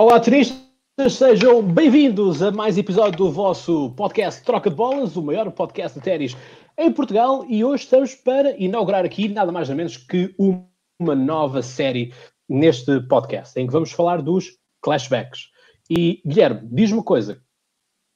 Olá, 0.00 0.18
turistas, 0.18 0.62
sejam 1.10 1.62
bem-vindos 1.62 2.40
a 2.42 2.50
mais 2.50 2.78
episódio 2.78 3.18
do 3.18 3.30
vosso 3.30 3.90
podcast 3.90 4.42
Troca 4.42 4.70
de 4.70 4.74
Bolas, 4.74 5.14
o 5.14 5.20
maior 5.20 5.52
podcast 5.52 5.98
de 5.98 6.02
ténis 6.02 6.34
em 6.78 6.90
Portugal. 6.90 7.44
E 7.46 7.62
hoje 7.62 7.84
estamos 7.84 8.14
para 8.14 8.56
inaugurar 8.56 9.04
aqui 9.04 9.28
nada 9.28 9.52
mais 9.52 9.68
nada 9.68 9.76
menos 9.76 9.98
que 9.98 10.34
uma 10.38 11.14
nova 11.14 11.60
série 11.60 12.14
neste 12.48 12.98
podcast, 13.08 13.60
em 13.60 13.66
que 13.66 13.72
vamos 13.74 13.92
falar 13.92 14.22
dos 14.22 14.56
flashbacks. 14.82 15.50
E 15.90 16.22
Guilherme, 16.26 16.66
diz-me 16.72 16.96
uma 16.96 17.04
coisa: 17.04 17.38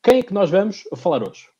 quem 0.02 0.20
é 0.20 0.22
que 0.22 0.32
nós 0.32 0.48
vamos 0.48 0.84
falar 0.96 1.22
hoje? 1.22 1.50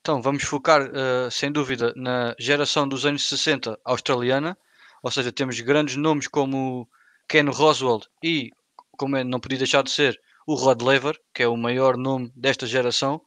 Então, 0.00 0.20
vamos 0.20 0.42
focar, 0.42 0.82
uh, 0.82 1.30
sem 1.30 1.52
dúvida, 1.52 1.92
na 1.94 2.34
geração 2.40 2.88
dos 2.88 3.06
anos 3.06 3.28
60 3.28 3.78
australiana, 3.84 4.58
ou 5.00 5.12
seja, 5.12 5.30
temos 5.30 5.60
grandes 5.60 5.94
nomes 5.94 6.26
como 6.26 6.88
Ken 7.28 7.48
Roswell 7.48 8.00
e, 8.22 8.50
como 8.96 9.16
é, 9.16 9.24
não 9.24 9.40
podia 9.40 9.58
deixar 9.58 9.82
de 9.82 9.90
ser, 9.90 10.18
o 10.46 10.54
Rod 10.54 10.80
Laver, 10.82 11.18
que 11.34 11.42
é 11.42 11.48
o 11.48 11.56
maior 11.56 11.96
nome 11.96 12.32
desta 12.34 12.66
geração, 12.66 13.20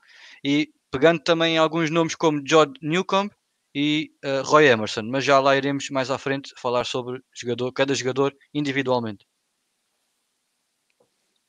e 0.44 0.74
pegando 0.90 1.22
também 1.22 1.58
alguns 1.58 1.90
nomes 1.90 2.16
como 2.16 2.44
John 2.44 2.74
Newcomb 2.82 3.32
e 3.74 4.12
uh, 4.26 4.44
Roy 4.44 4.68
Emerson, 4.68 5.04
mas 5.04 5.24
já 5.24 5.40
lá 5.40 5.56
iremos 5.56 5.90
mais 5.90 6.10
à 6.10 6.18
frente 6.18 6.52
falar 6.58 6.86
sobre 6.86 7.22
jogador, 7.34 7.72
cada 7.72 7.94
jogador 7.94 8.36
individualmente. 8.54 9.26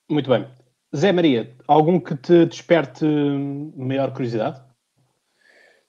Muito 0.08 0.28
bem. 0.28 0.46
Zé 0.94 1.10
Maria, 1.10 1.56
algum 1.66 1.98
que 1.98 2.14
te 2.14 2.44
desperte 2.44 3.06
maior 3.76 4.12
curiosidade? 4.12 4.62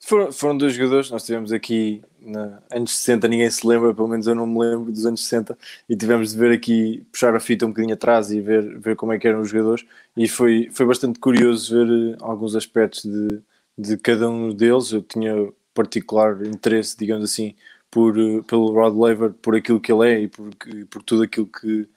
Foram, 0.05 0.33
foram 0.33 0.57
dois 0.57 0.73
jogadores, 0.73 1.09
nós 1.09 1.23
tivemos 1.25 1.53
aqui 1.53 2.01
na 2.19 2.61
anos 2.69 2.91
60, 2.97 3.25
ninguém 3.29 3.49
se 3.49 3.65
lembra, 3.65 3.93
pelo 3.93 4.09
menos 4.09 4.27
eu 4.27 4.35
não 4.35 4.45
me 4.45 4.59
lembro 4.59 4.91
dos 4.91 5.05
anos 5.05 5.23
60, 5.23 5.57
e 5.87 5.95
tivemos 5.95 6.33
de 6.33 6.37
ver 6.37 6.51
aqui, 6.51 7.05
puxar 7.09 7.33
a 7.33 7.39
fita 7.39 7.65
um 7.65 7.69
bocadinho 7.69 7.93
atrás 7.93 8.29
e 8.29 8.41
ver, 8.41 8.77
ver 8.79 8.97
como 8.97 9.13
é 9.13 9.19
que 9.19 9.25
eram 9.27 9.39
os 9.41 9.49
jogadores, 9.49 9.85
e 10.17 10.27
foi, 10.27 10.69
foi 10.73 10.85
bastante 10.85 11.19
curioso 11.19 11.73
ver 11.73 12.15
eh, 12.15 12.17
alguns 12.19 12.53
aspectos 12.53 13.03
de, 13.03 13.41
de 13.77 13.97
cada 13.97 14.29
um 14.29 14.53
deles, 14.53 14.91
eu 14.91 15.01
tinha 15.01 15.33
particular 15.73 16.45
interesse, 16.45 16.97
digamos 16.97 17.23
assim, 17.31 17.55
por, 17.89 18.17
eh, 18.19 18.41
pelo 18.45 18.73
Rod 18.73 18.95
Laver, 18.97 19.31
por 19.33 19.55
aquilo 19.55 19.79
que 19.79 19.91
ele 19.91 20.09
é 20.09 20.21
e 20.23 20.27
por, 20.27 20.49
por 20.89 21.01
tudo 21.03 21.23
aquilo 21.23 21.47
que, 21.47 21.87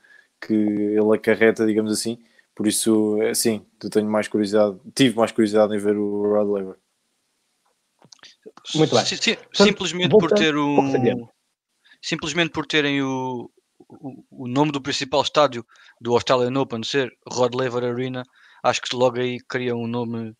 que 0.40 0.54
ele 0.54 1.14
acarreta, 1.14 1.66
digamos 1.66 1.92
assim, 1.92 2.18
por 2.54 2.66
isso, 2.68 3.20
é 3.22 3.34
sim, 3.34 3.62
eu 3.82 3.90
tenho 3.90 4.08
mais 4.08 4.28
curiosidade, 4.28 4.76
tive 4.94 5.16
mais 5.16 5.32
curiosidade 5.32 5.74
em 5.74 5.78
ver 5.78 5.96
o 5.96 6.22
Rod 6.22 6.48
Laver. 6.48 6.85
Muito 8.74 8.94
bem. 8.94 9.04
Sim, 9.04 9.36
simplesmente 9.52 10.10
por 10.10 10.30
ter 10.30 10.56
um. 10.56 11.26
Simplesmente 12.02 12.50
por 12.50 12.66
terem 12.66 13.02
o, 13.02 13.50
o, 13.88 14.44
o, 14.44 14.48
nome 14.48 14.70
do 14.70 14.80
principal 14.80 15.22
estádio 15.22 15.64
do 16.00 16.12
Australian 16.12 16.60
Open 16.60 16.82
ser 16.82 17.10
Rod 17.28 17.54
Laver 17.54 17.84
Arena, 17.84 18.22
acho 18.62 18.80
que 18.82 18.94
logo 18.94 19.18
aí 19.18 19.38
cria 19.48 19.74
um 19.74 19.86
nome, 19.86 20.34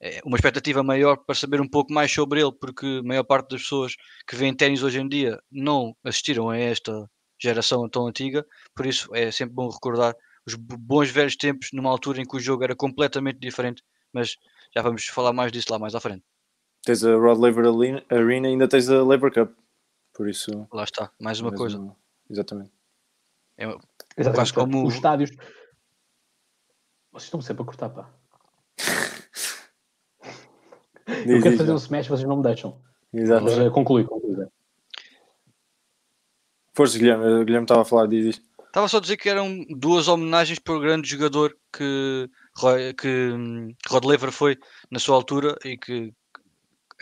é, 0.00 0.20
uma 0.24 0.36
expectativa 0.36 0.82
maior 0.82 1.16
para 1.18 1.34
saber 1.34 1.60
um 1.60 1.68
pouco 1.68 1.92
mais 1.92 2.12
sobre 2.12 2.40
ele, 2.40 2.52
porque 2.58 3.00
a 3.00 3.06
maior 3.06 3.24
parte 3.24 3.50
das 3.50 3.62
pessoas 3.62 3.94
que 4.26 4.34
veem 4.34 4.56
ténis 4.56 4.82
hoje 4.82 5.00
em 5.00 5.08
dia 5.08 5.38
não 5.50 5.94
assistiram 6.04 6.50
a 6.50 6.58
esta 6.58 7.06
geração 7.40 7.88
tão 7.88 8.06
antiga, 8.06 8.44
por 8.74 8.86
isso 8.86 9.14
é 9.14 9.30
sempre 9.30 9.54
bom 9.54 9.68
recordar 9.68 10.14
os 10.46 10.54
bons 10.54 11.10
velhos 11.10 11.36
tempos 11.36 11.68
numa 11.72 11.90
altura 11.90 12.20
em 12.20 12.24
que 12.24 12.36
o 12.36 12.40
jogo 12.40 12.64
era 12.64 12.74
completamente 12.74 13.38
diferente, 13.38 13.82
mas 14.12 14.36
já 14.74 14.82
vamos 14.82 15.04
falar 15.06 15.32
mais 15.32 15.52
disso 15.52 15.68
lá 15.70 15.78
mais 15.78 15.94
à 15.94 16.00
frente 16.00 16.24
tens 16.82 17.04
a 17.04 17.14
Rod 17.14 17.38
Laver 17.38 17.64
Arena 18.10 18.48
e 18.48 18.52
ainda 18.52 18.68
tens 18.68 18.88
a 18.88 19.02
Labour 19.02 19.32
Cup. 19.32 19.52
Por 20.12 20.28
isso. 20.28 20.68
Lá 20.72 20.84
está, 20.84 21.10
mais 21.18 21.40
uma 21.40 21.52
coisa. 21.52 21.78
Uma... 21.78 21.96
Exatamente. 22.28 22.72
É, 23.56 23.64
Exatamente. 23.64 24.34
Quase 24.34 24.52
como... 24.52 24.86
Os 24.86 24.94
estádios. 24.94 25.30
Vocês 27.12 27.24
estão 27.24 27.40
sempre 27.40 27.62
a 27.62 27.66
cortar, 27.66 27.90
pá. 27.90 28.10
diz, 31.06 31.26
Eu 31.26 31.42
quero 31.42 31.50
diz, 31.50 31.58
fazer 31.58 31.72
um 31.72 31.76
smash, 31.76 32.08
vocês 32.08 32.28
não 32.28 32.36
me 32.36 32.42
deixam. 32.42 32.80
Exatamente. 33.12 33.56
Mas 33.58 33.66
uh, 33.66 33.70
conclui, 33.70 34.04
conclui. 34.04 34.46
Força, 36.74 36.98
Guilherme. 36.98 37.24
O 37.24 37.44
Guilherme 37.44 37.64
estava 37.64 37.82
a 37.82 37.84
falar, 37.84 38.06
diz 38.06 38.24
isto. 38.24 38.52
Estava 38.66 38.88
só 38.88 38.96
a 38.96 39.00
dizer 39.00 39.18
que 39.18 39.28
eram 39.28 39.62
duas 39.68 40.08
homenagens 40.08 40.58
para 40.58 40.74
o 40.74 40.80
grande 40.80 41.06
jogador 41.06 41.54
que, 41.70 42.30
que 42.98 43.08
hum, 43.08 43.74
Rod 43.86 44.04
Laver 44.06 44.32
foi 44.32 44.58
na 44.90 44.98
sua 44.98 45.14
altura 45.14 45.58
e 45.62 45.76
que 45.76 46.14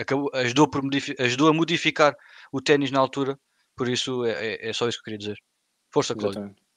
acabou, 0.01 0.31
ajudou, 0.35 0.69
por 0.69 0.83
ajudou 1.19 1.49
a 1.49 1.53
modificar 1.53 2.17
o 2.53 2.61
ténis 2.61 2.91
na 2.91 2.99
altura, 2.99 3.39
por 3.77 3.89
isso 3.89 4.25
é, 4.25 4.31
é, 4.31 4.69
é, 4.69 4.73
só 4.73 4.89
isso 4.89 4.99
que 4.99 5.03
eu 5.03 5.05
queria 5.05 5.19
dizer. 5.19 5.39
Força, 5.91 6.15
Cláudio. 6.15 6.41
Exatamente. 6.41 6.71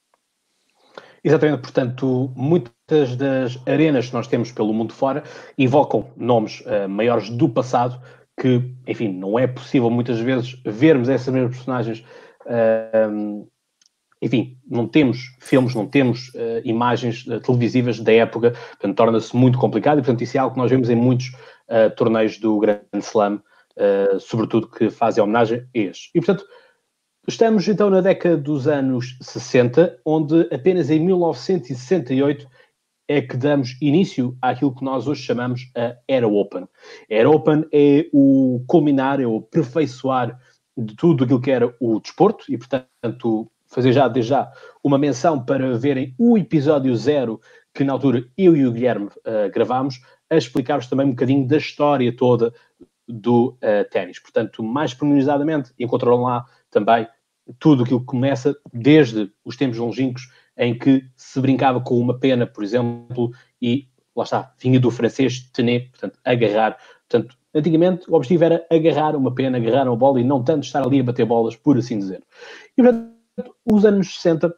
Exatamente, 1.25 1.61
portanto, 1.61 2.33
muitas 2.35 3.15
das 3.15 3.57
arenas 3.65 4.07
que 4.07 4.13
nós 4.13 4.27
temos 4.27 4.51
pelo 4.51 4.73
mundo 4.73 4.93
fora 4.93 5.23
evocam 5.57 6.11
nomes 6.17 6.59
uh, 6.61 6.89
maiores 6.89 7.29
do 7.29 7.47
passado 7.47 8.01
que, 8.39 8.75
enfim, 8.85 9.07
não 9.07 9.39
é 9.39 9.47
possível 9.47 9.89
muitas 9.89 10.19
vezes 10.19 10.59
vermos 10.65 11.07
essas 11.07 11.33
mesmas 11.33 11.55
personagens. 11.55 12.03
Uh, 12.45 13.47
enfim, 14.21 14.57
não 14.69 14.87
temos 14.87 15.35
filmes, 15.39 15.75
não 15.75 15.85
temos 15.85 16.29
uh, 16.29 16.61
imagens 16.63 17.25
televisivas 17.45 17.99
da 17.99 18.11
época, 18.11 18.51
portanto, 18.51 18.95
torna-se 18.95 19.35
muito 19.35 19.57
complicado 19.57 19.99
e, 19.99 20.01
portanto, 20.01 20.23
isso 20.23 20.37
é 20.37 20.39
algo 20.39 20.55
que 20.55 20.61
nós 20.61 20.71
vemos 20.71 20.89
em 20.89 20.95
muitos 20.95 21.31
torneios 21.95 22.37
do 22.39 22.59
Grand 22.59 22.79
Slam, 22.95 23.41
uh, 23.77 24.19
sobretudo 24.19 24.67
que 24.67 24.89
fazem 24.89 25.23
homenagem 25.23 25.59
a 25.59 25.79
estes. 25.79 26.09
E, 26.13 26.19
portanto, 26.19 26.45
estamos 27.27 27.67
então 27.67 27.89
na 27.89 28.01
década 28.01 28.37
dos 28.37 28.67
anos 28.67 29.17
60, 29.21 29.99
onde 30.05 30.47
apenas 30.53 30.89
em 30.89 30.99
1968 30.99 32.47
é 33.07 33.21
que 33.21 33.35
damos 33.35 33.77
início 33.81 34.37
àquilo 34.41 34.73
que 34.73 34.83
nós 34.83 35.07
hoje 35.07 35.23
chamamos 35.23 35.69
a 35.75 35.95
Era 36.07 36.27
Open. 36.27 36.67
Era 37.09 37.29
Open 37.29 37.65
é 37.71 38.07
o 38.13 38.63
culminar, 38.67 39.19
é 39.19 39.27
o 39.27 39.37
aperfeiçoar 39.37 40.39
de 40.77 40.95
tudo 40.95 41.23
aquilo 41.23 41.41
que 41.41 41.51
era 41.51 41.75
o 41.79 41.99
desporto 41.99 42.45
e, 42.49 42.57
portanto, 42.57 43.51
fazer 43.67 43.91
já, 43.91 44.07
desde 44.07 44.29
já, 44.29 44.51
uma 44.83 44.97
menção 44.97 45.43
para 45.43 45.77
verem 45.77 46.15
o 46.17 46.37
episódio 46.37 46.95
zero 46.95 47.41
que 47.73 47.83
na 47.83 47.93
altura 47.93 48.25
eu 48.37 48.55
e 48.55 48.65
o 48.65 48.71
Guilherme 48.71 49.07
uh, 49.07 49.51
gravámos, 49.51 49.99
a 50.33 50.37
explicar-vos 50.37 50.87
também 50.87 51.07
um 51.07 51.11
bocadinho 51.11 51.47
da 51.47 51.57
história 51.57 52.15
toda 52.15 52.53
do 53.07 53.49
uh, 53.49 53.89
ténis. 53.91 54.19
Portanto, 54.19 54.63
mais 54.63 54.93
pormenorizadamente, 54.93 55.71
encontrarão 55.79 56.23
lá 56.23 56.45
também 56.69 57.07
tudo 57.59 57.83
aquilo 57.83 57.99
que 57.99 58.05
começa 58.05 58.55
desde 58.73 59.31
os 59.43 59.57
tempos 59.57 59.77
longínquos 59.77 60.29
em 60.57 60.77
que 60.77 61.03
se 61.15 61.39
brincava 61.41 61.81
com 61.81 61.99
uma 61.99 62.17
pena, 62.17 62.45
por 62.47 62.63
exemplo, 62.63 63.31
e 63.61 63.87
lá 64.15 64.23
está, 64.23 64.53
vinha 64.59 64.79
do 64.79 64.91
francês 64.91 65.49
tener, 65.51 65.89
portanto, 65.89 66.19
agarrar. 66.23 66.77
Portanto, 67.09 67.35
antigamente 67.53 68.09
o 68.09 68.15
objetivo 68.15 68.43
era 68.45 68.65
agarrar 68.71 69.15
uma 69.15 69.33
pena, 69.33 69.57
agarrar 69.57 69.87
uma 69.87 69.97
bola 69.97 70.19
e 70.19 70.23
não 70.23 70.43
tanto 70.43 70.63
estar 70.63 70.83
ali 70.83 70.99
a 70.99 71.03
bater 71.03 71.25
bolas, 71.25 71.55
por 71.55 71.77
assim 71.77 71.97
dizer. 71.97 72.23
E, 72.77 72.81
portanto, 72.81 73.13
os 73.65 73.85
anos 73.85 74.21
60 74.21 74.53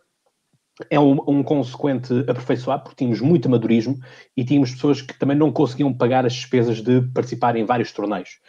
é 0.90 1.00
um, 1.00 1.20
um, 1.28 1.44
consequente 1.44 2.14
aperfeiçoar, 2.28 2.82
porque 2.82 2.98
tínhamos 2.98 3.22
muito 3.22 3.48
amadorismo 3.48 3.98
e 4.36 4.44
tínhamos 4.44 4.72
pessoas 4.72 5.02
que 5.02 5.18
também 5.18 5.38
não 5.38 5.52
conseguiam 5.52 5.94
pagar 5.94 6.26
as 6.26 6.34
despesas 6.34 6.82
de 6.82 7.02
participar 7.14 7.56
em 7.56 7.64
vários 7.64 7.92
torneios. 7.92 8.40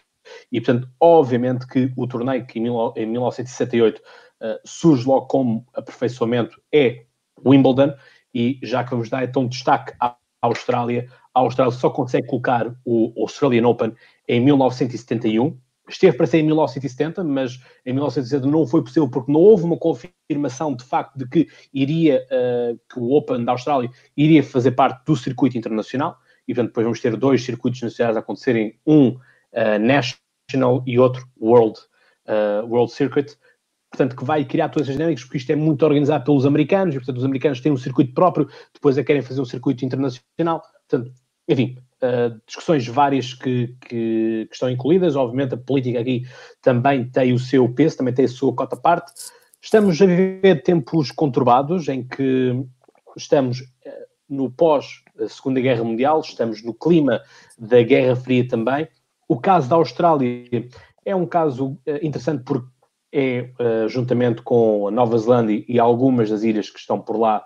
E, 0.50 0.60
portanto, 0.60 0.88
obviamente 0.98 1.66
que 1.66 1.92
o 1.97 2.06
torneio 2.06 2.44
que 2.47 2.59
em, 2.59 2.66
em 2.97 3.06
1968 3.06 3.98
uh, 3.98 4.59
surge 4.64 5.06
logo 5.06 5.26
como 5.26 5.66
aperfeiçoamento 5.72 6.60
é 6.72 7.04
Wimbledon, 7.44 7.94
e 8.34 8.58
já 8.62 8.82
que 8.84 8.91
vamos 8.91 9.08
dar 9.08 9.25
então 9.25 9.47
destaque 9.47 9.94
à 10.00 10.16
Austrália, 10.43 11.08
a 11.34 11.41
Austrália 11.41 11.72
só 11.72 11.91
consegue 11.91 12.26
colocar 12.26 12.75
o 12.84 13.12
Australian 13.20 13.69
Open 13.69 13.94
em 14.28 14.41
1971, 14.41 15.56
esteve 15.88 16.16
para 16.16 16.26
ser 16.26 16.38
em 16.38 16.42
1970, 16.44 17.22
mas 17.24 17.60
em 17.84 17.92
1970 17.92 18.47
não 18.47 18.66
foi 18.66 18.82
possível 18.82 19.08
porque 19.08 19.30
não 19.30 19.41
houve 19.41 19.64
uma 19.64 19.76
confirmação 19.76 20.74
de 20.74 20.84
facto 20.84 21.16
de 21.16 21.28
que 21.28 21.48
iria, 21.72 22.26
uh, 22.26 22.78
que 22.92 22.98
o 22.98 23.12
Open 23.12 23.44
da 23.44 23.52
Austrália 23.52 23.90
iria 24.16 24.43
fazer 24.43 24.72
parte 24.72 25.05
do 25.05 25.16
circuito 25.16 25.56
internacional, 25.56 26.19
e 26.46 26.55
portanto 26.55 26.69
depois 26.69 26.84
vamos 26.84 27.00
ter 27.00 27.16
dois 27.16 27.44
circuitos 27.44 27.82
nacionais 27.82 28.16
a 28.16 28.20
acontecerem, 28.20 28.78
um 28.87 29.08
uh, 29.08 29.19
National 29.81 30.82
e 30.87 30.99
outro 30.99 31.26
World, 31.40 31.78
uh, 32.26 32.66
World 32.66 32.93
Circuit, 32.93 33.37
portanto 33.90 34.16
que 34.16 34.25
vai 34.25 34.44
criar 34.44 34.69
todas 34.69 34.88
as 34.88 34.94
dinâmicas, 34.94 35.25
porque 35.25 35.38
isto 35.38 35.50
é 35.50 35.56
muito 35.56 35.84
organizado 35.84 36.25
pelos 36.25 36.44
americanos, 36.44 36.94
e 36.94 36.99
portanto 36.99 37.19
os 37.19 37.25
americanos 37.25 37.61
têm 37.61 37.72
um 37.72 37.76
circuito 37.76 38.12
próprio, 38.12 38.49
depois 38.75 38.99
a 38.99 39.05
querem 39.05 39.22
fazer 39.22 39.40
um 39.40 39.44
circuito 39.44 39.84
internacional, 39.84 40.62
portanto, 40.88 41.12
enfim, 41.49 41.78
Uh, 42.02 42.38
discussões 42.46 42.87
várias 42.87 43.32
que, 43.32 43.75
que, 43.81 44.46
que, 44.46 44.48
estão 44.52 44.69
incluídas. 44.69 45.16
Obviamente, 45.16 45.54
a 45.54 45.56
política 45.56 45.98
aqui 46.00 46.26
também 46.60 47.08
tem 47.08 47.32
o 47.32 47.38
seu 47.38 47.66
peso, 47.72 47.96
também 47.96 48.12
tem 48.12 48.26
a 48.26 48.28
sua 48.28 48.54
cota 48.54 48.76
parte. 48.76 49.12
Estamos 49.62 50.00
a 50.02 50.06
viver 50.06 50.62
tempos 50.62 51.10
conturbados 51.10 51.88
em 51.88 52.06
que 52.06 52.54
estamos 53.16 53.60
uh, 53.60 53.64
no 54.28 54.50
pós-Segunda 54.50 55.58
Guerra 55.58 55.84
Mundial, 55.84 56.20
estamos 56.20 56.62
no 56.62 56.75
clima 56.75 57.22
da 57.58 57.82
Guerra 57.82 58.14
Fria 58.14 58.46
também. 58.46 58.87
O 59.26 59.40
caso 59.40 59.69
da 59.69 59.76
Austrália 59.76 60.69
é 61.02 61.16
um 61.16 61.26
caso 61.26 61.78
interessante 62.02 62.44
porque 62.44 62.76
é, 63.12 63.49
juntamente 63.88 64.42
com 64.42 64.88
a 64.88 64.90
Nova 64.90 65.16
Zelândia 65.16 65.64
e 65.66 65.78
algumas 65.78 66.28
das 66.28 66.42
ilhas 66.42 66.69
que 66.69 66.78
estão 66.78 67.00
por 67.00 67.16
lá, 67.16 67.44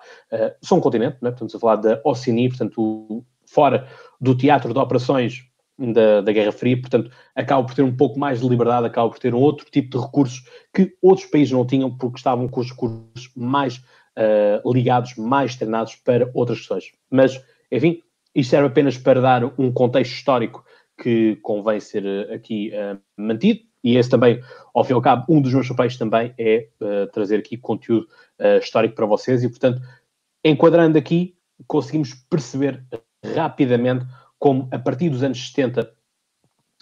são 0.61 0.79
um 0.79 0.81
continente, 0.81 1.19
né? 1.23 1.31
estamos 1.31 1.55
a 1.55 1.59
falar 1.59 1.77
da 1.77 2.01
Oceania, 2.05 2.49
portanto, 2.49 3.25
fora 3.51 3.89
do 4.21 4.37
teatro 4.37 4.73
de 4.73 4.79
operações 4.79 5.45
da, 5.79 6.21
da, 6.21 6.33
Guerra 6.33 6.53
Fria, 6.53 6.79
portanto, 6.79 7.11
acaba 7.35 7.67
por 7.67 7.75
ter 7.75 7.83
um 7.83 7.97
pouco 7.97 8.19
mais 8.19 8.41
de 8.41 8.49
liberdade, 8.49 8.87
acaba 8.87 9.09
por 9.09 9.19
ter 9.19 9.35
um 9.35 9.39
outro 9.39 9.67
tipo 9.71 9.99
de 9.99 10.05
recursos 10.05 10.45
que 10.75 10.95
outros 11.01 11.27
países 11.27 11.53
não 11.53 11.67
tinham, 11.67 11.97
porque 11.97 12.19
estavam 12.19 12.47
com 12.49 12.61
os 12.61 12.71
recursos 12.71 13.31
mais 13.35 13.79
uh, 13.79 14.73
ligados, 14.73 15.17
mais 15.17 15.57
treinados 15.57 15.97
para 15.97 16.31
outras 16.35 16.59
questões. 16.59 16.93
Mas, 17.11 17.43
enfim, 17.73 18.03
isto 18.35 18.51
serve 18.51 18.69
apenas 18.69 18.99
para 18.99 19.21
dar 19.21 19.45
um 19.59 19.73
contexto 19.73 20.13
histórico 20.13 20.65
que 21.03 21.37
convém 21.37 21.81
ser 21.81 22.05
uh, 22.05 22.35
aqui 22.35 22.71
uh, 22.75 23.01
mantido, 23.17 23.61
e 23.83 23.97
esse 23.97 24.11
também, 24.11 24.39
ao 24.75 24.85
fim 24.85 24.93
e 24.93 24.95
ao 24.95 25.01
cabo, 25.01 25.25
um 25.27 25.41
dos 25.41 25.55
meus 25.55 25.67
papéis 25.69 25.97
também 25.97 26.35
é 26.37 26.69
trazer 27.15 27.39
aqui 27.39 27.57
conteúdo 27.57 28.07
histórico 28.61 28.95
para 28.95 29.07
vocês, 29.07 29.43
e, 29.43 29.49
portanto, 29.49 29.81
enquadrando 30.45 30.99
aqui, 30.99 31.35
conseguimos 31.67 32.13
perceber 32.29 32.85
rapidamente 33.25 34.07
como 34.39 34.69
a 34.71 34.79
partir 34.79 35.11
dos 35.11 35.23
anos 35.23 35.49
70 35.49 35.93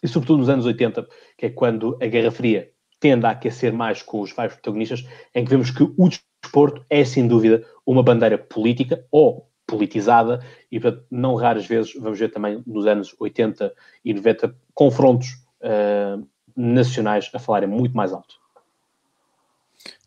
e 0.02 0.08
sobretudo 0.08 0.38
nos 0.38 0.48
anos 0.48 0.64
80, 0.64 1.08
que 1.36 1.46
é 1.46 1.50
quando 1.50 1.98
a 2.00 2.06
Guerra 2.06 2.30
Fria 2.30 2.70
tende 3.00 3.26
a 3.26 3.30
aquecer 3.30 3.72
mais 3.72 4.02
com 4.02 4.20
os 4.20 4.32
vários 4.32 4.54
protagonistas, 4.54 5.04
em 5.34 5.44
que 5.44 5.50
vemos 5.50 5.70
que 5.70 5.82
o 5.82 6.08
desporto 6.08 6.84
é 6.88 7.04
sem 7.04 7.26
dúvida 7.26 7.64
uma 7.84 8.02
bandeira 8.02 8.38
política 8.38 9.04
ou 9.10 9.48
politizada 9.66 10.44
e 10.70 10.80
portanto, 10.80 11.04
não 11.10 11.34
raras 11.34 11.66
vezes 11.66 11.94
vamos 11.94 12.18
ver 12.18 12.30
também 12.30 12.62
nos 12.66 12.86
anos 12.86 13.14
80 13.18 13.72
e 14.04 14.14
90 14.14 14.54
confrontos 14.72 15.28
uh, 15.60 16.26
nacionais 16.56 17.30
a 17.34 17.38
falarem 17.38 17.68
muito 17.68 17.96
mais 17.96 18.12
alto. 18.12 18.36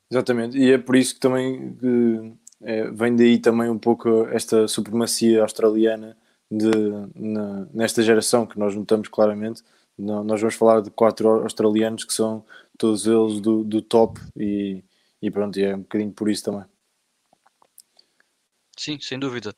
Exatamente, 0.09 0.57
e 0.57 0.71
é 0.71 0.77
por 0.77 0.95
isso 0.95 1.13
que 1.13 1.19
também 1.21 1.73
que, 1.75 2.33
é, 2.63 2.91
vem 2.91 3.15
daí 3.15 3.37
também 3.39 3.69
um 3.69 3.77
pouco 3.77 4.27
esta 4.27 4.67
supremacia 4.67 5.41
australiana 5.41 6.17
de, 6.51 6.71
na, 7.15 7.65
nesta 7.73 8.03
geração 8.03 8.45
que 8.45 8.59
nós 8.59 8.75
notamos 8.75 9.07
claramente. 9.07 9.63
Nós 9.97 10.41
vamos 10.41 10.55
falar 10.55 10.81
de 10.81 10.91
quatro 10.91 11.43
australianos 11.43 12.03
que 12.03 12.13
são 12.13 12.43
todos 12.77 13.07
eles 13.07 13.39
do, 13.39 13.63
do 13.63 13.81
top 13.81 14.19
e, 14.35 14.83
e 15.21 15.31
pronto, 15.31 15.57
é 15.57 15.75
um 15.75 15.81
bocadinho 15.81 16.11
por 16.11 16.29
isso 16.29 16.43
também. 16.43 16.65
Sim, 18.77 18.99
sem 18.99 19.19
dúvida. 19.19 19.55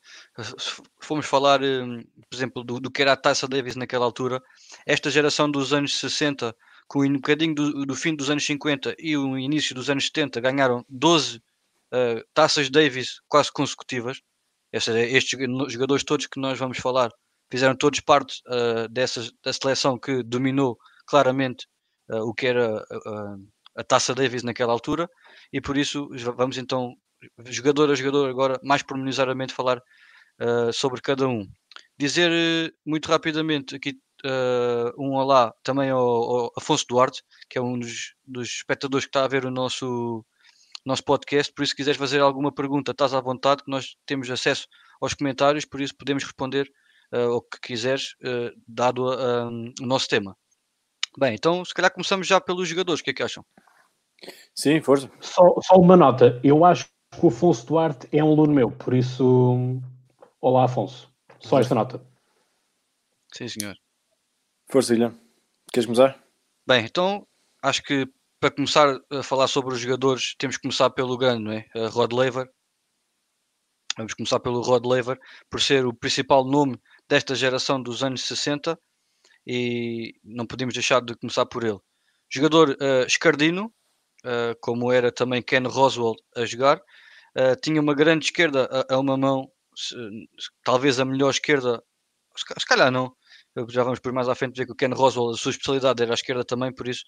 Se 0.58 0.82
formos 1.00 1.24
falar, 1.24 1.62
hum, 1.62 2.04
por 2.28 2.36
exemplo, 2.36 2.62
do, 2.62 2.78
do 2.78 2.90
que 2.90 3.00
era 3.00 3.12
a 3.12 3.16
Taça 3.16 3.48
Davis 3.48 3.74
naquela 3.74 4.04
altura, 4.04 4.42
esta 4.84 5.10
geração 5.10 5.50
dos 5.50 5.72
anos 5.72 5.98
60, 5.98 6.54
com 6.86 7.00
um 7.00 7.14
bocadinho 7.14 7.54
do, 7.54 7.86
do 7.86 7.94
fim 7.94 8.14
dos 8.14 8.28
anos 8.28 8.44
50 8.44 8.94
e 8.98 9.16
o 9.16 9.38
início 9.38 9.74
dos 9.74 9.88
anos 9.88 10.06
70, 10.06 10.40
ganharam 10.40 10.84
12 10.88 11.38
uh, 11.38 12.22
taças 12.34 12.68
Davis 12.68 13.20
quase 13.26 13.50
consecutivas 13.50 14.20
seja, 14.80 15.00
estes 15.00 15.38
jogadores 15.68 16.04
todos 16.04 16.26
que 16.26 16.40
nós 16.40 16.58
vamos 16.58 16.78
falar 16.78 17.10
fizeram 17.50 17.76
todos 17.76 18.00
parte 18.00 18.42
uh, 18.48 18.88
dessa, 18.88 19.22
da 19.44 19.52
seleção 19.52 19.98
que 19.98 20.22
dominou 20.22 20.76
claramente 21.06 21.66
uh, 22.10 22.22
o 22.22 22.34
que 22.34 22.46
era 22.46 22.76
uh, 22.76 23.48
a 23.76 23.84
taça 23.84 24.14
Davis 24.14 24.42
naquela 24.42 24.72
altura. 24.72 25.08
E 25.52 25.60
por 25.60 25.76
isso 25.76 26.08
vamos 26.36 26.58
então 26.58 26.94
jogador 27.46 27.90
a 27.90 27.94
jogador 27.94 28.28
agora 28.28 28.58
mais 28.62 28.82
pormenorizadamente 28.82 29.54
falar 29.54 29.80
sobre 30.72 31.00
cada 31.00 31.28
um. 31.28 31.46
Dizer 31.96 32.30
muito 32.84 33.08
rapidamente 33.08 33.76
aqui 33.76 33.94
um 34.98 35.12
olá 35.14 35.54
também 35.62 35.90
ao, 35.90 36.00
ao, 36.00 36.52
Afonso 36.58 36.84
Duarte 36.88 37.22
que 37.48 37.56
é 37.56 37.62
um 37.62 37.78
dos, 37.78 38.14
dos 38.26 38.48
espectadores 38.48 39.06
que 39.06 39.10
está 39.10 39.24
a 39.24 39.28
ver 39.28 39.44
o 39.44 39.50
nosso 39.50 40.24
nosso 40.84 41.04
podcast. 41.04 41.52
Por 41.52 41.62
isso, 41.62 41.70
se 41.70 41.76
quiseres 41.76 41.98
fazer 41.98 42.20
alguma 42.20 42.52
pergunta, 42.52 42.92
estás 42.92 43.14
à 43.14 43.20
vontade, 43.20 43.64
que 43.64 43.70
nós 43.70 43.96
temos 44.06 44.30
acesso 44.30 44.66
aos 45.00 45.14
comentários, 45.14 45.64
por 45.64 45.80
isso 45.80 45.96
podemos 45.96 46.22
responder 46.24 46.70
uh, 47.12 47.30
o 47.30 47.42
que 47.42 47.60
quiseres, 47.60 48.14
uh, 48.22 48.52
dado 48.66 49.06
uh, 49.06 49.48
o 49.80 49.86
nosso 49.86 50.08
tema. 50.08 50.36
Bem, 51.18 51.34
então 51.34 51.64
se 51.64 51.72
calhar 51.72 51.92
começamos 51.92 52.26
já 52.26 52.40
pelos 52.40 52.68
jogadores, 52.68 53.00
o 53.00 53.04
que 53.04 53.10
é 53.10 53.14
que 53.14 53.22
acham? 53.22 53.44
Sim, 54.54 54.80
força. 54.80 55.10
Só, 55.20 55.42
só 55.60 55.76
uma 55.76 55.96
nota, 55.96 56.40
eu 56.42 56.64
acho 56.64 56.86
que 56.86 57.24
o 57.24 57.28
Afonso 57.28 57.66
Duarte 57.66 58.08
é 58.12 58.22
um 58.22 58.32
aluno 58.32 58.52
meu, 58.52 58.70
por 58.70 58.94
isso, 58.94 59.80
olá 60.40 60.64
Afonso, 60.64 61.12
só 61.40 61.60
esta 61.60 61.74
nota. 61.74 62.04
Sim, 63.32 63.48
senhor. 63.48 63.76
Força, 64.70 64.94
Guilherme. 64.94 65.18
Queres 65.72 65.86
começar? 65.86 66.22
Bem, 66.66 66.84
então 66.84 67.26
acho 67.62 67.82
que 67.82 68.08
para 68.44 68.50
começar 68.50 69.00
a 69.10 69.22
falar 69.22 69.48
sobre 69.48 69.72
os 69.72 69.80
jogadores, 69.80 70.34
temos 70.36 70.58
que 70.58 70.62
começar 70.64 70.90
pelo 70.90 71.16
grande, 71.16 71.44
não 71.44 71.52
é? 71.52 71.66
Rod 71.88 72.12
Laver. 72.12 72.46
Vamos 73.96 74.12
começar 74.12 74.38
pelo 74.38 74.60
Rod 74.60 74.84
Laver, 74.84 75.18
por 75.48 75.62
ser 75.62 75.86
o 75.86 75.94
principal 75.94 76.44
nome 76.44 76.78
desta 77.08 77.34
geração 77.34 77.82
dos 77.82 78.04
anos 78.04 78.20
60 78.20 78.78
e 79.46 80.12
não 80.22 80.44
podemos 80.44 80.74
deixar 80.74 81.00
de 81.00 81.14
começar 81.14 81.46
por 81.46 81.64
ele. 81.64 81.78
Jogador 82.30 82.72
uh, 82.72 83.06
escardino, 83.06 83.72
uh, 84.26 84.54
como 84.60 84.92
era 84.92 85.10
também 85.10 85.40
Ken 85.40 85.62
Roswell 85.66 86.14
a 86.36 86.44
jogar, 86.44 86.76
uh, 86.76 87.58
tinha 87.62 87.80
uma 87.80 87.94
grande 87.94 88.26
esquerda 88.26 88.68
a, 88.70 88.94
a 88.94 88.98
uma 88.98 89.16
mão, 89.16 89.50
se, 89.74 89.96
talvez 90.62 91.00
a 91.00 91.04
melhor 91.06 91.30
esquerda, 91.30 91.82
se 92.36 92.66
calhar 92.66 92.90
não, 92.90 93.10
já 93.68 93.82
vamos 93.82 94.00
por 94.00 94.12
mais 94.12 94.28
à 94.28 94.34
frente 94.34 94.56
ver 94.56 94.66
que 94.66 94.72
o 94.72 94.74
Ken 94.74 94.92
Roswell, 94.92 95.30
a 95.30 95.36
sua 95.36 95.50
especialidade 95.50 96.02
era 96.02 96.12
a 96.12 96.14
esquerda 96.14 96.44
também, 96.44 96.72
por 96.72 96.88
isso 96.88 97.04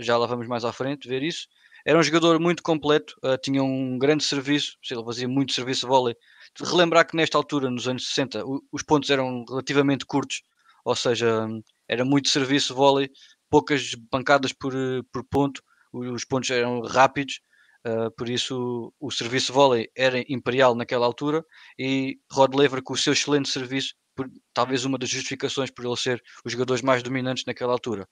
já 0.00 0.16
lá 0.16 0.26
vamos 0.26 0.46
mais 0.46 0.64
à 0.64 0.72
frente 0.72 1.08
ver 1.08 1.22
isso. 1.22 1.46
Era 1.84 1.98
um 1.98 2.02
jogador 2.02 2.38
muito 2.38 2.62
completo, 2.62 3.14
uh, 3.24 3.38
tinha 3.38 3.62
um 3.62 3.98
grande 3.98 4.22
serviço, 4.22 4.76
ele 4.90 5.04
fazia 5.04 5.26
muito 5.26 5.52
serviço 5.52 5.82
de 5.82 5.86
vôlei. 5.86 6.14
Relembrar 6.60 7.06
que 7.06 7.16
nesta 7.16 7.38
altura, 7.38 7.70
nos 7.70 7.88
anos 7.88 8.06
60, 8.08 8.44
o, 8.44 8.62
os 8.70 8.82
pontos 8.82 9.08
eram 9.10 9.44
relativamente 9.48 10.04
curtos, 10.04 10.42
ou 10.84 10.94
seja, 10.94 11.48
era 11.88 12.04
muito 12.04 12.28
serviço 12.28 12.68
de 12.68 12.74
vôlei, 12.74 13.10
poucas 13.48 13.94
bancadas 14.10 14.52
por, 14.52 14.74
por 15.12 15.24
ponto, 15.24 15.62
os 15.92 16.24
pontos 16.24 16.50
eram 16.50 16.82
rápidos, 16.82 17.40
uh, 17.86 18.10
por 18.12 18.28
isso 18.28 18.92
o, 19.00 19.08
o 19.08 19.10
serviço 19.10 19.46
de 19.46 19.52
vôlei 19.52 19.90
era 19.96 20.22
imperial 20.28 20.74
naquela 20.74 21.06
altura 21.06 21.44
e 21.78 22.18
Rod 22.30 22.54
Lever 22.54 22.82
com 22.82 22.92
o 22.92 22.98
seu 22.98 23.12
excelente 23.12 23.48
serviço 23.48 23.94
por, 24.20 24.30
talvez 24.52 24.84
uma 24.84 24.98
das 24.98 25.08
justificações 25.08 25.70
por 25.70 25.84
ele 25.84 25.96
ser 25.96 26.22
os 26.44 26.52
jogadores 26.52 26.82
mais 26.82 27.02
dominantes 27.02 27.44
naquela 27.46 27.72
altura. 27.72 28.06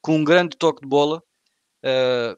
Com 0.00 0.16
um 0.16 0.24
grande 0.24 0.56
toque 0.56 0.82
de 0.82 0.88
bola, 0.88 1.22
uh, 1.84 2.36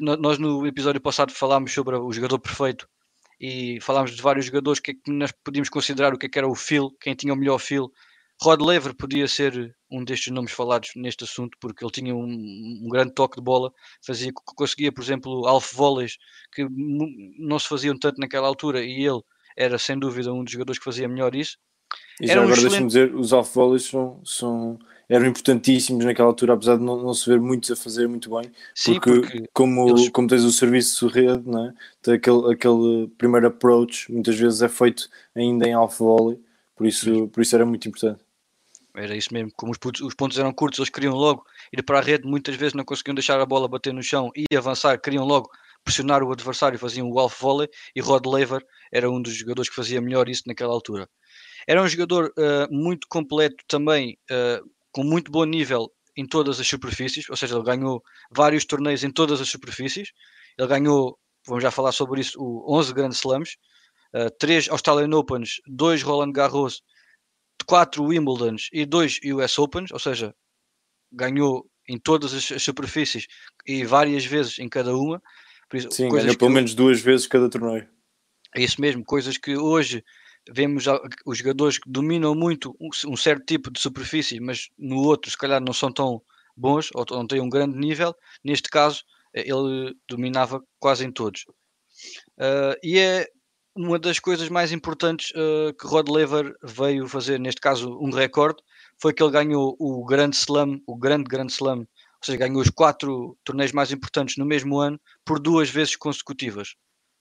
nós 0.00 0.38
no 0.38 0.66
episódio 0.66 1.00
passado 1.00 1.32
falámos 1.32 1.72
sobre 1.72 1.96
o 1.96 2.12
jogador 2.12 2.38
perfeito 2.38 2.88
e 3.40 3.80
falámos 3.80 4.14
de 4.14 4.22
vários 4.22 4.46
jogadores 4.46 4.80
que, 4.80 4.92
é 4.92 4.94
nós 5.08 5.32
podíamos 5.44 5.68
considerar 5.68 6.14
o 6.14 6.18
que, 6.18 6.26
é 6.26 6.28
que 6.28 6.38
era 6.38 6.48
o 6.48 6.54
feel, 6.54 6.90
quem 7.00 7.14
tinha 7.14 7.32
o 7.32 7.36
melhor 7.36 7.58
feel. 7.58 7.90
Rod 8.40 8.60
Lever 8.60 8.94
podia 8.94 9.26
ser 9.26 9.74
um 9.90 10.04
destes 10.04 10.32
nomes 10.32 10.52
falados 10.52 10.90
neste 10.94 11.24
assunto, 11.24 11.56
porque 11.60 11.82
ele 11.84 11.90
tinha 11.90 12.14
um, 12.14 12.22
um 12.84 12.88
grande 12.88 13.14
toque 13.14 13.36
de 13.36 13.42
bola, 13.42 13.72
fazia, 14.04 14.30
conseguia, 14.34 14.92
por 14.92 15.02
exemplo, 15.02 15.46
alf 15.46 15.72
volleys 15.72 16.16
que 16.52 16.66
não 17.38 17.58
se 17.58 17.66
faziam 17.66 17.98
tanto 17.98 18.20
naquela 18.20 18.46
altura, 18.46 18.84
e 18.84 19.06
ele 19.06 19.22
era 19.56 19.78
sem 19.78 19.98
dúvida 19.98 20.32
um 20.32 20.44
dos 20.44 20.52
jogadores 20.52 20.78
que 20.78 20.84
fazia 20.84 21.08
melhor 21.08 21.34
isso. 21.34 21.56
E 22.20 22.26
já 22.26 22.34
um 22.40 22.44
agora 22.44 22.52
excelente... 22.52 22.70
deixa-me 22.70 22.86
dizer, 22.86 23.14
os 23.14 23.32
off-volleys 23.32 23.84
são, 23.84 24.20
são, 24.24 24.78
eram 25.08 25.26
importantíssimos 25.26 26.04
naquela 26.04 26.28
altura, 26.28 26.54
apesar 26.54 26.76
de 26.76 26.82
não, 26.82 27.02
não 27.02 27.14
se 27.14 27.28
ver 27.28 27.40
muitos 27.40 27.70
a 27.70 27.76
fazer 27.76 28.08
muito 28.08 28.30
bem, 28.30 28.50
Sim, 28.74 28.94
porque, 28.94 29.20
porque 29.20 29.48
como, 29.52 29.88
eles... 29.88 30.08
como 30.08 30.28
tens 30.28 30.42
o 30.42 30.50
serviço 30.50 31.06
rede, 31.08 31.42
não 31.46 31.66
é? 31.66 32.12
aquele, 32.14 32.52
aquele 32.52 33.08
primeiro 33.18 33.46
approach 33.48 34.10
muitas 34.10 34.36
vezes 34.36 34.62
é 34.62 34.68
feito 34.68 35.08
ainda 35.34 35.68
em 35.68 35.76
off-volley, 35.76 36.40
por 36.74 36.86
isso, 36.86 37.28
por 37.28 37.42
isso 37.42 37.54
era 37.54 37.66
muito 37.66 37.88
importante. 37.88 38.24
Era 38.94 39.14
isso 39.14 39.32
mesmo, 39.32 39.50
como 39.54 39.72
os, 39.72 40.00
os 40.00 40.14
pontos 40.14 40.38
eram 40.38 40.54
curtos, 40.54 40.78
eles 40.78 40.88
queriam 40.88 41.14
logo 41.14 41.44
ir 41.70 41.82
para 41.82 41.98
a 41.98 42.02
rede, 42.02 42.26
muitas 42.26 42.56
vezes 42.56 42.72
não 42.72 42.84
conseguiam 42.84 43.14
deixar 43.14 43.38
a 43.38 43.44
bola 43.44 43.68
bater 43.68 43.92
no 43.92 44.02
chão 44.02 44.30
e 44.34 44.56
avançar, 44.56 44.98
queriam 44.98 45.24
logo 45.26 45.50
pressionar 45.84 46.22
o 46.22 46.32
adversário, 46.32 46.78
faziam 46.78 47.08
o 47.08 47.18
off 47.18 47.40
volley 47.40 47.68
e 47.94 48.00
Rod 48.00 48.26
Laver 48.26 48.64
era 48.90 49.10
um 49.10 49.20
dos 49.22 49.34
jogadores 49.34 49.68
que 49.68 49.76
fazia 49.76 50.00
melhor 50.00 50.28
isso 50.28 50.42
naquela 50.46 50.72
altura. 50.72 51.08
Era 51.66 51.82
um 51.82 51.88
jogador 51.88 52.32
uh, 52.38 52.72
muito 52.72 53.06
completo 53.08 53.64
também, 53.66 54.18
uh, 54.30 54.68
com 54.92 55.02
muito 55.02 55.30
bom 55.30 55.44
nível 55.44 55.92
em 56.16 56.26
todas 56.26 56.60
as 56.60 56.66
superfícies, 56.66 57.28
ou 57.28 57.36
seja, 57.36 57.56
ele 57.56 57.64
ganhou 57.64 58.02
vários 58.30 58.64
torneios 58.64 59.04
em 59.04 59.10
todas 59.10 59.40
as 59.40 59.48
superfícies. 59.48 60.12
Ele 60.56 60.68
ganhou, 60.68 61.18
vamos 61.46 61.62
já 61.62 61.70
falar 61.70 61.92
sobre 61.92 62.20
isso, 62.20 62.40
o 62.40 62.78
11 62.78 62.94
Grand 62.94 63.10
Slams, 63.10 63.56
uh, 64.14 64.30
3 64.38 64.68
Australian 64.70 65.14
Opens, 65.16 65.60
2 65.66 66.02
Roland 66.02 66.32
Garros, 66.32 66.82
4 67.66 68.04
Wimbledons 68.04 68.68
e 68.72 68.86
2 68.86 69.20
US 69.34 69.58
Opens, 69.58 69.90
ou 69.90 69.98
seja, 69.98 70.34
ganhou 71.12 71.68
em 71.88 71.98
todas 71.98 72.32
as, 72.32 72.52
as 72.52 72.62
superfícies 72.62 73.26
e 73.66 73.84
várias 73.84 74.24
vezes 74.24 74.58
em 74.58 74.68
cada 74.68 74.96
uma. 74.96 75.20
Isso, 75.74 75.90
Sim, 75.90 76.08
ganhou 76.08 76.36
pelo 76.36 76.50
menos 76.50 76.74
duas 76.74 77.00
vezes 77.00 77.26
cada 77.26 77.50
torneio. 77.50 77.88
É 78.54 78.62
isso 78.62 78.80
mesmo, 78.80 79.04
coisas 79.04 79.36
que 79.36 79.56
hoje 79.56 80.02
vemos 80.52 80.84
os 81.24 81.38
jogadores 81.38 81.78
que 81.78 81.90
dominam 81.90 82.34
muito 82.34 82.76
um, 82.80 83.16
certo 83.16 83.44
tipo 83.44 83.70
de 83.70 83.80
superfície, 83.80 84.40
mas 84.40 84.68
no 84.78 84.96
outro 84.96 85.30
se 85.30 85.36
calhar 85.36 85.60
não 85.60 85.72
são 85.72 85.92
tão 85.92 86.22
bons 86.56 86.90
ou 86.94 87.04
não 87.10 87.26
têm 87.26 87.40
um 87.40 87.48
grande 87.48 87.78
nível. 87.78 88.14
Neste 88.44 88.68
caso 88.68 89.02
ele 89.34 89.94
dominava 90.08 90.62
quase 90.78 91.04
em 91.04 91.12
todos. 91.12 91.44
Uh, 92.38 92.76
e 92.82 92.98
é 92.98 93.26
uma 93.76 93.98
das 93.98 94.18
coisas 94.18 94.48
mais 94.48 94.72
importantes 94.72 95.30
uh, 95.32 95.74
que 95.78 95.86
Rod 95.86 96.08
Laver 96.08 96.54
veio 96.62 97.06
fazer, 97.06 97.38
neste 97.38 97.60
caso 97.60 97.98
um 98.00 98.10
recorde, 98.10 98.62
foi 99.00 99.12
que 99.12 99.22
ele 99.22 99.32
ganhou 99.32 99.76
o 99.78 100.04
grande 100.04 100.36
slam, 100.36 100.80
o 100.86 100.96
grande 100.96 101.24
grande 101.24 101.52
slam, 101.52 101.80
ou 101.80 102.24
seja, 102.24 102.38
ganhou 102.38 102.62
os 102.62 102.70
quatro 102.70 103.36
torneios 103.44 103.72
mais 103.72 103.92
importantes 103.92 104.36
no 104.38 104.46
mesmo 104.46 104.78
ano 104.78 104.98
por 105.24 105.38
duas 105.38 105.68
vezes 105.68 105.96
consecutivas. 105.96 106.74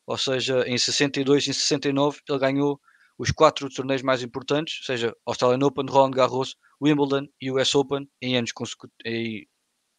Ou 0.07 0.17
seja, 0.17 0.63
em 0.67 0.77
62 0.77 1.47
e 1.47 1.49
em 1.49 1.53
69 1.53 2.19
ele 2.29 2.39
ganhou 2.39 2.79
os 3.17 3.31
quatro 3.31 3.69
torneios 3.69 4.01
mais 4.01 4.21
importantes, 4.21 4.79
ou 4.81 4.85
seja, 4.85 5.15
Australian 5.25 5.65
Open, 5.65 5.85
Roland 5.87 6.11
Garros, 6.11 6.55
Wimbledon 6.81 7.27
e 7.41 7.51
US 7.51 7.73
Open 7.75 8.09
em 8.21 8.37
anos 8.37 8.51
consecutivos. 8.51 9.45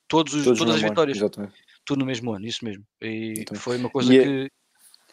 Todos 0.08 0.34
os, 0.34 0.44
todas 0.44 0.76
as 0.76 0.82
vitórias, 0.82 1.16
exatamente. 1.16 1.54
tudo 1.84 2.00
no 2.00 2.06
mesmo 2.06 2.32
ano, 2.32 2.46
isso 2.46 2.64
mesmo. 2.64 2.84
E 3.02 3.32
exatamente. 3.32 3.62
foi 3.62 3.76
uma 3.76 3.90
coisa 3.90 4.14
é 4.14 4.22
que 4.22 4.28
é 4.28 4.48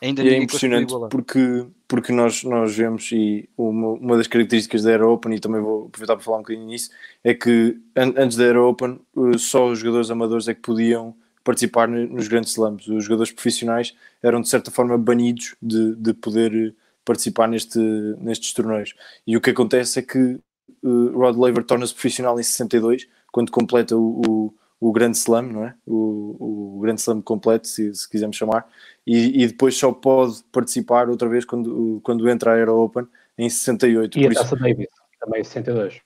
Ainda 0.04 0.22
é 0.22 0.38
impressionante 0.38 0.94
porque, 1.10 1.66
porque 1.88 2.12
nós, 2.12 2.44
nós 2.44 2.76
vemos, 2.76 3.10
e 3.14 3.48
uma, 3.58 3.92
uma 3.92 4.18
das 4.18 4.28
características 4.28 4.84
da 4.84 4.90
Aero 4.90 5.10
Open, 5.10 5.34
e 5.34 5.40
também 5.40 5.62
vou 5.62 5.86
aproveitar 5.86 6.18
para 6.18 6.26
falar 6.26 6.38
um 6.38 6.42
bocadinho 6.42 6.68
nisso, 6.68 6.90
é 7.24 7.34
que 7.34 7.80
an 7.96 8.14
antes 8.18 8.36
da 8.36 8.44
Aero 8.44 8.68
Open 8.68 9.00
eh, 9.16 9.38
só 9.38 9.70
os 9.70 9.80
jogadores 9.80 10.12
amadores 10.12 10.50
é 10.50 10.54
que 10.54 10.60
podiam 10.60 11.16
participar 11.42 11.88
nos 11.88 12.28
grandes 12.28 12.52
slams. 12.52 12.86
Os 12.86 13.06
jogadores 13.06 13.32
profissionais 13.32 13.96
eram 14.22 14.42
de 14.42 14.50
certa 14.50 14.70
forma 14.70 14.98
banidos 14.98 15.56
de, 15.62 15.96
de 15.96 16.14
poder 16.14 16.76
participar 17.06 17.48
neste, 17.48 17.80
nestes 18.20 18.54
torneios. 18.54 18.94
E 19.26 19.36
o 19.38 19.42
que 19.42 19.50
acontece 19.50 20.00
é 20.00 20.02
que 20.02 20.40
uh, 20.84 21.18
Rod 21.18 21.38
Laver 21.38 21.64
torna-se 21.64 21.94
profissional 21.94 22.40
em 22.40 22.44
62, 22.44 23.08
quando 23.32 23.52
completa 23.52 23.96
o, 23.96 24.22
o 24.26 24.54
o 24.84 24.92
grande 24.92 25.18
slam, 25.18 25.44
não 25.44 25.66
é? 25.66 25.74
O, 25.86 26.76
o 26.76 26.80
grande 26.82 27.00
slam 27.00 27.22
completo, 27.22 27.70
se, 27.70 27.96
se 27.96 28.10
quisermos 28.10 28.36
chamar, 28.36 28.68
e, 29.08 29.42
e, 29.44 29.48
depois 29.48 29.78
só 29.78 29.94
pode 29.94 30.44
participar 30.52 31.10
outra 31.10 31.30
vez 31.30 31.46
quando, 31.46 32.02
quando 32.04 32.30
entra 32.30 32.52
a 32.52 32.56
Aero 32.56 32.76
Open 32.76 33.08
em 33.38 33.50
68. 33.50 34.20
E 34.20 34.28
a 34.28 34.34
Taça 34.34 34.44
isso... 34.44 34.56
Davis, 34.58 34.88
também 35.22 35.40
em 35.40 35.44
62. 35.44 36.02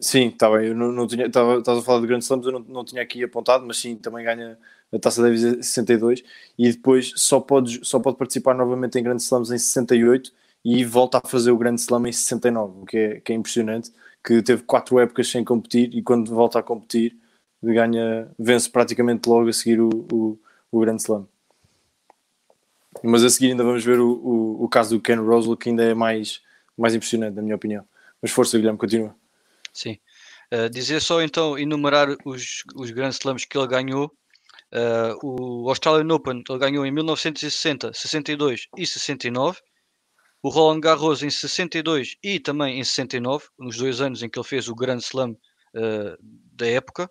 Sim, 0.00 0.28
está 0.28 0.48
bem, 0.48 0.68
eu 0.68 0.76
não, 0.76 0.92
não 0.92 1.08
tinha, 1.08 1.26
estava, 1.26 1.58
estava 1.58 1.80
a 1.80 1.82
falar 1.82 2.00
de 2.02 2.06
grandes 2.06 2.26
slams, 2.26 2.46
eu 2.46 2.52
não, 2.52 2.60
não 2.60 2.84
tinha 2.84 3.02
aqui 3.02 3.24
apontado, 3.24 3.66
mas 3.66 3.78
sim, 3.78 3.96
também 3.96 4.24
ganha 4.24 4.56
a 4.94 4.98
Taça 4.98 5.22
Davis 5.22 5.42
em 5.42 5.62
62 5.62 6.22
e 6.58 6.70
depois 6.70 7.12
só 7.16 7.40
pode, 7.40 7.80
só 7.84 7.98
pode 7.98 8.16
participar 8.16 8.54
novamente 8.54 8.98
em 8.98 9.02
grandes 9.02 9.24
slams 9.24 9.50
em 9.50 9.58
68 9.58 10.32
e 10.64 10.84
volta 10.84 11.20
a 11.22 11.28
fazer 11.28 11.50
o 11.50 11.58
grande 11.58 11.80
slam 11.80 12.06
em 12.06 12.12
69, 12.12 12.82
o 12.82 12.86
que 12.86 12.96
é, 12.96 13.20
que 13.20 13.32
é 13.32 13.36
impressionante, 13.36 13.92
que 14.24 14.42
teve 14.42 14.62
quatro 14.62 14.98
épocas 14.98 15.28
sem 15.28 15.44
competir 15.44 15.94
e 15.94 16.02
quando 16.02 16.34
volta 16.34 16.58
a 16.58 16.62
competir 16.62 17.16
ganha, 17.72 18.28
vence 18.38 18.68
praticamente 18.68 19.28
logo 19.28 19.48
a 19.48 19.52
seguir 19.52 19.80
o, 19.80 19.88
o, 20.12 20.38
o 20.70 20.96
Slam. 20.96 21.26
Mas 23.02 23.24
a 23.24 23.30
seguir 23.30 23.50
ainda 23.50 23.64
vamos 23.64 23.84
ver 23.84 23.98
o, 23.98 24.12
o, 24.12 24.64
o 24.64 24.68
caso 24.68 24.96
do 24.96 25.02
Ken 25.02 25.16
Roswell, 25.16 25.56
que 25.56 25.68
ainda 25.68 25.82
é 25.82 25.94
mais, 25.94 26.40
mais 26.76 26.94
impressionante, 26.94 27.34
na 27.34 27.42
minha 27.42 27.56
opinião. 27.56 27.84
Mas 28.20 28.30
força, 28.30 28.56
Guilherme, 28.56 28.78
continua. 28.78 29.14
Sim. 29.72 29.98
Uh, 30.52 30.68
dizer 30.70 31.00
só 31.00 31.22
então, 31.22 31.58
enumerar 31.58 32.08
os, 32.24 32.62
os 32.74 32.90
Grand 32.90 33.10
Slams 33.10 33.44
que 33.44 33.56
ele 33.56 33.66
ganhou. 33.66 34.12
Uh, 34.74 35.16
o 35.22 35.68
Australian 35.68 36.12
Open 36.12 36.42
ele 36.48 36.58
ganhou 36.58 36.84
em 36.84 36.90
1960, 36.90 37.92
62 37.92 38.66
e 38.76 38.86
69. 38.86 39.60
O 40.42 40.48
Roland 40.48 40.80
Garros 40.80 41.22
em 41.22 41.30
62 41.30 42.16
e 42.22 42.40
também 42.40 42.80
em 42.80 42.84
69, 42.84 43.46
nos 43.58 43.76
dois 43.76 44.00
anos 44.00 44.22
em 44.22 44.28
que 44.28 44.38
ele 44.38 44.46
fez 44.46 44.68
o 44.68 44.74
Grand 44.74 44.98
Slam 44.98 45.30
uh, 45.30 46.16
da 46.52 46.66
época. 46.66 47.08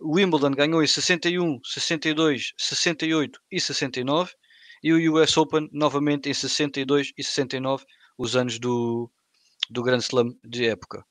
O 0.00 0.16
Wimbledon 0.16 0.50
ganhou 0.52 0.82
em 0.82 0.86
61, 0.86 1.60
62, 1.62 2.54
68 2.56 3.40
e 3.52 3.60
69 3.60 4.32
e 4.82 4.92
o 4.92 5.14
US 5.14 5.36
Open 5.36 5.68
novamente 5.70 6.28
em 6.28 6.34
62 6.34 7.12
e 7.16 7.22
69, 7.22 7.84
os 8.18 8.34
anos 8.34 8.58
do, 8.58 9.08
do 9.70 9.82
Grand 9.82 9.98
Slam 9.98 10.34
de 10.42 10.66
época. 10.66 11.04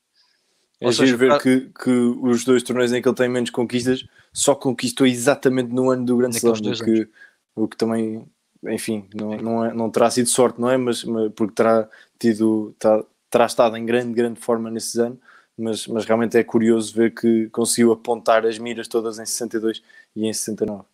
É 0.80 0.86
Ou 0.86 0.92
seja, 0.92 1.16
ver 1.16 1.40
que, 1.40 1.70
que 1.82 1.90
os 1.90 2.44
dois 2.44 2.62
torneios 2.64 2.92
em 2.92 3.00
que 3.00 3.08
ele 3.08 3.16
tem 3.16 3.28
menos 3.28 3.50
conquistas 3.50 4.04
só 4.32 4.54
conquistou 4.54 5.06
exatamente 5.06 5.72
no 5.72 5.90
ano 5.90 6.04
do 6.04 6.16
Grand 6.16 6.30
Slam, 6.30 6.54
o 6.54 6.84
que, 6.84 7.08
o 7.54 7.68
que 7.68 7.76
também, 7.76 8.26
enfim, 8.64 9.08
não, 9.14 9.36
não, 9.36 9.64
é, 9.64 9.74
não 9.74 9.90
terá 9.90 10.10
sido 10.10 10.28
sorte, 10.28 10.60
não 10.60 10.70
é? 10.70 10.76
Mas, 10.76 11.04
mas 11.04 11.32
porque 11.32 11.54
terá 11.54 11.88
tido, 12.18 12.74
terá, 12.78 13.04
terá 13.30 13.46
estado 13.46 13.76
em 13.76 13.84
grande, 13.84 14.14
grande 14.14 14.40
forma 14.40 14.70
nesses 14.70 14.96
anos 14.96 15.18
mas, 15.56 15.86
mas 15.86 16.04
realmente 16.04 16.36
é 16.36 16.44
curioso 16.44 16.94
ver 16.94 17.14
que 17.14 17.48
conseguiu 17.50 17.92
apontar 17.92 18.46
as 18.46 18.58
miras 18.58 18.88
todas 18.88 19.18
em 19.18 19.26
62 19.26 19.82
e 20.16 20.26
em 20.26 20.32
69. 20.32 20.84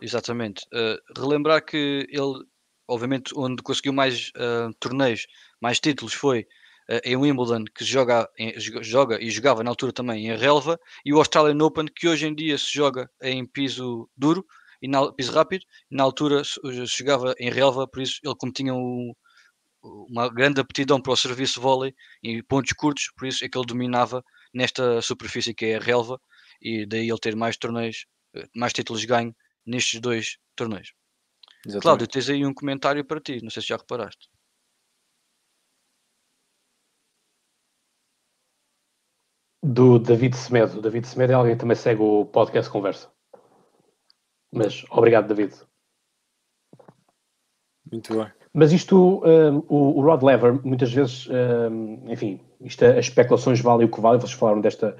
Exatamente. 0.00 0.66
Uh, 0.66 1.20
relembrar 1.20 1.64
que 1.64 2.06
ele, 2.10 2.44
obviamente, 2.88 3.32
onde 3.36 3.62
conseguiu 3.62 3.92
mais 3.92 4.30
uh, 4.36 4.72
torneios, 4.78 5.26
mais 5.60 5.80
títulos 5.80 6.14
foi 6.14 6.46
em 7.04 7.16
Wimbledon, 7.16 7.64
que 7.64 7.84
joga, 7.84 8.28
joga 8.80 9.22
e 9.22 9.30
jogava 9.30 9.62
na 9.64 9.70
altura 9.70 9.92
também 9.92 10.28
em 10.28 10.36
relva, 10.36 10.78
e 11.04 11.12
o 11.12 11.18
Australian 11.18 11.64
Open, 11.64 11.86
que 11.86 12.06
hoje 12.06 12.26
em 12.26 12.34
dia 12.34 12.56
se 12.56 12.72
joga 12.72 13.10
em 13.20 13.44
piso 13.44 14.08
duro 14.16 14.44
e 14.80 14.88
na, 14.88 15.12
piso 15.12 15.32
rápido, 15.32 15.64
na 15.90 16.04
altura 16.04 16.44
se, 16.44 16.60
se 16.86 16.98
jogava 16.98 17.34
em 17.38 17.50
relva, 17.50 17.88
por 17.88 18.02
isso 18.02 18.20
ele 18.22 18.34
como 18.36 18.52
tinha 18.52 18.74
um, 18.74 19.12
uma 19.82 20.28
grande 20.28 20.60
aptidão 20.60 21.00
para 21.00 21.12
o 21.12 21.16
serviço 21.16 21.60
vôlei 21.60 21.94
e 22.22 22.42
pontos 22.42 22.72
curtos, 22.72 23.10
por 23.16 23.26
isso 23.26 23.44
é 23.44 23.48
que 23.48 23.56
ele 23.56 23.66
dominava 23.66 24.24
nesta 24.52 25.00
superfície 25.02 25.54
que 25.54 25.66
é 25.66 25.76
a 25.76 25.80
relva 25.80 26.20
e 26.60 26.86
daí 26.86 27.08
ele 27.08 27.18
ter 27.18 27.36
mais 27.36 27.56
torneios, 27.56 28.06
eh, 28.34 28.46
mais 28.54 28.72
títulos 28.72 29.00
de 29.00 29.06
ganho 29.06 29.34
nestes 29.64 30.00
dois 30.00 30.38
torneios. 30.54 30.92
Exatamente. 31.66 31.82
Cláudio, 31.82 32.06
tens 32.06 32.30
aí 32.30 32.46
um 32.46 32.54
comentário 32.54 33.04
para 33.04 33.20
ti, 33.20 33.40
não 33.42 33.50
sei 33.50 33.62
se 33.62 33.68
já 33.68 33.76
reparaste. 33.76 34.28
Do 39.76 39.98
David 39.98 40.34
Semedo. 40.34 40.80
David 40.80 41.06
Semedo 41.06 41.34
é 41.34 41.36
alguém 41.36 41.52
que 41.52 41.60
também 41.60 41.76
segue 41.76 42.00
o 42.00 42.24
podcast 42.24 42.70
Conversa. 42.70 43.10
Mas 44.50 44.86
obrigado, 44.90 45.28
David. 45.28 45.54
Muito 47.92 48.16
bem. 48.16 48.32
Mas 48.54 48.72
isto, 48.72 49.22
um, 49.22 49.58
o, 49.68 49.98
o, 49.98 50.00
Rod 50.00 50.22
Lever, 50.22 50.64
muitas 50.64 50.90
vezes, 50.90 51.28
um, 51.28 52.10
enfim, 52.10 52.40
isto, 52.62 52.86
as 52.86 53.04
especulações 53.04 53.60
valem 53.60 53.86
o 53.86 53.90
que 53.90 54.00
valem. 54.00 54.18
Vocês 54.18 54.32
falaram 54.32 54.62
desta, 54.62 54.96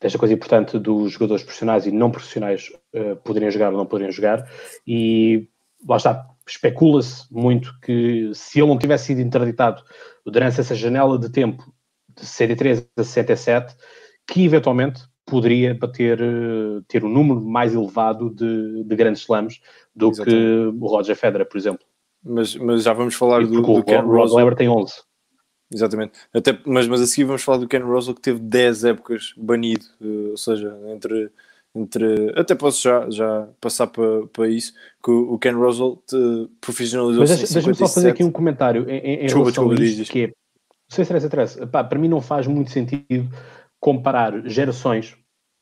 desta 0.00 0.16
coisa 0.16 0.32
importante 0.32 0.78
dos 0.78 1.10
jogadores 1.14 1.42
profissionais 1.42 1.84
e 1.84 1.90
não 1.90 2.08
profissionais 2.08 2.70
uh, 2.94 3.16
poderem 3.24 3.50
jogar 3.50 3.72
ou 3.72 3.78
não 3.78 3.86
poderem 3.86 4.12
jogar. 4.12 4.48
E 4.86 5.48
lá 5.88 5.96
está, 5.96 6.24
especula-se 6.46 7.26
muito 7.32 7.76
que 7.80 8.30
se 8.32 8.60
ele 8.60 8.68
não 8.68 8.78
tivesse 8.78 9.06
sido 9.06 9.22
interditado 9.22 9.82
durante 10.24 10.60
essa 10.60 10.74
janela 10.76 11.18
de 11.18 11.30
tempo 11.30 11.74
de 12.14 12.24
63 12.24 12.88
a 12.96 13.02
67, 13.02 13.74
que 14.30 14.44
eventualmente 14.44 15.02
poderia 15.26 15.74
bater, 15.74 16.20
uh, 16.20 16.82
ter 16.88 17.04
um 17.04 17.08
número 17.08 17.40
mais 17.40 17.74
elevado 17.74 18.30
de, 18.30 18.84
de 18.84 18.96
grandes 18.96 19.22
slams 19.22 19.60
do 19.94 20.10
Exatamente. 20.10 20.40
que 20.40 20.78
o 20.80 20.86
Roger 20.86 21.16
Federer, 21.16 21.48
por 21.48 21.58
exemplo 21.58 21.84
mas, 22.22 22.54
mas 22.56 22.82
já 22.82 22.92
vamos 22.92 23.14
falar 23.14 23.46
do, 23.46 23.60
do 23.60 23.84
Ken 23.84 24.00
Roswell. 24.00 24.44
Lever 24.44 24.56
tem 24.56 24.68
11. 24.68 24.92
Exatamente. 25.72 26.12
Até, 26.34 26.58
mas, 26.66 26.86
mas 26.86 27.00
a 27.00 27.06
seguir 27.06 27.24
vamos 27.24 27.42
falar 27.42 27.58
do 27.58 27.68
Ken 27.68 27.80
Roswell 27.80 28.14
que 28.14 28.20
teve 28.20 28.40
10 28.40 28.84
épocas 28.84 29.32
banido, 29.36 29.84
uh, 30.00 30.30
ou 30.30 30.36
seja, 30.36 30.76
entre, 30.88 31.30
entre. 31.74 32.32
Até 32.38 32.54
posso 32.54 32.82
já, 32.82 33.08
já 33.08 33.48
passar 33.60 33.86
para, 33.86 34.26
para 34.32 34.48
isso, 34.48 34.72
que 35.02 35.10
o, 35.10 35.38
Ken 35.38 35.52
Roswell 35.52 36.02
profissionalizou-se. 36.60 37.32
Mas 37.32 37.52
deixa-me 37.52 37.74
só 37.74 37.88
fazer 37.88 38.10
aqui 38.10 38.24
um 38.24 38.32
comentário 38.32 38.88
em, 38.88 39.22
em 39.22 39.24
desculpa, 39.24 39.50
relação 39.50 39.68
desculpa, 39.68 39.82
a 39.82 39.84
isto, 39.84 40.12
que 40.12 40.24
é. 40.24 40.26
Não 40.26 40.96
sei 40.96 41.04
se 41.04 41.08
interessa, 41.08 41.26
interessa. 41.26 41.66
Pá, 41.68 41.84
para 41.84 41.98
mim 42.00 42.08
não 42.08 42.20
faz 42.20 42.48
muito 42.48 42.72
sentido 42.72 43.30
comparar 43.80 44.46
gerações. 44.46 45.16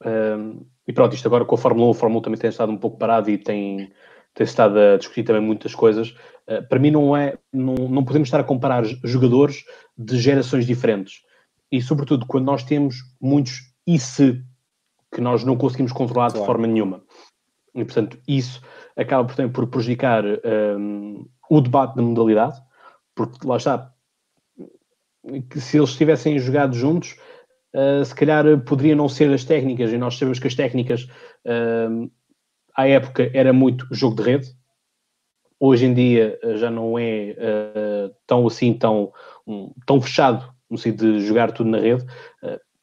Um, 0.04 0.66
e 0.86 0.92
pronto, 0.92 1.14
isto 1.14 1.26
agora 1.26 1.44
com 1.44 1.54
a 1.54 1.58
Fórmula 1.58 1.88
1, 1.88 1.90
a 1.90 1.94
Fórmula 1.94 2.20
1 2.20 2.22
também 2.22 2.40
tem 2.40 2.50
estado 2.50 2.72
um 2.72 2.76
pouco 2.76 2.98
parado 2.98 3.30
e 3.30 3.38
tem, 3.38 3.92
tem 4.34 4.44
estado 4.44 4.78
a 4.78 4.96
discutir 4.96 5.22
também 5.22 5.42
muitas 5.42 5.74
coisas. 5.74 6.10
Uh, 6.48 6.66
para 6.68 6.78
mim 6.78 6.90
não 6.90 7.16
é, 7.16 7.38
não, 7.52 7.74
não 7.74 8.04
podemos 8.04 8.26
estar 8.26 8.40
a 8.40 8.44
comparar 8.44 8.84
jogadores 9.04 9.64
de 9.96 10.18
gerações 10.18 10.66
diferentes. 10.66 11.22
E 11.70 11.80
sobretudo 11.80 12.26
quando 12.26 12.46
nós 12.46 12.64
temos 12.64 12.96
muitos 13.20 13.72
e 13.86 13.98
se 13.98 14.42
que 15.14 15.20
nós 15.20 15.44
não 15.44 15.56
conseguimos 15.56 15.92
controlar 15.92 16.28
claro. 16.28 16.40
de 16.40 16.46
forma 16.46 16.66
nenhuma. 16.66 17.02
E 17.74 17.84
portanto 17.84 18.18
isso 18.26 18.62
acaba 18.96 19.24
por, 19.24 19.50
por 19.50 19.66
prejudicar 19.68 20.24
um, 20.78 21.26
o 21.48 21.60
debate 21.60 21.96
da 21.96 22.02
modalidade, 22.02 22.60
porque 23.14 23.46
lá 23.46 23.56
está, 23.56 23.92
que 25.50 25.60
se 25.60 25.78
eles 25.78 25.96
tivessem 25.96 26.38
jogado 26.38 26.74
juntos, 26.74 27.16
uh, 27.74 28.04
se 28.04 28.14
calhar 28.14 28.44
poderia 28.60 28.96
não 28.96 29.08
ser 29.08 29.32
as 29.32 29.44
técnicas, 29.44 29.92
e 29.92 29.98
nós 29.98 30.16
sabemos 30.16 30.38
que 30.38 30.46
as 30.46 30.54
técnicas 30.54 31.08
uh, 31.44 32.10
à 32.74 32.86
época 32.86 33.30
era 33.34 33.52
muito 33.52 33.86
jogo 33.90 34.16
de 34.16 34.22
rede, 34.22 34.58
hoje 35.60 35.86
em 35.86 35.92
dia 35.92 36.38
eh, 36.40 36.56
já 36.56 36.70
não 36.70 36.96
é 36.96 37.34
uh, 37.36 38.14
tão 38.24 38.46
assim, 38.46 38.72
tão, 38.72 39.12
um, 39.44 39.72
tão 39.84 40.00
fechado 40.00 40.54
no 40.70 40.78
sentido 40.78 41.14
de 41.14 41.26
jogar 41.26 41.50
tudo 41.50 41.68
na 41.68 41.80
rede. 41.80 42.06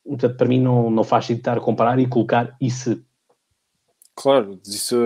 Portanto, 0.03 0.35
para 0.35 0.47
mim 0.47 0.59
não, 0.59 0.91
não 0.91 1.03
faz 1.03 1.25
sentido 1.25 1.39
estar 1.39 1.57
a 1.57 1.61
comparar 1.61 1.97
e 1.99 2.05
colocar 2.05 2.55
isso. 2.59 3.01
Claro, 4.13 4.59
isso, 4.65 4.97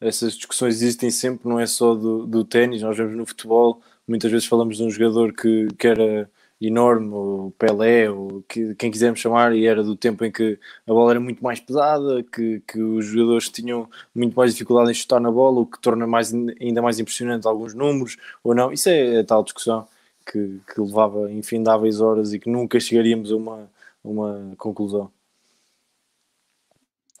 essas 0.00 0.34
discussões 0.34 0.76
existem 0.76 1.10
sempre, 1.10 1.48
não 1.48 1.58
é 1.58 1.66
só 1.66 1.94
do, 1.94 2.26
do 2.26 2.44
ténis, 2.44 2.82
nós 2.82 2.96
vemos 2.96 3.16
no 3.16 3.26
futebol, 3.26 3.82
muitas 4.06 4.30
vezes 4.30 4.46
falamos 4.46 4.76
de 4.76 4.82
um 4.82 4.90
jogador 4.90 5.32
que, 5.32 5.68
que 5.78 5.86
era 5.86 6.30
enorme, 6.60 7.08
o 7.12 7.52
Pelé, 7.58 8.10
ou 8.10 8.42
que, 8.48 8.74
quem 8.74 8.90
quisermos 8.90 9.20
chamar, 9.20 9.54
e 9.54 9.66
era 9.66 9.82
do 9.82 9.96
tempo 9.96 10.24
em 10.24 10.30
que 10.30 10.58
a 10.86 10.92
bola 10.92 11.12
era 11.12 11.20
muito 11.20 11.42
mais 11.42 11.58
pesada, 11.58 12.22
que, 12.22 12.60
que 12.66 12.82
os 12.82 13.06
jogadores 13.06 13.48
tinham 13.48 13.88
muito 14.14 14.34
mais 14.36 14.52
dificuldade 14.52 14.90
em 14.90 14.94
chutar 14.94 15.20
na 15.20 15.30
bola, 15.30 15.60
o 15.60 15.66
que 15.66 15.80
torna 15.80 16.06
mais, 16.06 16.32
ainda 16.60 16.82
mais 16.82 16.98
impressionante 16.98 17.46
alguns 17.46 17.72
números, 17.74 18.16
ou 18.44 18.54
não. 18.54 18.72
Isso 18.72 18.88
é 18.90 19.20
a 19.20 19.24
tal 19.24 19.42
discussão 19.42 19.88
que, 20.30 20.60
que 20.72 20.80
levava 20.80 21.32
infindáveis 21.32 22.00
horas 22.00 22.32
e 22.34 22.38
que 22.38 22.50
nunca 22.50 22.78
chegaríamos 22.78 23.32
a 23.32 23.36
uma, 23.36 23.70
uma 24.04 24.54
conclusão. 24.58 25.10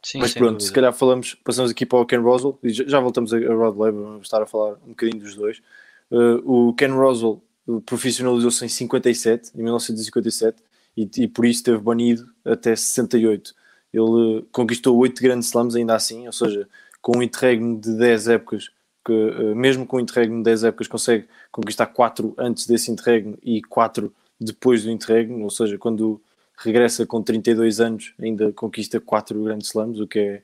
Sim, 0.02 0.18
Mas 0.18 0.32
pronto, 0.32 0.52
dúvida. 0.52 0.64
se 0.64 0.72
calhar 0.72 0.92
falamos, 0.92 1.34
passamos 1.34 1.70
aqui 1.70 1.84
para 1.84 1.98
o 1.98 2.06
Ken 2.06 2.18
Roswell 2.18 2.58
e 2.62 2.70
já, 2.70 2.84
já 2.86 3.00
voltamos 3.00 3.34
a 3.34 3.38
Rod 3.38 3.76
Laver, 3.76 4.02
vamos 4.02 4.22
estar 4.22 4.42
a 4.42 4.46
falar 4.46 4.76
um 4.86 4.90
bocadinho 4.90 5.22
dos 5.22 5.34
dois. 5.34 5.62
Uh, 6.10 6.70
o 6.70 6.74
Ken 6.74 6.88
Roswell 6.88 7.42
profissionalizou-se 7.84 8.64
em 8.64 8.68
57, 8.68 9.50
em 9.54 9.62
1957, 9.62 10.62
e, 10.96 11.08
e, 11.18 11.28
por 11.28 11.44
isso 11.44 11.60
esteve 11.60 11.78
banido 11.78 12.28
até 12.44 12.74
68. 12.74 13.54
Ele 13.92 14.44
conquistou 14.52 14.96
8 14.96 15.22
grandes 15.22 15.48
slams 15.48 15.74
ainda 15.74 15.94
assim, 15.94 16.26
ou 16.26 16.32
seja, 16.32 16.68
com 17.00 17.18
um 17.18 17.22
interregno 17.22 17.80
de 17.80 17.92
10 17.96 18.28
épocas, 18.28 18.70
que, 19.04 19.12
uh, 19.12 19.54
mesmo 19.54 19.86
com 19.86 19.96
um 19.96 20.00
interregno 20.00 20.38
de 20.38 20.44
10 20.44 20.64
épocas, 20.64 20.88
consegue 20.88 21.26
conquistar 21.50 21.86
4 21.86 22.34
antes 22.38 22.66
desse 22.66 22.90
interregno 22.90 23.38
e 23.42 23.62
4 23.62 24.12
depois 24.40 24.84
do 24.84 24.90
interregno, 24.90 25.42
ou 25.44 25.50
seja, 25.50 25.78
quando 25.78 26.20
regressa 26.58 27.06
com 27.06 27.22
32 27.22 27.80
anos, 27.80 28.14
ainda 28.20 28.52
conquista 28.52 29.00
4 29.00 29.42
grandes 29.42 29.68
slams, 29.68 30.00
o 30.00 30.06
que 30.06 30.18
é, 30.18 30.42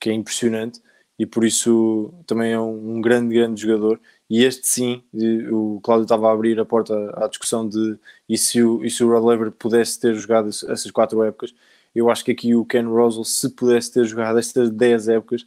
que 0.00 0.10
é 0.10 0.12
impressionante, 0.12 0.80
e 1.18 1.24
por 1.26 1.44
isso 1.44 2.12
também 2.26 2.52
é 2.52 2.60
um, 2.60 3.00
grande, 3.00 3.34
grande 3.34 3.60
jogador 3.60 4.00
e 4.28 4.44
este 4.44 4.66
sim, 4.66 5.02
o 5.50 5.80
Cláudio 5.82 6.04
estava 6.04 6.28
a 6.28 6.32
abrir 6.32 6.58
a 6.60 6.64
porta 6.64 6.94
à 7.16 7.28
discussão 7.28 7.68
de 7.68 7.98
e 8.28 8.36
se 8.36 8.62
o, 8.62 8.84
e 8.84 8.90
se 8.90 9.04
o 9.04 9.08
Rod 9.08 9.24
Laver 9.24 9.52
pudesse 9.52 10.00
ter 10.00 10.14
jogado 10.14 10.48
essas 10.48 10.90
quatro 10.90 11.22
épocas, 11.22 11.54
eu 11.94 12.10
acho 12.10 12.24
que 12.24 12.32
aqui 12.32 12.54
o 12.54 12.64
Ken 12.64 12.82
Rosal, 12.84 13.24
se 13.24 13.48
pudesse 13.50 13.92
ter 13.92 14.04
jogado 14.04 14.38
estas 14.38 14.70
10 14.70 15.08
épocas, 15.08 15.46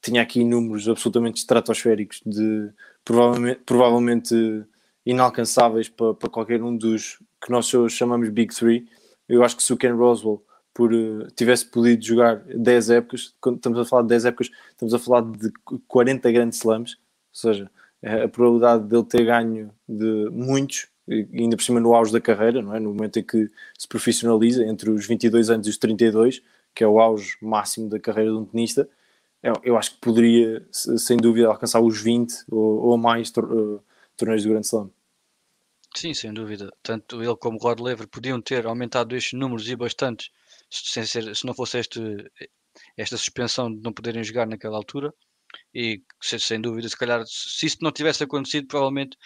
tinha 0.00 0.22
aqui 0.22 0.44
números 0.44 0.88
absolutamente 0.88 1.40
estratosféricos, 1.40 2.22
de 2.24 2.70
provavelmente, 3.04 3.60
provavelmente 3.66 4.64
inalcançáveis 5.04 5.88
para, 5.88 6.14
para 6.14 6.30
qualquer 6.30 6.62
um 6.62 6.76
dos 6.76 7.18
que 7.42 7.50
nós 7.50 7.70
chamamos 7.90 8.28
Big 8.30 8.54
Three. 8.54 8.88
Eu 9.28 9.44
acho 9.44 9.56
que 9.56 9.62
se 9.62 9.72
o 9.72 9.76
Ken 9.76 9.92
Roswell 9.92 10.42
por, 10.74 10.92
uh, 10.92 11.30
tivesse 11.32 11.66
podido 11.66 12.04
jogar 12.04 12.36
10 12.36 12.90
épocas, 12.90 13.34
quando 13.40 13.56
estamos 13.56 13.78
a 13.78 13.84
falar 13.84 14.02
de 14.02 14.08
10 14.08 14.24
épocas, 14.26 14.50
estamos 14.70 14.94
a 14.94 14.98
falar 14.98 15.22
de 15.22 15.52
40 15.88 16.30
grandes 16.32 16.58
slams, 16.58 16.92
ou 16.92 16.98
seja, 17.32 17.70
a 18.02 18.28
probabilidade 18.28 18.84
dele 18.84 19.04
ter 19.04 19.24
ganho 19.24 19.70
de 19.88 20.28
muitos, 20.30 20.88
ainda 21.08 21.56
por 21.56 21.62
cima 21.62 21.80
no 21.80 21.94
auge 21.94 22.12
da 22.12 22.20
carreira, 22.20 22.62
não 22.62 22.74
é? 22.74 22.80
no 22.80 22.94
momento 22.94 23.18
em 23.18 23.22
que 23.22 23.50
se 23.78 23.86
profissionaliza, 23.88 24.64
entre 24.64 24.90
os 24.90 25.06
22 25.06 25.50
anos 25.50 25.66
e 25.66 25.70
os 25.70 25.76
32, 25.76 26.42
que 26.74 26.84
é 26.84 26.86
o 26.86 27.00
auge 27.00 27.36
máximo 27.42 27.88
da 27.88 27.98
carreira 27.98 28.30
de 28.30 28.36
um 28.36 28.44
tenista, 28.44 28.88
eu, 29.42 29.54
eu 29.62 29.76
acho 29.76 29.94
que 29.94 30.00
poderia, 30.00 30.66
sem 30.70 31.16
dúvida, 31.16 31.48
alcançar 31.48 31.80
os 31.80 32.00
20 32.00 32.44
ou, 32.50 32.88
ou 32.88 32.98
mais 32.98 33.30
tor 33.30 33.50
uh, 33.52 33.82
torneios 34.16 34.42
do 34.44 34.50
Grand 34.50 34.60
Slam. 34.60 34.90
Sim, 35.94 36.14
sem 36.14 36.32
dúvida. 36.32 36.72
Tanto 36.82 37.22
ele 37.22 37.36
como 37.36 37.58
o 37.58 37.60
Rod 37.60 37.80
Lever 37.80 38.06
podiam 38.06 38.40
ter 38.40 38.66
aumentado 38.66 39.16
estes 39.16 39.38
números 39.38 39.68
e 39.68 39.74
bastantes 39.74 40.30
sem 40.70 41.04
ser, 41.04 41.34
se 41.34 41.44
não 41.46 41.54
fosse 41.54 41.78
este, 41.78 42.00
esta 42.96 43.16
suspensão 43.16 43.74
de 43.74 43.82
não 43.82 43.92
poderem 43.92 44.22
jogar 44.24 44.46
naquela 44.46 44.76
altura 44.76 45.12
e 45.74 46.02
sem 46.22 46.60
dúvida, 46.60 46.88
se 46.88 46.96
calhar, 46.96 47.22
se 47.26 47.66
isso 47.66 47.78
não 47.82 47.92
tivesse 47.92 48.22
acontecido, 48.22 48.68
provavelmente 48.68 49.16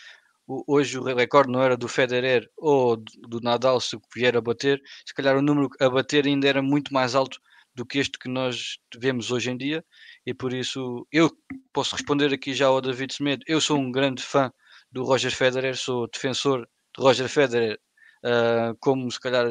hoje 0.47 0.99
o 0.99 1.03
recorde 1.03 1.51
não 1.51 1.63
era 1.63 1.77
do 1.77 1.89
Federer 1.89 2.49
ou 2.57 2.97
do 2.97 3.41
Nadal 3.41 3.81
se 3.81 3.97
vier 4.15 4.37
a 4.37 4.41
bater, 4.41 4.81
se 5.07 5.14
calhar 5.14 5.37
o 5.37 5.42
número 5.42 5.68
a 5.81 5.88
bater 5.88 6.27
ainda 6.27 6.49
era 6.49 6.62
muito 6.62 6.92
mais 6.92 7.14
alto 7.14 7.38
do 7.75 7.85
que 7.85 7.99
este 7.99 8.18
que 8.18 8.29
nós 8.29 8.77
vemos 8.97 9.31
hoje 9.31 9.51
em 9.51 9.57
dia 9.57 9.85
e 10.25 10.33
por 10.35 10.53
isso 10.53 11.07
eu 11.11 11.31
posso 11.73 11.97
responder 11.97 12.33
aqui 12.33 12.55
já 12.55 12.66
ao 12.66 12.81
David 12.81 13.12
Smith, 13.12 13.40
eu 13.47 13.61
sou 13.61 13.79
um 13.79 13.90
grande 13.90 14.23
fã 14.23 14.51
do 14.92 15.03
Roger 15.03 15.35
Federer, 15.35 15.77
sou 15.77 16.09
defensor 16.09 16.66
de 16.97 17.03
Roger 17.03 17.29
Federer 17.29 17.79
uh, 18.25 18.77
como 18.81 19.11
se 19.11 19.18
calhar 19.21 19.47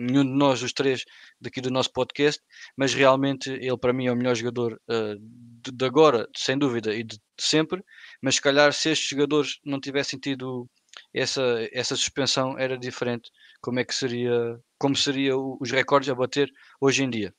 nenhum 0.00 0.24
de 0.24 0.30
nós, 0.30 0.62
os 0.62 0.72
três 0.72 1.04
daqui 1.40 1.60
do 1.60 1.70
nosso 1.70 1.92
podcast, 1.92 2.40
mas 2.76 2.94
realmente 2.94 3.50
ele 3.50 3.76
para 3.76 3.92
mim 3.92 4.06
é 4.06 4.12
o 4.12 4.16
melhor 4.16 4.34
jogador 4.34 4.80
uh, 4.88 5.16
de, 5.18 5.70
de, 5.70 5.84
agora, 5.84 6.26
sem 6.36 6.58
dúvida, 6.58 6.94
e 6.94 7.04
de, 7.04 7.16
de, 7.16 7.22
sempre. 7.38 7.82
Mas 8.22 8.36
se 8.36 8.42
calhar 8.42 8.72
se 8.72 8.90
estes 8.90 9.08
jogadores 9.08 9.58
não 9.64 9.80
tivessem 9.80 10.18
tido 10.18 10.68
essa, 11.14 11.42
essa 11.72 11.94
suspensão, 11.94 12.58
era 12.58 12.78
diferente. 12.78 13.30
Como 13.60 13.78
é 13.78 13.84
que 13.84 13.94
seria, 13.94 14.58
como 14.78 14.96
seria 14.96 15.36
os 15.36 15.70
recordes 15.70 16.08
a 16.08 16.14
bater 16.14 16.50
hoje 16.80 17.04
em 17.04 17.10
dia? 17.10 17.34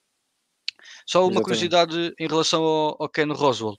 Só 1.08 1.20
uma 1.20 1.26
Exatamente. 1.26 1.44
curiosidade 1.44 2.14
em 2.20 2.28
relação 2.28 2.64
ao, 2.64 2.98
ao 3.00 3.10
Ken 3.10 3.32
Roswell. 3.32 3.78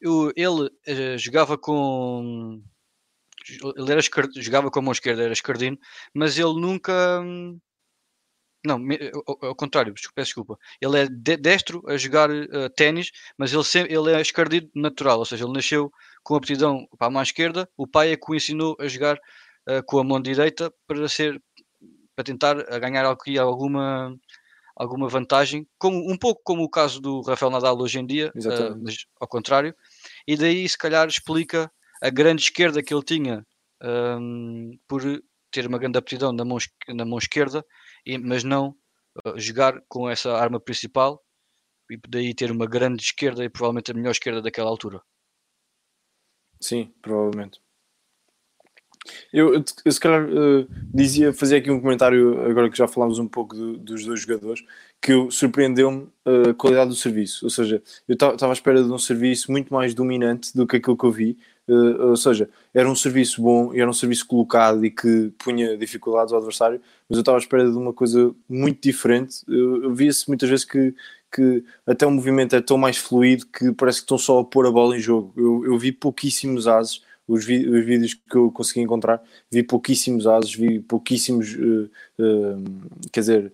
Eu, 0.00 0.32
ele 0.36 0.66
uh, 0.66 1.18
jogava 1.18 1.56
com 1.56 2.60
ele 3.76 3.92
era 3.92 4.00
jogava 4.36 4.70
com 4.70 4.78
a 4.78 4.82
mão 4.82 4.92
esquerda, 4.92 5.22
era 5.22 5.32
escardino, 5.32 5.78
mas 6.14 6.38
ele 6.38 6.54
nunca 6.54 7.20
hum, 7.20 7.60
não, 8.64 8.80
ao, 9.42 9.54
contrário, 9.54 9.92
peço 9.92 10.28
desculpa. 10.28 10.58
Ele 10.80 11.00
é 11.00 11.06
de, 11.06 11.36
destro 11.36 11.82
a 11.86 11.96
jogar 11.96 12.30
uh, 12.30 12.70
ténis, 12.74 13.10
mas 13.36 13.52
ele, 13.52 13.64
sempre, 13.64 13.94
ele 13.94 14.12
é 14.12 14.20
escardido 14.20 14.70
natural, 14.74 15.18
ou 15.18 15.24
seja, 15.24 15.44
ele 15.44 15.52
nasceu 15.52 15.92
com 16.22 16.34
aptidão 16.34 16.86
para 16.98 17.08
a 17.08 17.10
mão 17.10 17.22
esquerda. 17.22 17.68
O 17.76 17.86
pai 17.86 18.12
é 18.12 18.16
que 18.16 18.30
o 18.30 18.34
ensinou 18.34 18.74
a 18.80 18.88
jogar 18.88 19.16
uh, 19.16 19.82
com 19.86 19.98
a 19.98 20.04
mão 20.04 20.20
direita 20.20 20.72
para 20.86 21.08
ser 21.08 21.40
para 22.16 22.24
tentar 22.24 22.54
ganhar 22.78 23.04
aqui 23.10 23.36
alguma 23.36 24.16
alguma 24.76 25.08
vantagem, 25.08 25.66
como, 25.78 25.98
um 26.10 26.16
pouco 26.16 26.40
como 26.44 26.62
o 26.62 26.70
caso 26.70 27.00
do 27.00 27.20
Rafael 27.22 27.50
Nadal 27.50 27.78
hoje 27.78 27.98
em 27.98 28.06
dia, 28.06 28.32
uh, 28.34 28.76
mas 28.82 29.06
ao 29.20 29.28
contrário. 29.28 29.74
E 30.26 30.36
daí, 30.36 30.68
se 30.68 30.78
calhar, 30.78 31.06
explica 31.06 31.70
a 32.02 32.10
grande 32.10 32.42
esquerda 32.42 32.82
que 32.82 32.92
ele 32.92 33.02
tinha 33.02 33.46
um, 33.82 34.76
por 34.88 35.02
ter 35.50 35.66
uma 35.66 35.78
grande 35.78 35.98
aptidão 35.98 36.32
na 36.32 36.44
mão, 36.44 36.58
na 36.88 37.04
mão 37.04 37.18
esquerda 37.18 37.64
mas 38.22 38.44
não 38.44 38.76
uh, 39.24 39.38
jogar 39.38 39.82
com 39.88 40.08
essa 40.08 40.32
arma 40.32 40.60
principal 40.60 41.22
e 41.90 41.98
daí 42.08 42.34
ter 42.34 42.50
uma 42.50 42.66
grande 42.66 43.02
esquerda 43.02 43.44
e 43.44 43.48
provavelmente 43.48 43.90
a 43.90 43.94
melhor 43.94 44.10
esquerda 44.10 44.42
daquela 44.42 44.70
altura. 44.70 45.02
Sim, 46.60 46.92
provavelmente. 47.02 47.60
Eu, 49.32 49.62
eu 49.84 49.92
se 49.92 50.00
calhar 50.00 50.24
uh, 50.24 50.66
dizia, 50.94 51.32
fazer 51.32 51.56
aqui 51.56 51.70
um 51.70 51.80
comentário, 51.80 52.40
agora 52.48 52.70
que 52.70 52.78
já 52.78 52.88
falámos 52.88 53.18
um 53.18 53.28
pouco 53.28 53.54
do, 53.54 53.76
dos 53.76 54.04
dois 54.04 54.20
jogadores, 54.20 54.64
que 55.00 55.30
surpreendeu-me 55.30 56.08
a 56.24 56.54
qualidade 56.54 56.88
do 56.88 56.96
serviço. 56.96 57.44
Ou 57.44 57.50
seja, 57.50 57.82
eu 58.08 58.14
estava 58.14 58.48
à 58.48 58.54
espera 58.54 58.82
de 58.82 58.90
um 58.90 58.98
serviço 58.98 59.52
muito 59.52 59.72
mais 59.72 59.92
dominante 59.94 60.56
do 60.56 60.66
que 60.66 60.76
aquilo 60.76 60.96
que 60.96 61.04
eu 61.04 61.12
vi. 61.12 61.38
Uh, 61.66 62.10
ou 62.10 62.16
seja, 62.16 62.48
era 62.74 62.90
um 62.90 62.94
serviço 62.94 63.40
bom, 63.40 63.72
era 63.74 63.88
um 63.88 63.92
serviço 63.92 64.26
colocado 64.26 64.84
e 64.84 64.90
que 64.90 65.32
punha 65.38 65.76
dificuldades 65.78 66.32
ao 66.32 66.38
adversário, 66.38 66.80
mas 67.08 67.16
eu 67.16 67.20
estava 67.20 67.38
à 67.38 67.40
espera 67.40 67.70
de 67.70 67.76
uma 67.76 67.92
coisa 67.92 68.34
muito 68.48 68.82
diferente. 68.82 69.42
Eu, 69.48 69.84
eu 69.84 69.94
via-se 69.94 70.28
muitas 70.28 70.48
vezes 70.48 70.64
que, 70.64 70.94
que 71.32 71.64
até 71.86 72.06
o 72.06 72.10
movimento 72.10 72.54
é 72.54 72.60
tão 72.60 72.76
mais 72.76 72.98
fluido 72.98 73.46
que 73.46 73.72
parece 73.72 73.98
que 73.98 74.04
estão 74.04 74.18
só 74.18 74.40
a 74.40 74.44
pôr 74.44 74.66
a 74.66 74.70
bola 74.70 74.96
em 74.96 75.00
jogo. 75.00 75.32
Eu, 75.36 75.64
eu 75.64 75.78
vi 75.78 75.90
pouquíssimos 75.90 76.68
ases, 76.68 77.02
os, 77.26 77.44
vi, 77.46 77.66
os, 77.66 77.84
vídeos 77.84 78.12
que 78.14 78.36
eu 78.36 78.50
consegui 78.52 78.80
encontrar, 78.80 79.22
vi 79.50 79.62
pouquíssimos 79.62 80.26
ases, 80.26 80.54
vi 80.54 80.80
pouquíssimos, 80.80 81.54
uh, 81.54 81.90
uh, 82.20 82.64
quer 83.10 83.20
dizer, 83.20 83.52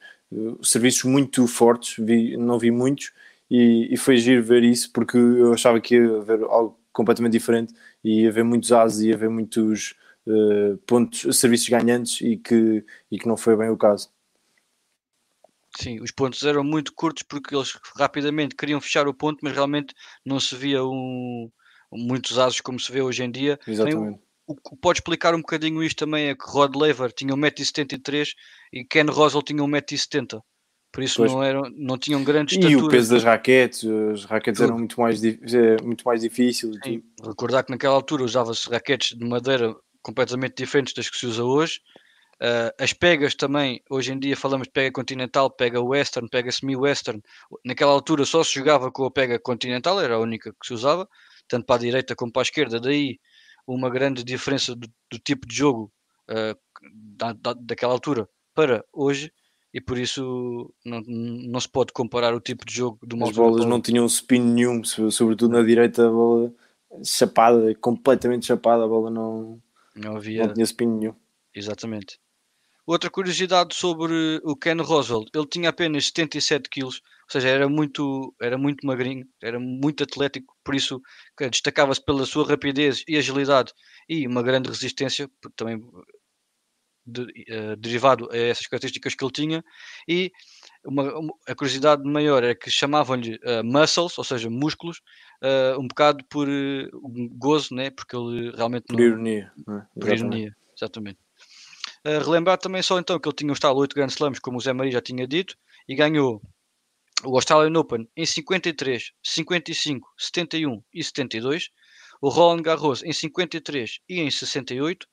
serviços 0.62 1.04
muito 1.04 1.46
fortes, 1.46 1.94
vi, 2.04 2.36
não 2.36 2.58
vi 2.58 2.70
muitos. 2.72 3.12
E, 3.48 3.88
e 3.92 3.96
foi 3.96 4.16
giro 4.16 4.42
ver 4.42 4.62
isso 4.62 4.90
porque 4.92 5.16
eu 5.16 5.52
achava 5.52 5.80
que 5.80 5.96
ia 5.96 6.16
haver 6.18 6.42
algo 6.44 6.78
completamente 6.92 7.32
diferente 7.32 7.74
e 8.02 8.26
haver 8.26 8.44
muitos 8.44 8.72
ases 8.72 9.02
e 9.02 9.12
haver 9.12 9.28
muitos 9.28 9.94
uh, 10.26 10.76
pontos, 10.86 11.38
serviços 11.38 11.68
ganhantes 11.68 12.20
e 12.20 12.36
que, 12.36 12.84
e 13.10 13.18
que 13.18 13.28
não 13.28 13.36
foi 13.36 13.56
bem 13.56 13.70
o 13.70 13.76
caso. 13.76 14.10
Sim, 15.78 16.00
os 16.00 16.10
pontos 16.10 16.42
eram 16.42 16.64
muito 16.64 16.92
curtos 16.92 17.22
porque 17.22 17.54
eles 17.54 17.78
rapidamente 17.96 18.56
queriam 18.56 18.80
fechar 18.80 19.06
o 19.06 19.14
ponto, 19.14 19.38
mas 19.42 19.52
realmente 19.52 19.94
não 20.24 20.40
se 20.40 20.56
via 20.56 20.84
um, 20.84 21.50
muitos 21.92 22.38
ases 22.38 22.60
como 22.60 22.78
se 22.78 22.90
vê 22.90 23.00
hoje 23.00 23.22
em 23.22 23.30
dia. 23.30 23.58
Exatamente. 23.66 24.20
o, 24.46 24.54
o, 24.54 24.76
pode 24.76 24.98
explicar 24.98 25.34
um 25.34 25.40
bocadinho 25.40 25.82
isto 25.82 26.04
também 26.04 26.28
é 26.28 26.34
que 26.34 26.44
Rod 26.44 26.74
Laver 26.74 27.12
tinha 27.12 27.34
1,73m 27.34 28.34
e 28.72 28.84
Ken 28.84 29.04
Roswell 29.04 29.42
tinha 29.42 29.62
1,70m. 29.62 30.42
Por 30.92 31.04
isso 31.04 31.24
não, 31.24 31.42
eram, 31.42 31.62
não 31.76 31.96
tinham 31.96 32.22
grandes 32.24 32.58
E 32.58 32.76
o 32.76 32.88
peso 32.88 33.14
das 33.14 33.22
raquetes, 33.22 33.84
as 34.12 34.24
raquetes 34.24 34.58
Tudo. 34.58 34.70
eram 34.70 34.78
muito 34.78 35.00
mais, 35.00 35.22
é, 35.22 35.80
muito 35.82 36.02
mais 36.04 36.20
difíceis. 36.20 36.76
Recordar 37.22 37.64
que 37.64 37.70
naquela 37.70 37.94
altura 37.94 38.24
usava-se 38.24 38.68
raquetes 38.68 39.16
de 39.16 39.24
madeira 39.24 39.74
completamente 40.02 40.54
diferentes 40.56 40.92
das 40.94 41.08
que 41.08 41.16
se 41.16 41.26
usa 41.26 41.44
hoje. 41.44 41.80
Uh, 42.42 42.72
as 42.82 42.92
pegas 42.94 43.34
também, 43.34 43.82
hoje 43.90 44.12
em 44.12 44.18
dia 44.18 44.34
falamos 44.34 44.66
de 44.66 44.72
pega 44.72 44.90
continental, 44.90 45.50
pega 45.50 45.80
western, 45.80 46.28
pega 46.28 46.50
semi-western. 46.50 47.22
Naquela 47.64 47.92
altura 47.92 48.24
só 48.24 48.42
se 48.42 48.54
jogava 48.54 48.90
com 48.90 49.04
a 49.04 49.10
pega 49.10 49.38
continental, 49.38 50.00
era 50.00 50.14
a 50.14 50.18
única 50.18 50.50
que 50.50 50.66
se 50.66 50.72
usava, 50.72 51.06
tanto 51.46 51.66
para 51.66 51.76
a 51.76 51.80
direita 51.80 52.16
como 52.16 52.32
para 52.32 52.40
a 52.40 52.44
esquerda. 52.44 52.80
Daí 52.80 53.20
uma 53.66 53.90
grande 53.90 54.24
diferença 54.24 54.74
do, 54.74 54.88
do 55.10 55.18
tipo 55.18 55.46
de 55.46 55.54
jogo 55.54 55.92
uh, 56.30 56.58
da, 56.92 57.34
da, 57.34 57.52
daquela 57.52 57.92
altura 57.92 58.26
para 58.54 58.82
hoje 58.92 59.30
e 59.72 59.80
por 59.80 59.98
isso 59.98 60.72
não, 60.84 61.00
não 61.06 61.60
se 61.60 61.68
pode 61.68 61.92
comparar 61.92 62.34
o 62.34 62.40
tipo 62.40 62.64
de 62.66 62.74
jogo 62.74 62.98
de 63.06 63.14
uma 63.14 63.28
As 63.28 63.36
bolas 63.36 63.64
não 63.64 63.80
tinham 63.80 64.06
spin 64.06 64.40
nenhum, 64.40 64.82
sobretudo 64.84 65.52
na 65.52 65.62
direita 65.62 66.06
a 66.06 66.10
bola 66.10 66.52
chapada, 67.04 67.74
completamente 67.76 68.46
chapada, 68.46 68.84
a 68.84 68.88
bola 68.88 69.10
não, 69.10 69.60
não, 69.94 70.16
havia... 70.16 70.46
não 70.46 70.54
tinha 70.54 70.64
spin 70.64 70.86
nenhum. 70.86 71.14
Exatamente. 71.54 72.18
Outra 72.86 73.08
curiosidade 73.08 73.74
sobre 73.74 74.40
o 74.42 74.56
Ken 74.56 74.80
Roswell, 74.82 75.24
ele 75.32 75.46
tinha 75.46 75.68
apenas 75.68 76.06
77 76.06 76.68
quilos, 76.68 76.96
ou 76.96 77.32
seja, 77.32 77.48
era 77.48 77.68
muito, 77.68 78.34
era 78.40 78.58
muito 78.58 78.84
magrinho, 78.84 79.24
era 79.40 79.60
muito 79.60 80.02
atlético, 80.02 80.56
por 80.64 80.74
isso 80.74 81.00
destacava-se 81.38 82.04
pela 82.04 82.26
sua 82.26 82.44
rapidez 82.44 83.04
e 83.06 83.16
agilidade 83.16 83.72
e 84.08 84.26
uma 84.26 84.42
grande 84.42 84.68
resistência, 84.68 85.30
também 85.54 85.80
de, 87.10 87.22
uh, 87.22 87.76
derivado 87.76 88.28
a 88.30 88.36
essas 88.36 88.66
características 88.66 89.14
que 89.14 89.24
ele 89.24 89.32
tinha, 89.32 89.64
e 90.08 90.32
uma, 90.84 91.18
uma, 91.18 91.34
a 91.46 91.54
curiosidade 91.54 92.02
maior 92.04 92.42
é 92.42 92.54
que 92.54 92.70
chamavam-lhe 92.70 93.36
uh, 93.36 93.64
muscles, 93.64 94.16
ou 94.16 94.24
seja, 94.24 94.48
músculos, 94.48 94.98
uh, 95.42 95.80
um 95.80 95.86
bocado 95.86 96.24
por 96.24 96.48
gozo, 97.32 97.74
né? 97.74 97.90
porque 97.90 98.16
ele 98.16 98.50
realmente 98.56 98.84
por 98.84 98.96
não, 98.96 99.04
ironia, 99.04 99.52
é? 99.68 100.00
por 100.00 100.08
ironia, 100.12 100.56
exatamente. 100.76 101.18
relembrar 102.04 102.58
também 102.58 102.82
só 102.82 102.98
então 102.98 103.18
que 103.18 103.28
ele 103.28 103.36
tinha 103.36 103.50
um 103.50 103.54
estado 103.54 103.76
8 103.76 103.94
Grand 103.94 104.08
Slams, 104.08 104.38
como 104.38 104.58
o 104.58 104.60
Zé 104.60 104.72
Maria 104.72 104.92
já 104.92 105.00
tinha 105.00 105.26
dito, 105.26 105.56
e 105.88 105.94
ganhou 105.94 106.40
o 107.24 107.34
Australian 107.34 107.78
Open 107.78 108.08
em 108.16 108.24
53, 108.24 109.12
55, 109.22 110.08
71 110.16 110.82
e 110.92 111.04
72, 111.04 111.70
o 112.20 112.28
Roland 112.28 112.62
Garros 112.62 113.02
em 113.02 113.12
53 113.12 114.00
e 114.08 114.20
em 114.20 114.30
68, 114.30 115.06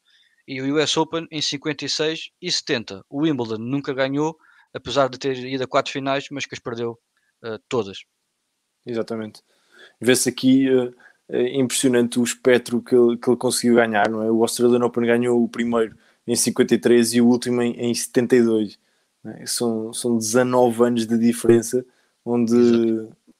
e 0.48 0.62
o 0.62 0.82
US 0.82 0.96
Open 0.96 1.28
em 1.30 1.42
56 1.42 2.30
e 2.42 2.52
70. 2.52 3.04
O 3.10 3.24
Wimbledon 3.24 3.58
nunca 3.58 3.94
ganhou, 3.94 4.38
apesar 4.74 5.10
de 5.10 5.20
ter 5.20 5.38
ido 5.38 5.64
a 5.64 5.68
quatro 5.68 5.92
finais, 5.92 6.28
mas 6.32 6.46
que 6.46 6.56
as 6.56 6.60
perdeu 6.60 6.98
uh, 7.44 7.60
todas. 7.68 8.00
Exatamente. 8.86 9.42
Vê-se 10.00 10.30
aqui 10.30 10.70
uh, 10.70 10.94
impressionante 11.30 12.20
o 12.20 12.24
espectro 12.24 12.82
que 12.82 12.96
ele, 12.96 13.18
que 13.18 13.30
ele 13.30 13.38
conseguiu 13.38 13.76
ganhar, 13.76 14.10
não 14.10 14.24
é? 14.24 14.32
O 14.32 14.42
Australian 14.42 14.86
Open 14.86 15.06
ganhou 15.06 15.44
o 15.44 15.50
primeiro 15.50 15.98
em 16.26 16.36
53 16.36 17.16
e 17.16 17.22
o 17.22 17.28
último 17.28 17.62
em, 17.62 17.74
em 17.74 17.94
72. 17.94 18.80
É? 19.26 19.46
São, 19.46 19.92
são 19.94 20.18
19 20.18 20.84
anos 20.84 21.06
de 21.06 21.18
diferença, 21.18 21.86
onde 22.24 22.56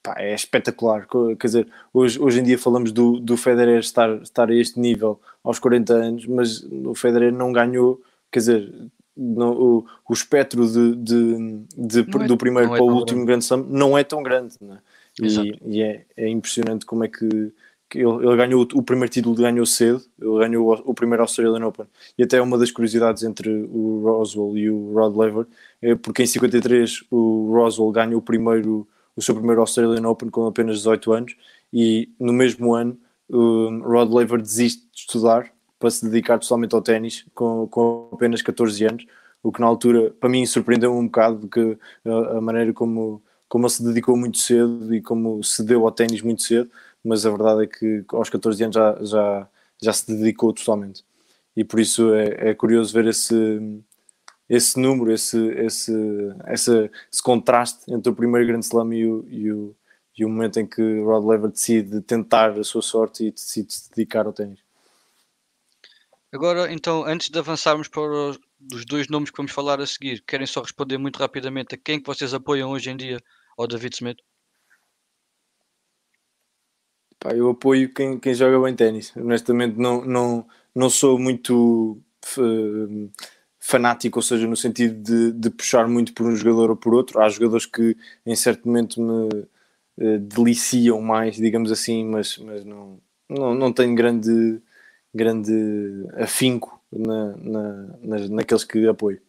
pá, 0.02 0.16
é 0.18 0.34
espetacular. 0.34 1.08
Quer 1.40 1.48
dizer, 1.48 1.68
hoje, 1.94 2.20
hoje 2.20 2.40
em 2.40 2.44
dia 2.44 2.58
falamos 2.58 2.92
do, 2.92 3.20
do 3.20 3.38
Federer 3.38 3.80
estar, 3.80 4.10
estar 4.22 4.50
a 4.50 4.56
este 4.56 4.80
nível 4.80 5.20
aos 5.44 5.60
40 5.60 5.94
anos, 5.94 6.26
mas 6.26 6.64
o 6.64 6.96
Federer 6.96 7.32
não 7.32 7.52
ganhou, 7.52 8.02
quer 8.32 8.40
dizer, 8.40 8.90
no, 9.18 9.52
o, 9.52 9.86
o 10.08 10.14
espectro 10.14 10.66
de, 10.68 10.96
de, 10.96 11.66
de 11.76 12.00
é, 12.02 12.28
do 12.28 12.38
primeiro 12.38 12.74
é 12.74 12.78
para 12.78 12.84
o 12.84 12.96
último 12.96 13.26
grande 13.26 13.44
Slam 13.44 13.66
não 13.68 13.98
é 13.98 14.04
tão 14.04 14.22
grande. 14.22 14.56
É? 14.62 14.78
E, 15.20 15.60
e 15.66 15.82
é, 15.82 16.06
é, 16.16 16.30
impressionante 16.30 16.86
como 16.86 17.04
é 17.04 17.08
que, 17.08 17.52
que 17.90 17.98
ele, 17.98 18.28
ele, 18.28 18.38
ganhou 18.38 18.62
o, 18.62 18.78
o 18.78 18.84
primeiro 18.84 19.12
título, 19.12 19.36
ganhou 19.36 19.66
cedo, 19.66 20.04
ele 20.22 20.38
ganhou 20.38 20.72
o, 20.72 20.92
o, 20.92 20.94
primeiro 20.94 21.24
Australian 21.24 21.66
Open. 21.66 21.88
E 22.16 22.24
até 22.24 22.40
uma 22.40 22.58
das 22.58 22.70
curiosidades 22.70 23.24
entre 23.24 23.50
o 23.50 24.02
Roswell 24.04 24.56
e 24.56 24.70
o 24.70 24.94
Rod 24.94 25.16
Laver 25.16 25.48
é 25.82 25.96
porque 25.96 26.22
em 26.22 26.28
53 26.28 27.06
o 27.10 27.52
Roswell 27.52 27.92
ganhou 27.92 28.20
o 28.20 28.22
primeiro 28.24 28.88
o 29.18 29.22
seu 29.22 29.36
primeiro 29.36 29.60
Australian 29.60 30.08
Open 30.08 30.30
com 30.30 30.46
apenas 30.46 30.78
18 30.78 31.12
anos 31.12 31.36
e 31.74 32.10
no 32.20 32.32
mesmo 32.32 32.74
ano 32.74 32.98
o 33.28 33.80
Rod 33.80 34.10
Laver 34.10 34.42
desiste 34.42 34.84
de 34.94 35.02
estudar 35.02 35.52
para 35.80 35.90
se 35.92 36.06
dedicar 36.06 36.40
totalmente 36.40 36.74
ao 36.74 36.82
ténis 36.82 37.26
com, 37.34 37.68
com 37.68 38.10
apenas 38.14 38.42
14 38.42 38.86
anos, 38.86 39.06
o 39.44 39.52
que 39.52 39.60
na 39.60 39.68
altura 39.68 40.12
para 40.12 40.30
mim 40.30 40.46
surpreendeu 40.46 40.96
um 40.96 41.06
bocado 41.06 41.48
que 41.48 41.78
a, 42.06 42.38
a 42.38 42.42
maneira 42.42 42.72
como, 42.72 43.22
como 43.50 43.66
ele 43.66 43.74
se 43.74 43.84
dedicou 43.84 44.16
muito 44.16 44.38
cedo 44.38 44.94
e 44.94 45.02
como 45.02 45.44
se 45.44 45.64
deu 45.64 45.86
ao 45.86 45.92
ténis 45.92 46.22
muito 46.22 46.44
cedo, 46.44 46.70
mas 47.04 47.26
a 47.26 47.30
verdade 47.32 47.64
é 47.64 47.68
que 47.68 48.06
aos 48.10 48.30
14 48.30 48.64
anos 48.64 48.76
já, 48.76 48.98
já, 49.04 49.50
já 49.82 49.94
se 49.94 50.08
dedicou 50.08 50.54
totalmente. 50.54 51.04
E 51.56 51.64
por 51.64 51.80
isso 51.80 52.14
é, 52.14 52.50
é 52.50 52.54
curioso 52.54 52.94
ver 52.94 53.08
esse, 53.08 53.36
esse 54.50 54.80
número, 54.80 55.12
esse, 55.12 55.38
esse, 55.38 55.94
esse, 56.48 56.92
esse 57.12 57.22
contraste 57.22 57.92
entre 57.92 58.12
o 58.12 58.16
primeiro 58.16 58.48
grande 58.48 58.66
slam 58.66 58.94
e 58.94 59.06
o, 59.06 59.28
e 59.30 59.52
o, 59.52 59.76
e 60.18 60.26
o 60.26 60.30
momento 60.30 60.60
em 60.60 60.66
que 60.66 60.82
Rod 61.02 61.26
Laver 61.26 61.52
decide 61.52 62.02
tentar 62.02 62.52
a 62.52 62.64
sua 62.64 62.82
sorte 62.82 63.26
e 63.26 63.32
decide 63.32 63.74
se 63.74 63.90
dedicar 63.90 64.26
ao 64.26 64.34
ténis. 64.34 64.60
Agora, 66.32 66.72
então, 66.72 67.06
antes 67.06 67.30
de 67.30 67.40
avançarmos 67.40 67.88
para 67.88 68.02
os, 68.02 68.40
os 68.74 68.86
dois 68.86 69.08
nomes 69.08 69.30
que 69.30 69.38
vamos 69.38 69.52
falar 69.52 69.80
a 69.80 69.88
seguir, 69.88 70.22
querem 70.22 70.48
só 70.48 70.62
responder 70.62 70.98
muito 70.98 71.18
rapidamente 71.18 71.76
a 71.76 71.78
quem 71.78 72.00
que 72.00 72.08
vocês 72.08 72.34
apoiam 72.34 72.72
hoje 72.72 72.90
em 72.90 72.98
dia 72.98 73.20
ao 73.58 73.68
David 73.68 73.96
Smith? 73.96 74.20
Pá, 77.20 77.34
eu 77.34 77.50
apoio 77.50 77.94
quem, 77.94 78.20
quem 78.20 78.34
joga 78.34 78.62
bem 78.62 78.76
ténis. 78.76 79.16
Honestamente, 79.16 79.78
não, 79.78 80.06
não, 80.06 80.48
não 80.76 80.90
sou 80.90 81.18
muito 81.18 82.02
uh, 82.38 83.12
fanático, 83.68 84.20
ou 84.20 84.24
seja, 84.24 84.48
no 84.48 84.56
sentido 84.56 84.96
de, 85.04 85.34
de, 85.34 85.50
puxar 85.50 85.90
muito 85.90 86.14
por 86.14 86.26
um 86.26 86.34
jogador 86.34 86.70
ou 86.70 86.76
por 86.78 86.94
outro. 86.94 87.20
Há 87.20 87.28
jogadores 87.28 87.66
que 87.66 87.98
em 88.26 88.34
certo 88.34 88.66
momento 88.66 89.02
me 89.02 89.28
uh, 89.98 90.20
deliciam 90.20 91.02
mais, 91.02 91.36
digamos 91.36 91.70
assim, 91.70 92.06
mas, 92.06 92.38
mas 92.38 92.64
não, 92.64 92.98
não, 93.30 93.54
não 93.54 93.74
tenho 93.74 93.94
grande, 93.94 94.62
grande 95.14 95.52
afinco 96.16 96.82
na, 96.90 97.36
na, 97.36 98.28
naqueles 98.30 98.64
que 98.64 98.88
apoio. 98.88 99.20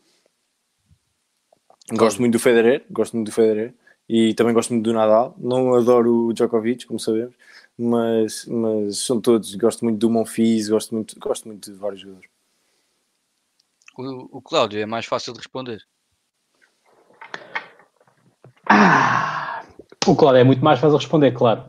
Gosto 1.92 2.20
muito 2.20 2.34
do 2.34 2.38
Federer, 2.38 2.84
gosto 2.88 3.16
muito 3.16 3.30
do 3.30 3.34
Federer 3.34 3.74
e 4.08 4.34
também 4.34 4.54
gosto 4.54 4.72
muito 4.72 4.84
do 4.84 4.92
Nadal. 4.92 5.34
Não 5.36 5.74
adoro 5.74 6.28
o 6.28 6.32
Djokovic, 6.32 6.86
como 6.86 7.00
sabemos, 7.00 7.34
mas, 7.76 8.46
mas 8.46 8.98
são 8.98 9.20
todos. 9.20 9.52
Gosto 9.56 9.84
muito 9.84 9.98
do 9.98 10.08
Monfils, 10.08 10.68
gosto 10.68 10.94
muito, 10.94 11.18
gosto 11.18 11.48
muito 11.48 11.72
de 11.72 11.76
vários 11.76 12.02
jogadores. 12.02 12.37
O, 13.98 14.38
o 14.38 14.40
Cláudio 14.40 14.80
é 14.80 14.86
mais 14.86 15.06
fácil 15.06 15.32
de 15.32 15.40
responder. 15.40 15.82
Ah, 18.70 19.66
o 20.06 20.14
Cláudio 20.14 20.40
é 20.40 20.44
muito 20.44 20.64
mais 20.64 20.78
fácil 20.78 20.96
de 20.96 21.02
responder, 21.02 21.32
claro. 21.32 21.68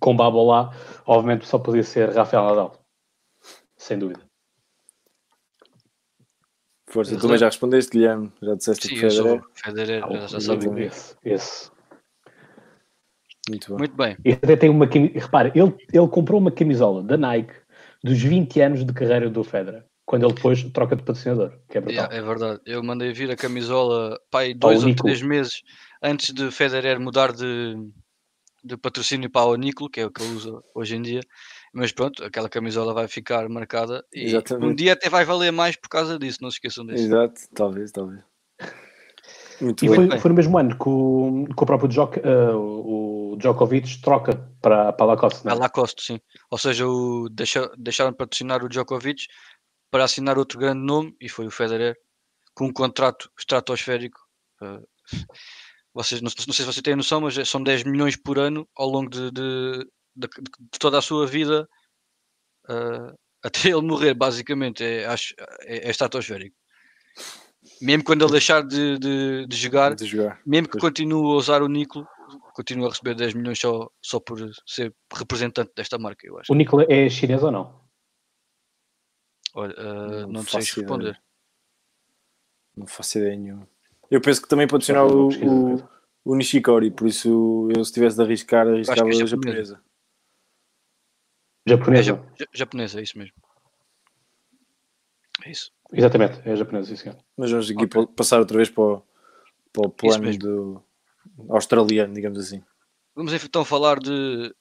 Com 0.00 0.16
Babo 0.16 0.44
lá, 0.44 0.74
obviamente 1.06 1.46
só 1.46 1.60
podia 1.60 1.84
ser 1.84 2.10
Rafael 2.10 2.44
Nadal. 2.44 2.84
Sem 3.76 3.98
dúvida. 3.98 4.20
Força, 6.88 7.14
tu 7.14 7.20
também 7.20 7.38
já 7.38 7.46
respondeste, 7.46 7.92
Guilherme. 7.92 8.32
Já 8.42 8.54
disseste 8.56 8.88
Sim, 8.88 8.94
que 8.94 9.00
Federer. 9.00 9.42
Federer, 9.54 10.04
ah, 10.04 10.26
já 10.26 10.40
sabe. 10.40 10.82
Esse, 10.82 11.16
esse. 11.22 11.70
Muito 13.48 13.68
bem. 13.68 13.78
Muito 13.78 13.96
bem. 13.96 14.16
E 14.24 14.32
até 14.32 14.56
tem 14.56 14.68
uma 14.68 14.86
Repara, 14.86 15.52
ele, 15.54 15.76
ele 15.92 16.08
comprou 16.08 16.40
uma 16.40 16.50
camisola 16.50 17.00
da 17.04 17.16
Nike 17.16 17.54
dos 18.02 18.20
20 18.20 18.60
anos 18.60 18.84
de 18.84 18.92
carreira 18.92 19.30
do 19.30 19.44
Federer 19.44 19.89
quando 20.10 20.26
ele 20.26 20.34
depois 20.34 20.64
troca 20.72 20.96
de 20.96 21.04
patrocinador, 21.04 21.52
que 21.68 21.78
é 21.78 21.80
brutal. 21.80 22.06
Yeah, 22.06 22.16
é 22.16 22.20
verdade. 22.20 22.60
Eu 22.66 22.82
mandei 22.82 23.12
vir 23.12 23.30
a 23.30 23.36
camisola 23.36 24.18
pai, 24.28 24.52
dois 24.52 24.82
ou 24.82 24.92
três 24.92 25.22
meses 25.22 25.62
antes 26.02 26.34
de 26.34 26.50
Federer 26.50 26.98
mudar 26.98 27.30
de, 27.30 27.76
de 28.64 28.76
patrocínio 28.76 29.30
para 29.30 29.46
o 29.46 29.54
Nico, 29.54 29.88
que 29.88 30.00
é 30.00 30.06
o 30.06 30.10
que 30.10 30.20
ele 30.20 30.34
usa 30.34 30.60
hoje 30.74 30.96
em 30.96 31.02
dia. 31.02 31.20
Mas 31.72 31.92
pronto, 31.92 32.24
aquela 32.24 32.48
camisola 32.48 32.92
vai 32.92 33.06
ficar 33.06 33.48
marcada 33.48 34.04
e 34.12 34.24
Exatamente. 34.24 34.66
um 34.66 34.74
dia 34.74 34.94
até 34.94 35.08
vai 35.08 35.24
valer 35.24 35.52
mais 35.52 35.76
por 35.76 35.88
causa 35.88 36.18
disso, 36.18 36.38
não 36.42 36.50
se 36.50 36.56
esqueçam 36.56 36.84
disso. 36.84 37.04
Exato, 37.04 37.42
talvez, 37.54 37.92
talvez. 37.92 38.20
Muito 39.60 39.84
e 39.84 39.88
foi, 39.94 40.18
foi, 40.18 40.28
no 40.30 40.34
mesmo 40.34 40.58
ano 40.58 40.76
que 40.76 40.88
o, 40.88 41.46
que 41.54 41.62
o 41.62 41.66
próprio 41.66 41.88
Djok, 41.88 42.18
uh, 42.18 42.56
o 42.56 43.36
Djokovic 43.36 44.00
troca 44.00 44.34
para, 44.60 44.92
para 44.92 45.04
a 45.04 45.08
Lacoste. 45.08 45.44
Não? 45.44 45.52
É? 45.52 45.54
A 45.54 45.58
Lacoste, 45.58 46.02
sim. 46.02 46.20
Ou 46.50 46.58
seja, 46.58 46.86
o, 46.86 47.28
deixa, 47.28 47.70
deixaram 47.76 48.10
de 48.10 48.16
patrocinar 48.16 48.64
o 48.64 48.68
Djokovic 48.68 49.26
para 49.90 50.04
assinar 50.04 50.38
outro 50.38 50.58
grande 50.58 50.80
nome 50.80 51.14
e 51.20 51.28
foi 51.28 51.46
o 51.46 51.50
Federer 51.50 51.96
com 52.54 52.66
um 52.66 52.72
contrato 52.72 53.30
estratosférico. 53.38 54.18
Uh, 54.62 54.86
vocês, 55.94 56.20
não, 56.20 56.30
não, 56.46 56.54
sei 56.54 56.64
se 56.64 56.72
vocês 56.72 56.82
têm 56.82 56.96
noção, 56.96 57.20
mas 57.20 57.36
é, 57.36 57.44
são 57.44 57.62
10 57.62 57.84
milhões 57.84 58.16
por 58.16 58.38
ano 58.38 58.68
ao 58.76 58.88
longo 58.88 59.10
de, 59.10 59.30
de, 59.30 59.86
de, 60.16 60.28
de 60.28 60.78
toda 60.78 60.98
a 60.98 61.02
sua 61.02 61.26
vida 61.26 61.68
uh, 62.68 63.18
até 63.42 63.68
ele 63.68 63.82
morrer, 63.82 64.14
basicamente. 64.14 64.84
É, 64.84 65.06
acho, 65.06 65.34
é, 65.62 65.88
é 65.88 65.90
estratosférico. 65.90 66.54
Mesmo 67.80 68.04
quando 68.04 68.22
ele 68.22 68.32
deixar 68.32 68.62
de, 68.62 68.98
de, 68.98 69.46
de, 69.46 69.56
jogar, 69.56 69.94
de 69.94 70.06
jogar, 70.06 70.40
mesmo 70.46 70.68
que 70.68 70.78
continue 70.78 71.32
a 71.32 71.36
usar 71.36 71.62
o 71.62 71.68
Nicola, 71.68 72.06
continua 72.54 72.86
a 72.86 72.90
receber 72.90 73.14
10 73.14 73.34
milhões 73.34 73.58
só, 73.58 73.88
só 74.02 74.20
por 74.20 74.38
ser 74.66 74.94
representante 75.12 75.72
desta 75.76 75.98
marca, 75.98 76.26
eu 76.26 76.38
acho. 76.38 76.52
O 76.52 76.54
Nicola 76.54 76.86
é 76.88 77.08
chinês 77.08 77.42
ou 77.42 77.50
não? 77.50 77.79
Olha, 79.54 79.74
uh, 79.74 80.20
não, 80.22 80.28
não 80.28 80.42
sei 80.42 80.60
responder. 80.60 81.20
Não 82.76 82.86
faço 82.86 83.18
ideia 83.18 83.36
nenhuma. 83.36 83.68
Eu 84.10 84.20
penso 84.20 84.42
que 84.42 84.48
também 84.48 84.66
pode 84.66 84.84
funcionar 84.84 85.06
o, 85.06 85.28
o, 85.28 85.88
o, 86.24 86.34
Nishikori, 86.34 86.90
por 86.90 87.06
isso 87.06 87.68
eu 87.76 87.84
se 87.84 87.92
tivesse 87.92 88.16
de 88.16 88.22
arriscar, 88.22 88.66
arriscava 88.66 89.08
é 89.08 89.22
a 89.22 89.26
japonesa. 89.26 89.80
Japonesa. 91.66 92.24
É, 92.40 92.46
japonesa, 92.52 93.00
é 93.00 93.02
isso 93.02 93.18
mesmo. 93.18 93.34
É 95.44 95.50
isso. 95.50 95.72
Exatamente, 95.92 96.48
é 96.48 96.56
japonesa, 96.56 96.96
sim, 96.96 97.10
Mas 97.36 97.50
vamos 97.50 97.70
aqui 97.70 97.84
okay. 97.84 98.06
passar 98.16 98.38
outra 98.38 98.56
vez 98.56 98.70
para 98.70 98.82
o, 98.82 99.02
para 99.72 99.86
o 99.86 99.90
plano 99.90 100.38
do 100.38 100.82
australiano, 101.48 102.14
digamos 102.14 102.38
assim. 102.38 102.62
Vamos 103.14 103.32
então 103.32 103.64
falar 103.64 103.98
de, 103.98 104.54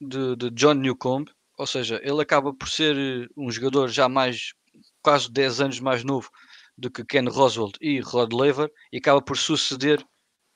de, 0.00 0.36
de 0.36 0.50
John 0.50 0.74
Newcomb, 0.74 1.30
ou 1.62 1.66
seja, 1.66 2.00
ele 2.02 2.20
acaba 2.20 2.52
por 2.52 2.68
ser 2.68 2.96
eh, 2.96 3.28
um 3.36 3.48
jogador 3.48 3.88
já 3.88 4.08
mais, 4.08 4.52
quase 5.00 5.30
10 5.30 5.60
anos 5.60 5.78
mais 5.78 6.02
novo 6.02 6.28
do 6.76 6.90
que 6.90 7.04
Ken 7.04 7.28
Roswell 7.28 7.70
e 7.80 8.00
Rod 8.00 8.32
Laver 8.32 8.68
e 8.92 8.98
acaba 8.98 9.22
por 9.22 9.38
suceder 9.38 10.04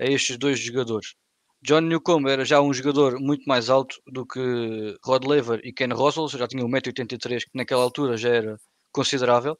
a 0.00 0.04
estes 0.04 0.36
dois 0.36 0.58
jogadores. 0.58 1.14
John 1.62 1.82
Newcomb 1.82 2.28
era 2.28 2.44
já 2.44 2.60
um 2.60 2.74
jogador 2.74 3.20
muito 3.20 3.44
mais 3.46 3.70
alto 3.70 4.02
do 4.08 4.26
que 4.26 4.96
Rod 5.04 5.24
Laver 5.24 5.60
e 5.62 5.72
Ken 5.72 5.92
Roswell, 5.94 6.28
já 6.28 6.48
tinha 6.48 6.64
1,83m, 6.64 7.44
que 7.44 7.50
naquela 7.54 7.84
altura 7.84 8.16
já 8.16 8.30
era 8.30 8.56
considerável. 8.90 9.56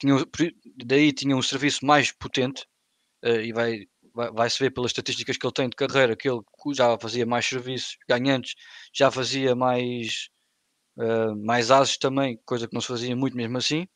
Tinha, 0.00 0.16
daí 0.84 1.12
tinha 1.12 1.36
um 1.36 1.42
serviço 1.42 1.86
mais 1.86 2.10
potente 2.10 2.64
uh, 3.24 3.40
e 3.40 3.52
vai, 3.52 3.86
vai, 4.12 4.32
vai, 4.32 4.50
se 4.50 4.58
ver 4.58 4.70
pelas 4.70 4.90
estatísticas 4.90 5.36
que 5.36 5.46
ele 5.46 5.54
tem 5.54 5.68
de 5.68 5.76
carreira 5.76 6.16
que 6.16 6.28
ele 6.28 6.40
já 6.74 6.98
fazia 6.98 7.24
mais 7.24 7.46
serviços 7.46 7.96
ganhantes, 8.08 8.54
já 8.92 9.08
fazia 9.08 9.54
mais, 9.54 10.28
uh, 10.96 11.36
mais 11.44 11.70
ases 11.70 11.96
também, 11.96 12.38
coisa 12.44 12.66
que 12.68 12.74
não 12.74 12.80
se 12.80 12.88
fazia 12.88 13.14
muito 13.16 13.36
mesmo 13.36 13.58
assim. 13.58 13.86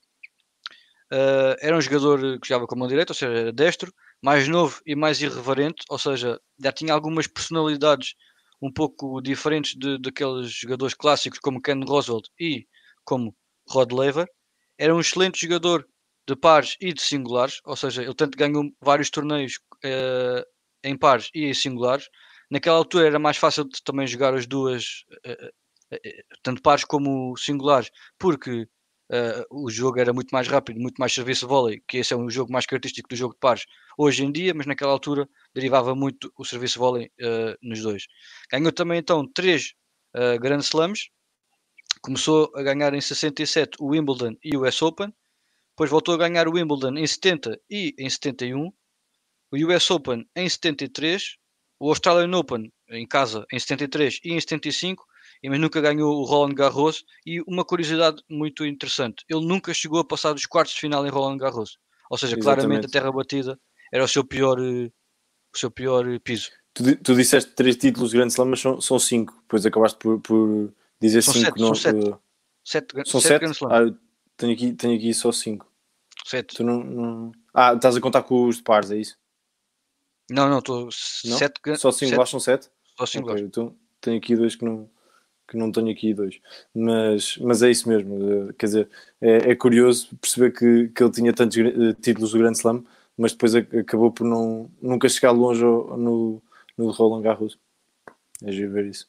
Uh, 1.12 1.54
era 1.60 1.76
um 1.76 1.80
jogador 1.80 2.40
que 2.40 2.48
jogava 2.48 2.66
com 2.66 2.74
a 2.74 2.78
mão 2.78 2.88
direita, 2.88 3.12
ou 3.12 3.14
seja, 3.14 3.32
era 3.32 3.52
destro, 3.52 3.92
mais 4.22 4.48
novo 4.48 4.80
e 4.86 4.96
mais 4.96 5.20
irreverente, 5.20 5.84
ou 5.90 5.98
seja, 5.98 6.40
já 6.58 6.72
tinha 6.72 6.94
algumas 6.94 7.26
personalidades 7.26 8.14
um 8.60 8.72
pouco 8.72 9.20
diferentes 9.20 9.74
de, 9.76 9.98
daqueles 9.98 10.50
jogadores 10.50 10.94
clássicos 10.94 11.38
como 11.38 11.60
Ken 11.60 11.80
Roswell 11.86 12.22
e 12.40 12.66
como 13.04 13.36
Rod 13.68 13.92
Laver. 13.92 14.26
Era 14.78 14.94
um 14.94 15.00
excelente 15.00 15.40
jogador 15.40 15.86
de 16.26 16.34
pares 16.34 16.76
e 16.80 16.92
de 16.92 17.02
singulares, 17.02 17.60
ou 17.64 17.76
seja, 17.76 18.02
ele 18.02 18.14
tanto 18.14 18.38
ganhou 18.38 18.64
vários 18.80 19.10
torneios 19.10 19.58
uh, 19.84 20.42
em 20.82 20.96
pares 20.96 21.28
e 21.34 21.44
em 21.44 21.54
singulares. 21.54 22.08
Naquela 22.50 22.78
altura 22.78 23.06
era 23.06 23.18
mais 23.18 23.36
fácil 23.36 23.64
de 23.64 23.82
também 23.82 24.06
jogar 24.06 24.34
as 24.34 24.46
duas, 24.46 25.04
tanto 26.42 26.62
pares 26.62 26.84
como 26.84 27.36
singulares, 27.36 27.90
porque 28.18 28.68
Uh, 29.10 29.44
o 29.50 29.70
jogo 29.70 30.00
era 30.00 30.14
muito 30.14 30.30
mais 30.30 30.48
rápido, 30.48 30.80
muito 30.80 30.96
mais 30.96 31.12
serviço 31.12 31.46
vôlei, 31.46 31.82
que 31.86 31.98
esse 31.98 32.14
é 32.14 32.16
um 32.16 32.30
jogo 32.30 32.50
mais 32.50 32.64
característico 32.64 33.08
do 33.08 33.14
jogo 33.14 33.34
de 33.34 33.40
pares 33.40 33.66
hoje 33.98 34.24
em 34.24 34.32
dia, 34.32 34.54
mas 34.54 34.66
naquela 34.66 34.92
altura 34.92 35.28
derivava 35.54 35.94
muito 35.94 36.32
o 36.38 36.44
serviço 36.44 36.78
vôlei 36.78 37.10
uh, 37.20 37.54
nos 37.62 37.82
dois. 37.82 38.06
Ganhou 38.50 38.72
também 38.72 38.98
então 38.98 39.30
três 39.30 39.74
uh, 40.16 40.40
Grand 40.40 40.60
Slams, 40.60 41.10
começou 42.00 42.50
a 42.54 42.62
ganhar 42.62 42.94
em 42.94 43.00
67 43.00 43.76
o 43.78 43.88
Wimbledon 43.88 44.36
e 44.42 44.56
o 44.56 44.66
US 44.66 44.80
Open, 44.80 45.12
depois 45.72 45.90
voltou 45.90 46.14
a 46.14 46.18
ganhar 46.18 46.48
o 46.48 46.52
Wimbledon 46.52 46.96
em 46.96 47.06
70 47.06 47.60
e 47.68 47.94
em 47.98 48.08
71, 48.08 48.72
o 49.52 49.56
US 49.68 49.90
Open 49.90 50.26
em 50.34 50.48
73, 50.48 51.36
o 51.78 51.90
Australian 51.90 52.38
Open 52.38 52.72
em 52.88 53.06
casa 53.06 53.44
em 53.52 53.58
73 53.58 54.20
e 54.24 54.32
em 54.32 54.40
75 54.40 55.04
mas 55.48 55.60
nunca 55.60 55.80
ganhou 55.80 56.16
o 56.16 56.24
Roland 56.24 56.54
Garros. 56.54 57.04
E 57.26 57.40
uma 57.42 57.64
curiosidade 57.64 58.22
muito 58.28 58.64
interessante: 58.64 59.24
ele 59.28 59.46
nunca 59.46 59.74
chegou 59.74 60.00
a 60.00 60.04
passar 60.04 60.32
dos 60.32 60.46
quartos 60.46 60.74
de 60.74 60.80
final 60.80 61.06
em 61.06 61.10
Roland 61.10 61.38
Garros. 61.38 61.78
Ou 62.10 62.18
seja, 62.18 62.36
Exatamente. 62.36 62.66
claramente 62.66 62.86
a 62.86 62.90
terra 62.90 63.12
batida 63.12 63.58
era 63.92 64.04
o 64.04 64.08
seu 64.08 64.24
pior, 64.24 64.58
eh, 64.58 64.90
o 65.54 65.58
seu 65.58 65.70
pior 65.70 66.08
eh, 66.08 66.18
piso. 66.18 66.50
Tu, 66.72 66.96
tu 66.96 67.14
disseste 67.14 67.52
três 67.52 67.76
títulos 67.76 68.10
de 68.10 68.16
Grand 68.16 68.28
Slam, 68.28 68.46
mas 68.46 68.60
são, 68.60 68.80
são 68.80 68.98
cinco. 68.98 69.34
Depois 69.42 69.64
acabaste 69.64 69.98
por, 69.98 70.20
por 70.20 70.72
dizer 71.00 71.22
são 71.22 71.32
cinco. 71.32 71.46
Sete, 71.46 71.60
não, 71.60 71.74
são 71.74 71.92
sete. 71.92 72.08
Uh, 72.08 72.20
sete, 72.64 73.10
são 73.10 73.20
sete, 73.20 73.48
sete. 73.48 73.64
Ah, 73.72 73.94
tenho, 74.36 74.52
aqui, 74.52 74.72
tenho 74.72 74.96
aqui 74.96 75.14
só 75.14 75.30
cinco. 75.30 75.70
Sete. 76.24 76.56
Tu 76.56 76.64
não, 76.64 76.82
não... 76.82 77.32
Ah, 77.52 77.74
estás 77.74 77.96
a 77.96 78.00
contar 78.00 78.22
com 78.22 78.46
os 78.46 78.56
de 78.56 78.62
pares, 78.62 78.90
é 78.90 78.96
isso? 78.96 79.16
Não, 80.30 80.48
não, 80.48 80.58
estou. 80.58 80.88
Sete. 80.90 81.60
Só 81.76 81.92
cinco 81.92 82.16
lá 82.16 82.26
são 82.26 82.40
sete? 82.40 82.70
Só 82.98 83.06
cinco 83.06 83.30
okay, 83.30 83.44
então 83.44 83.76
tenho 84.00 84.18
aqui 84.18 84.36
dois 84.36 84.56
que 84.56 84.64
não 84.64 84.88
que 85.48 85.56
não 85.56 85.70
tenho 85.70 85.90
aqui 85.90 86.14
dois. 86.14 86.40
Mas, 86.74 87.36
mas 87.38 87.62
é 87.62 87.70
isso 87.70 87.88
mesmo. 87.88 88.48
Eh, 88.50 88.52
quer 88.58 88.66
dizer, 88.66 88.88
é, 89.20 89.50
é 89.50 89.54
curioso 89.54 90.08
perceber 90.20 90.52
que, 90.52 90.88
que 90.88 91.02
ele 91.02 91.12
tinha 91.12 91.32
tantos 91.32 91.56
eh, 91.58 91.94
títulos 92.00 92.32
do 92.32 92.38
Grand 92.38 92.52
Slam, 92.52 92.84
mas 93.16 93.32
depois 93.32 93.54
acabou 93.54 94.10
por 94.10 94.24
não, 94.26 94.70
nunca 94.80 95.08
chegar 95.08 95.32
longe 95.32 95.62
no, 95.62 96.42
no 96.76 96.90
Roland 96.90 97.22
Garros. 97.22 97.58
É 98.42 98.52
giro 98.52 98.72
ver 98.72 98.86
isso. 98.86 99.08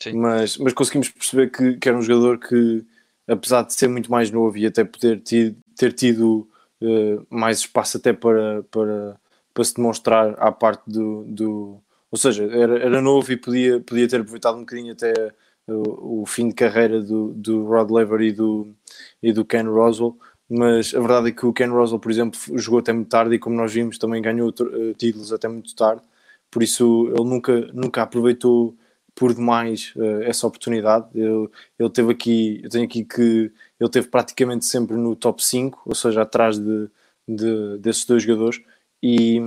Sim. 0.00 0.14
Mas, 0.14 0.58
mas 0.58 0.72
conseguimos 0.72 1.08
perceber 1.08 1.50
que, 1.50 1.76
que 1.76 1.88
era 1.88 1.96
um 1.96 2.02
jogador 2.02 2.38
que, 2.38 2.84
apesar 3.26 3.62
de 3.62 3.72
ser 3.72 3.88
muito 3.88 4.10
mais 4.10 4.30
novo 4.30 4.58
e 4.58 4.66
até 4.66 4.84
poder 4.84 5.20
ter, 5.22 5.54
ter 5.76 5.92
tido 5.92 6.48
uh, 6.80 7.26
mais 7.30 7.58
espaço 7.60 7.96
até 7.96 8.12
para, 8.12 8.64
para, 8.64 9.20
para 9.54 9.64
se 9.64 9.74
demonstrar 9.74 10.34
à 10.38 10.50
parte 10.50 10.82
do, 10.86 11.24
do 11.24 11.81
ou 12.12 12.18
seja, 12.18 12.44
era, 12.44 12.78
era 12.78 13.00
novo 13.00 13.32
e 13.32 13.36
podia, 13.38 13.80
podia 13.80 14.06
ter 14.06 14.20
aproveitado 14.20 14.56
um 14.56 14.60
bocadinho 14.60 14.92
até 14.92 15.32
o, 15.66 16.22
o 16.22 16.26
fim 16.26 16.48
de 16.48 16.54
carreira 16.54 17.00
do, 17.02 17.32
do 17.32 17.64
Rod 17.64 17.90
Laver 17.90 18.20
e 18.20 18.32
do, 18.32 18.74
e 19.22 19.32
do 19.32 19.44
Ken 19.46 19.62
Roswell, 19.64 20.18
mas 20.48 20.94
a 20.94 21.00
verdade 21.00 21.28
é 21.28 21.32
que 21.32 21.46
o 21.46 21.52
Ken 21.54 21.68
Roswell, 21.68 21.98
por 21.98 22.10
exemplo, 22.10 22.38
jogou 22.58 22.80
até 22.80 22.92
muito 22.92 23.08
tarde 23.08 23.34
e 23.34 23.38
como 23.38 23.56
nós 23.56 23.72
vimos 23.72 23.96
também 23.96 24.20
ganhou 24.20 24.50
uh, 24.50 24.94
títulos 24.94 25.32
até 25.32 25.48
muito 25.48 25.74
tarde, 25.74 26.02
por 26.50 26.62
isso 26.62 27.08
ele 27.08 27.24
nunca, 27.24 27.60
nunca 27.72 28.02
aproveitou 28.02 28.76
por 29.14 29.34
demais 29.34 29.94
uh, 29.96 30.22
essa 30.22 30.46
oportunidade. 30.46 31.06
Ele, 31.14 31.48
ele 31.78 31.90
teve 31.90 32.12
aqui, 32.12 32.60
eu 32.62 32.70
tenho 32.70 32.84
aqui 32.84 33.04
que 33.04 33.50
ele 33.80 33.90
teve 33.90 34.08
praticamente 34.08 34.66
sempre 34.66 34.96
no 34.96 35.16
top 35.16 35.42
5, 35.44 35.82
ou 35.86 35.94
seja, 35.94 36.22
atrás 36.22 36.58
de, 36.58 36.90
de 37.26 37.78
desses 37.78 38.04
dois 38.04 38.22
jogadores, 38.22 38.60
e, 39.02 39.40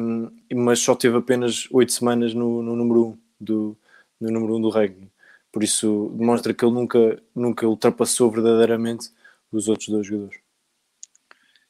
mas 0.53 0.79
só 0.79 0.95
teve 0.95 1.17
apenas 1.17 1.67
oito 1.71 1.93
semanas 1.93 2.33
no, 2.33 2.61
no 2.61 2.75
número 2.75 3.05
1 3.05 3.07
um 3.07 3.17
do, 3.39 3.77
no 4.19 4.31
número 4.31 4.55
um 4.57 4.61
do 4.61 4.69
ranking. 4.69 5.09
Por 5.51 5.63
isso 5.63 6.13
demonstra 6.17 6.53
que 6.53 6.65
ele 6.65 6.73
nunca, 6.73 7.23
nunca 7.33 7.65
ultrapassou 7.65 8.29
verdadeiramente 8.29 9.09
os 9.51 9.69
outros 9.69 9.87
dois 9.87 10.05
jogadores. 10.05 10.41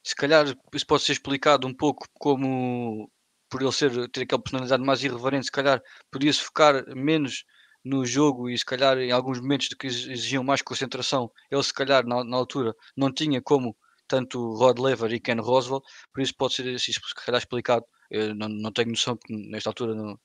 Se 0.03 0.15
calhar 0.15 0.45
isso 0.73 0.87
pode 0.87 1.03
ser 1.03 1.11
explicado 1.11 1.67
um 1.67 1.73
pouco 1.73 2.07
como 2.13 3.09
por 3.49 3.61
ele 3.61 3.71
ser, 3.71 4.09
ter 4.09 4.23
aquela 4.23 4.41
personalidade 4.41 4.83
mais 4.83 5.03
irreverente, 5.03 5.45
se 5.45 5.51
calhar 5.51 5.81
podia-se 6.11 6.41
focar 6.41 6.83
menos 6.95 7.45
no 7.83 8.03
jogo 8.03 8.49
e 8.49 8.57
se 8.57 8.65
calhar 8.65 8.97
em 8.97 9.11
alguns 9.11 9.39
momentos 9.39 9.67
que 9.67 9.85
exigiam 9.85 10.43
mais 10.43 10.63
concentração, 10.63 11.31
ele 11.51 11.61
se 11.61 11.73
calhar 11.73 12.05
na, 12.05 12.23
na 12.23 12.37
altura 12.37 12.75
não 12.97 13.13
tinha 13.13 13.39
como 13.41 13.77
tanto 14.07 14.53
Rod 14.53 14.79
Lever 14.79 15.13
e 15.13 15.19
Ken 15.19 15.39
Roswell, 15.39 15.81
por 16.13 16.21
isso 16.21 16.33
pode 16.37 16.53
ser 16.55 16.75
assim, 16.75 16.91
se 16.91 16.99
calhar 17.25 17.39
explicado. 17.39 17.85
Eu 18.09 18.35
não, 18.35 18.47
não 18.47 18.71
tenho 18.71 18.89
noção, 18.89 19.17
porque 19.17 19.33
nesta 19.33 19.69
altura 19.69 19.95
não, 19.95 20.17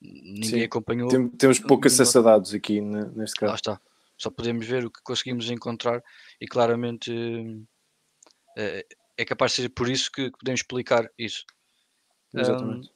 ninguém 0.00 0.60
Sim, 0.60 0.62
acompanhou. 0.62 1.08
Tem, 1.08 1.28
temos 1.30 1.58
poucas 1.58 1.98
acessados 1.98 2.54
aqui 2.54 2.80
neste 2.80 3.36
caso. 3.36 3.50
Lá 3.50 3.56
está. 3.56 3.80
Só 4.16 4.30
podemos 4.30 4.66
ver 4.66 4.84
o 4.84 4.90
que 4.90 5.00
conseguimos 5.02 5.50
encontrar 5.50 6.02
e 6.40 6.46
claramente 6.46 7.12
é, 8.56 8.86
é 9.16 9.24
capaz 9.24 9.52
de 9.52 9.62
ser 9.62 9.68
por 9.70 9.88
isso 9.88 10.10
que 10.12 10.30
podemos 10.30 10.60
explicar 10.60 11.08
isso. 11.18 11.44
Exatamente. 12.32 12.88
Um, 12.88 12.94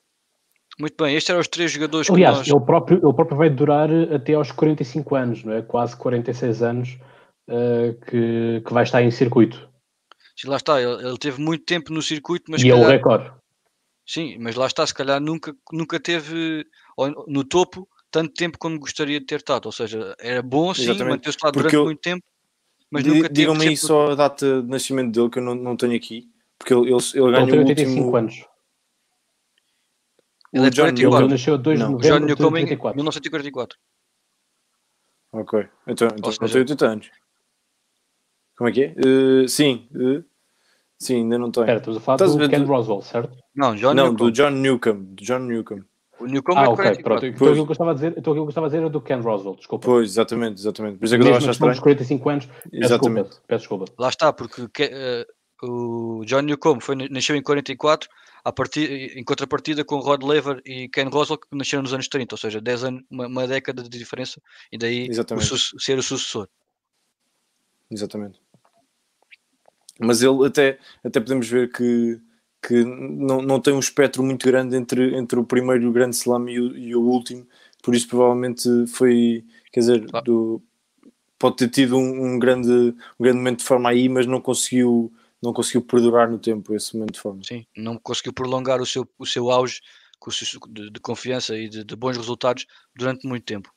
muito 0.81 0.95
bem, 1.03 1.17
estes 1.17 1.31
eram 1.31 1.41
os 1.41 1.49
três 1.49 1.73
jogadores 1.73 2.09
Aliás, 2.09 2.39
nós... 2.39 2.49
ele, 2.49 2.61
próprio, 2.61 2.99
ele 2.99 3.13
próprio 3.13 3.37
vai 3.37 3.51
durar 3.51 3.91
até 4.15 4.35
aos 4.35 4.53
45 4.53 5.15
anos, 5.17 5.45
não 5.45 5.53
é? 5.53 5.63
quase 5.63 5.97
46 5.97 6.63
anos 6.63 6.99
uh, 7.49 7.99
que, 8.07 8.63
que 8.65 8.73
vai 8.73 8.85
estar 8.85 9.03
em 9.03 9.11
circuito. 9.11 9.68
Sim, 10.39 10.49
lá 10.49 10.57
está, 10.57 10.81
ele, 10.81 11.05
ele, 11.05 11.19
teve 11.19 11.41
muito 11.43 11.65
tempo 11.65 11.93
no 11.93 12.01
circuito, 12.01 12.49
mas. 12.49 12.63
E 12.63 12.69
calhar, 12.69 12.79
é 12.79 12.87
o 12.87 12.89
recorde. 12.89 13.33
Sim, 14.07 14.39
mas 14.39 14.55
lá 14.55 14.67
está, 14.69 14.87
se 14.87 14.95
calhar 14.95 15.21
nunca, 15.21 15.53
nunca 15.73 15.99
teve 15.99 16.65
no 17.27 17.43
topo 17.43 17.89
tanto 18.09 18.33
tempo 18.35 18.57
como 18.57 18.79
gostaria 18.79 19.19
de 19.19 19.27
ter 19.27 19.41
estado. 19.41 19.67
Ou 19.67 19.73
seja, 19.73 20.15
era 20.21 20.41
bom 20.41 20.73
sim, 20.73 20.87
manter-se 21.03 21.39
lá 21.43 21.51
durante 21.51 21.75
eu, 21.75 21.85
muito 21.85 22.01
tempo, 22.01 22.25
mas 22.89 23.03
nunca 23.03 23.23
teve. 23.23 23.35
Digam-me 23.35 23.67
aí 23.67 23.77
só 23.77 24.13
a 24.13 24.15
data 24.15 24.63
de 24.63 24.69
nascimento 24.69 25.11
dele 25.11 25.29
que 25.29 25.41
eu 25.41 25.43
não, 25.43 25.57
não 25.57 25.77
tenho 25.77 25.97
aqui, 25.97 26.31
porque 26.57 26.73
ele, 26.73 26.83
ele, 26.83 26.97
ele 27.15 27.33
ganhou 27.33 27.59
85 27.59 27.91
último... 27.91 28.17
anos. 28.17 28.45
Ele 30.53 30.67
é 30.67 30.71
de 30.71 30.81
44. 30.81 31.25
Ele 31.25 31.33
nasceu 31.33 31.59
2 31.59 31.79
de 31.79 31.85
novembro 31.85 32.37
de 32.37 32.97
1944. 32.97 33.79
Ok, 35.33 35.69
então, 35.87 36.09
então 36.17 36.33
seja, 36.33 36.53
tem 36.53 36.61
80 36.61 36.87
anos. 36.87 37.11
Como 38.59 38.69
é 38.69 38.73
que 38.73 38.83
é? 38.83 38.95
Uh, 38.99 39.49
sim, 39.49 39.89
uh, 39.95 40.25
sim, 40.99 41.19
ainda 41.19 41.39
não 41.39 41.49
tenho. 41.49 41.63
Espera, 41.63 41.79
estás 41.79 41.97
a 41.97 42.01
falar 42.01 42.17
Estás 42.17 42.35
do 42.35 42.49
Ken 42.49 42.61
do... 42.61 42.67
Roswell, 42.67 43.03
certo? 43.03 43.39
Não, 43.55 43.77
John 43.77 43.95
não 43.95 44.13
do 44.13 44.33
John 44.33 44.51
Newcomb. 44.51 45.15
Do 45.15 45.25
John 45.25 45.39
Newcomb. 45.39 45.85
O 46.19 46.27
Newcomb 46.27 46.59
ah, 46.59 46.65
é 46.65 46.69
ok, 46.69 47.03
pronto. 47.05 47.25
Então 47.25 47.47
aquilo 47.47 47.55
que 47.55 47.61
eu 47.61 47.67
gostava 47.67 47.95
de 47.95 48.01
dizer, 48.01 48.11
então 48.19 48.33
aquilo 48.33 48.35
que 48.35 48.41
eu 48.41 48.45
gostava 48.47 48.67
de 48.67 48.71
dizer 48.73 48.83
era 48.83 48.91
do 48.91 49.01
Ken 49.01 49.21
Roswell, 49.21 49.55
desculpa. 49.55 49.87
Pois, 49.87 50.11
exatamente, 50.11 50.61
exatamente. 50.61 50.99
Por 50.99 51.05
isso 51.05 51.15
é 51.15 51.19
que 51.19 51.29
eu 51.29 51.51
estranho. 51.51 51.81
45 51.81 52.29
anos, 52.29 52.47
peço 52.47 52.69
exatamente. 52.73 53.25
desculpa, 53.27 53.47
peço 53.47 53.61
desculpa. 53.61 53.85
Lá 53.97 54.09
está, 54.09 54.33
porque 54.33 54.63
uh, 54.63 55.71
o 55.71 56.25
John 56.25 56.43
Newcomb 56.43 56.83
foi, 56.83 56.97
nasceu 56.97 57.37
em 57.37 57.43
44, 57.43 58.09
a 58.45 58.53
partir, 58.53 59.17
em 59.17 59.23
contrapartida 59.23 59.85
com 59.85 60.01
Rod 60.01 60.25
Laver 60.25 60.61
e 60.65 60.89
Ken 60.89 61.09
Roswell, 61.09 61.39
que 61.39 61.47
nasceram 61.53 61.85
nos 61.85 61.95
anos 61.95 62.09
30, 62.09 62.35
ou 62.35 62.39
seja, 62.39 62.61
10 62.61 62.85
anos, 62.85 63.05
uma, 63.09 63.29
uma 63.29 63.47
década 63.47 63.85
de 63.85 63.99
diferença, 63.99 64.43
e 64.73 64.77
daí 64.77 65.09
o 65.09 65.59
ser 65.79 65.99
o 65.99 66.03
sucessor. 66.03 66.49
Exatamente. 67.91 68.41
Mas 69.99 70.23
ele 70.23 70.47
até, 70.47 70.79
até 71.03 71.21
podemos 71.21 71.49
ver 71.49 71.73
que, 71.73 72.21
que 72.63 72.85
não, 72.85 73.43
não 73.43 73.61
tem 73.61 73.75
um 73.75 73.81
espectro 73.81 74.23
muito 74.23 74.47
grande 74.47 74.77
entre, 74.77 75.17
entre 75.17 75.39
o 75.39 75.45
primeiro 75.45 75.91
grande 75.93 76.17
slam 76.17 76.49
e 76.49 76.61
o, 76.61 76.77
e 76.77 76.97
o 76.97 77.03
último, 77.03 77.47
por 77.83 77.95
isso 77.95 78.09
provavelmente 78.09 78.69
foi, 78.87 79.45
quer 79.73 79.81
dizer, 79.81 80.07
ah. 80.13 80.21
do, 80.21 80.63
pode 81.39 81.57
ter 81.57 81.69
tido 81.69 81.97
um, 81.97 82.35
um, 82.35 82.39
grande, 82.39 82.71
um 82.71 83.23
grande 83.23 83.39
momento 83.39 83.59
de 83.61 83.65
forma 83.65 83.91
aí, 83.91 84.09
mas 84.09 84.27
não 84.27 84.41
conseguiu, 84.41 85.13
não 85.43 85.53
conseguiu 85.53 85.83
perdurar 85.83 86.31
no 86.31 86.39
tempo 86.39 86.75
esse 86.75 86.95
momento 86.95 87.15
de 87.15 87.21
forma. 87.21 87.43
Sim, 87.45 87.67
não 87.77 87.99
conseguiu 87.99 88.33
prolongar 88.33 88.81
o 88.81 88.87
seu, 88.87 89.09
o 89.19 89.27
seu 89.27 89.51
auge 89.51 89.81
de, 90.69 90.91
de 90.91 91.01
confiança 91.01 91.57
e 91.57 91.69
de, 91.69 91.85
de, 91.85 91.97
bons 91.97 92.17
resultados 92.17 92.67
durante 92.95 93.27
muito 93.27 93.45
tempo. 93.45 93.73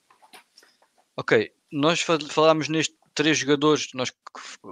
Ok, 1.15 1.51
nós 1.71 2.01
falámos 2.01 2.67
nestes 2.67 2.97
três 3.13 3.37
jogadores, 3.37 3.89
nós 3.93 4.11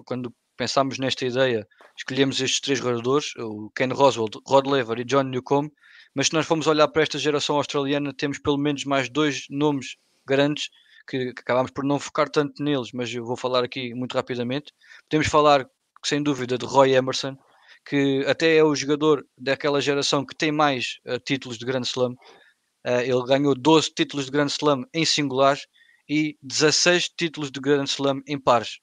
quando 0.05 0.33
pensámos 0.60 1.00
nesta 1.00 1.26
ideia, 1.26 1.65
escolhemos 1.98 2.41
estes 2.41 2.60
três 2.60 2.80
jogadores, 2.80 3.34
o 3.38 3.72
Ken 3.74 3.88
Roswell, 3.93 4.28
Rod 4.45 4.67
Laver 4.67 5.00
e 5.00 5.06
John 5.06 5.24
Newcomb, 5.24 5.72
mas 6.13 6.28
se 6.28 6.34
nós 6.34 6.45
formos 6.45 6.67
olhar 6.67 6.89
para 6.89 7.02
esta 7.02 7.17
geração 7.17 7.56
australiana, 7.56 8.13
temos 8.13 8.39
pelo 8.39 8.58
menos 8.58 8.84
mais 8.84 9.10
dois 9.10 9.45
nomes 9.50 9.95
grandes 10.28 10.69
que, 11.08 11.34
que 11.34 11.39
acabámos 11.39 11.72
por 11.72 11.86
não 11.86 11.98
focar 11.98 12.28
tanto 12.28 12.62
neles, 12.62 12.91
mas 12.93 13.13
eu 13.13 13.24
vou 13.24 13.38
falar 13.38 13.63
aqui 13.63 13.93
muito 13.93 14.13
rapidamente. 14.15 14.74
Podemos 15.10 15.28
falar, 15.32 15.65
sem 16.04 16.22
dúvida, 16.22 16.58
de 16.58 16.65
Roy 16.65 16.91
Emerson, 16.93 17.38
que 17.86 18.26
até 18.28 18.58
é 18.58 18.63
o 18.63 18.76
jogador 18.76 19.26
daquela 19.38 19.80
geração 19.80 20.26
que 20.26 20.36
tem 20.36 20.52
mais 20.52 21.00
uh, 21.08 21.17
títulos 21.19 21.58
de 21.58 21.65
Grand 21.65 21.84
Slam. 21.84 22.15
Uh, 22.86 23.00
ele 23.02 23.24
ganhou 23.26 23.56
12 23.56 23.93
títulos 23.95 24.26
de 24.26 24.32
Grand 24.32 24.48
Slam 24.48 24.84
em 24.93 25.06
singulares 25.06 25.67
e 26.10 26.38
16 26.41 27.12
títulos 27.17 27.50
de 27.50 27.62
Grand 27.62 27.86
Slam 27.86 28.22
em 28.28 28.38
pares. 28.38 28.80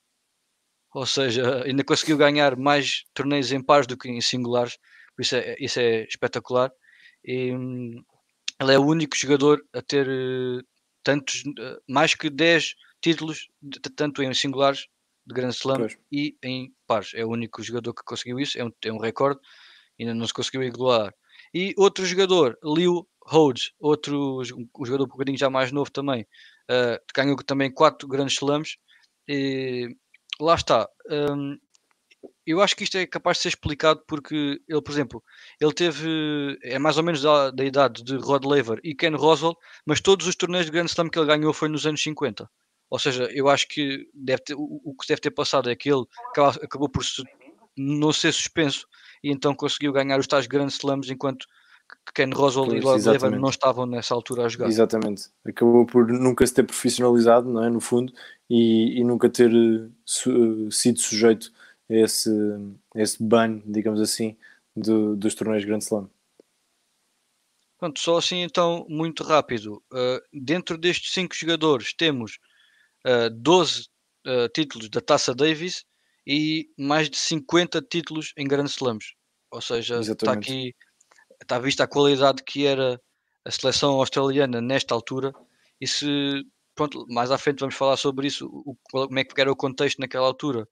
Ou 0.97 1.05
seja, 1.05 1.63
ainda 1.65 1.85
conseguiu 1.85 2.17
ganhar 2.17 2.57
mais 2.57 3.05
torneios 3.13 3.53
em 3.53 3.63
pares 3.63 3.87
do 3.87 3.99
que 3.99 4.09
em 4.09 4.19
singulares. 4.23 4.79
Por 5.15 5.21
isso 5.21 5.37
é, 5.37 5.55
isso 5.61 5.79
é 5.79 6.05
espetacular. 6.05 6.73
E, 7.23 7.53
hum, 7.53 8.03
ele 8.59 8.73
é 8.73 8.79
o 8.79 8.87
único 8.87 9.15
jogador 9.15 9.63
a 9.75 9.83
ter 9.83 10.09
uh, 10.09 10.63
tantos, 11.05 11.43
uh, 11.43 11.83
mais 11.87 12.15
que 12.15 12.31
10 12.31 12.75
títulos, 13.03 13.47
de, 13.61 13.79
tanto 13.91 14.23
em 14.23 14.33
singulares 14.33 14.87
de 15.27 15.35
Grand 15.35 15.51
Slam 15.51 15.81
pois. 15.81 15.99
e 16.11 16.35
em 16.43 16.73
pares. 16.87 17.13
É 17.15 17.27
o 17.27 17.29
único 17.29 17.63
jogador 17.63 17.93
que 17.93 18.03
conseguiu 18.03 18.41
isso, 18.41 18.59
é 18.59 18.65
um, 18.65 18.71
é 18.83 18.91
um 18.91 18.99
recorde, 18.99 19.39
ainda 20.01 20.15
não 20.15 20.27
se 20.27 20.33
conseguiu 20.33 20.63
igualar. 20.63 21.13
E 21.53 21.75
outro 21.77 22.07
jogador, 22.07 22.57
Liu 22.65 23.07
Rhodes, 23.23 23.71
outro 23.79 24.41
um 24.41 24.87
jogador 24.87 25.05
um 25.05 25.09
bocadinho 25.09 25.37
já 25.37 25.51
mais 25.51 25.71
novo 25.71 25.91
também, 25.91 26.23
uh, 26.71 26.99
ganhou 27.15 27.37
também 27.45 27.71
4 27.71 28.09
grandes 28.09 28.37
slams. 28.37 28.79
E 29.29 29.95
lá 30.41 30.55
está. 30.55 30.89
Um, 31.11 31.59
eu 32.47 32.61
acho 32.61 32.77
que 32.77 32.85
isto 32.85 32.97
é 32.97 33.07
capaz 33.07 33.39
de 33.39 33.43
ser 33.43 33.49
explicado 33.49 34.03
porque 34.07 34.61
ele, 34.69 34.83
por 34.83 34.93
exemplo, 34.93 35.23
ele 35.61 35.73
teve, 35.73 36.59
é 36.63 36.79
mais 36.79 36.97
ou 36.97 37.03
menos 37.03 37.23
da, 37.23 37.51
da 37.51 37.65
idade 37.65 38.03
de 38.03 38.17
Rod 38.17 38.45
Laver 38.45 38.81
e 38.85 38.95
Ken 38.95 39.15
Roswell, 39.17 39.57
mas 39.85 40.01
todos 40.01 40.27
os 40.27 40.37
torneios 40.37 40.67
de 40.67 40.73
Grand 40.73 40.87
Slam 40.87 41.09
que 41.09 41.19
ele 41.19 41.27
ganhou 41.27 41.53
foi 41.53 41.69
nos 41.69 41.87
anos 41.87 42.03
50. 42.03 42.49
Ou 42.89 42.99
seja, 42.99 43.29
eu 43.33 43.49
acho 43.49 43.67
que 43.69 44.09
deve 44.15 44.43
ter, 44.45 44.55
o, 44.55 44.81
o 44.85 44.95
que 44.95 45.09
deve 45.09 45.21
ter 45.21 45.33
passado 45.33 45.69
é 45.69 45.75
que 45.75 45.91
ele 45.91 46.05
acabou, 46.63 46.89
por 46.89 47.03
não 47.77 48.13
ser 48.13 48.33
suspenso 48.33 48.87
e 49.23 49.31
então 49.31 49.55
conseguiu 49.55 49.93
ganhar 49.93 50.19
os 50.19 50.27
tais 50.27 50.47
Grand 50.47 50.69
Slams 50.69 51.11
enquanto 51.11 51.47
Ken 52.15 52.31
Roswell 52.31 52.75
e 52.75 52.81
Rod 52.81 53.05
Laver 53.05 53.39
não 53.39 53.51
estavam 53.51 53.85
nessa 53.85 54.15
altura 54.15 54.47
a 54.47 54.49
jogar. 54.49 54.69
Exatamente. 54.69 55.29
Acabou 55.45 55.85
por 55.85 56.07
nunca 56.09 56.47
se 56.47 56.55
ter 56.55 56.63
profissionalizado, 56.63 57.49
não 57.53 57.63
é? 57.63 57.69
No 57.69 57.81
fundo, 57.81 58.13
e, 58.49 59.01
e 59.01 59.05
nunca 59.05 59.29
ter 59.29 59.53
uh, 59.53 59.93
su, 60.05 60.31
uh, 60.31 60.73
sido 60.73 60.99
sujeito 60.99 61.53
esse, 61.89 62.31
esse 62.95 63.23
ban, 63.23 63.61
digamos 63.67 64.01
assim, 64.01 64.37
do, 64.75 65.15
dos 65.17 65.35
torneios 65.35 65.65
Grand 65.65 65.79
Slam. 65.79 66.09
Pronto, 67.79 68.01
só 68.01 68.17
assim 68.17 68.43
então, 68.43 68.87
muito 68.89 69.23
rápido. 69.23 69.83
Uh, 69.93 70.21
dentro 70.33 70.79
destes 70.79 71.13
cinco 71.13 71.35
jogadores 71.35 71.93
temos 71.93 72.39
uh, 73.07 73.31
12 73.31 73.89
uh, 74.27 74.49
títulos 74.55 74.89
da 74.89 75.01
Taça 75.01 75.35
Davis 75.35 75.85
e 76.27 76.71
mais 76.79 77.11
de 77.11 77.17
50 77.19 77.83
títulos 77.83 78.33
em 78.37 78.49
Grand 78.49 78.65
Slams. 78.65 79.15
Ou 79.51 79.61
seja, 79.61 80.01
está 80.01 80.33
aqui, 80.33 80.75
está 81.43 81.59
vista 81.59 81.85
a 81.85 81.89
qualidade 81.89 82.43
que 82.43 82.67
era 82.67 83.01
a 83.45 83.51
seleção 83.51 83.95
australiana 83.95 84.61
nesta 84.61 84.95
altura. 84.95 85.33
E 85.81 85.87
se, 85.87 86.07
pronto, 86.75 87.07
mais 87.09 87.31
à 87.31 87.39
frente 87.39 87.61
vamos 87.61 87.75
falar 87.75 87.97
sobre 87.97 88.27
isso, 88.27 88.47
o, 88.47 88.77
como 88.91 89.19
é 89.19 89.25
que 89.25 89.41
era 89.41 89.51
o 89.51 89.57
contexto 89.57 89.99
naquela 89.99 90.27
altura 90.27 90.67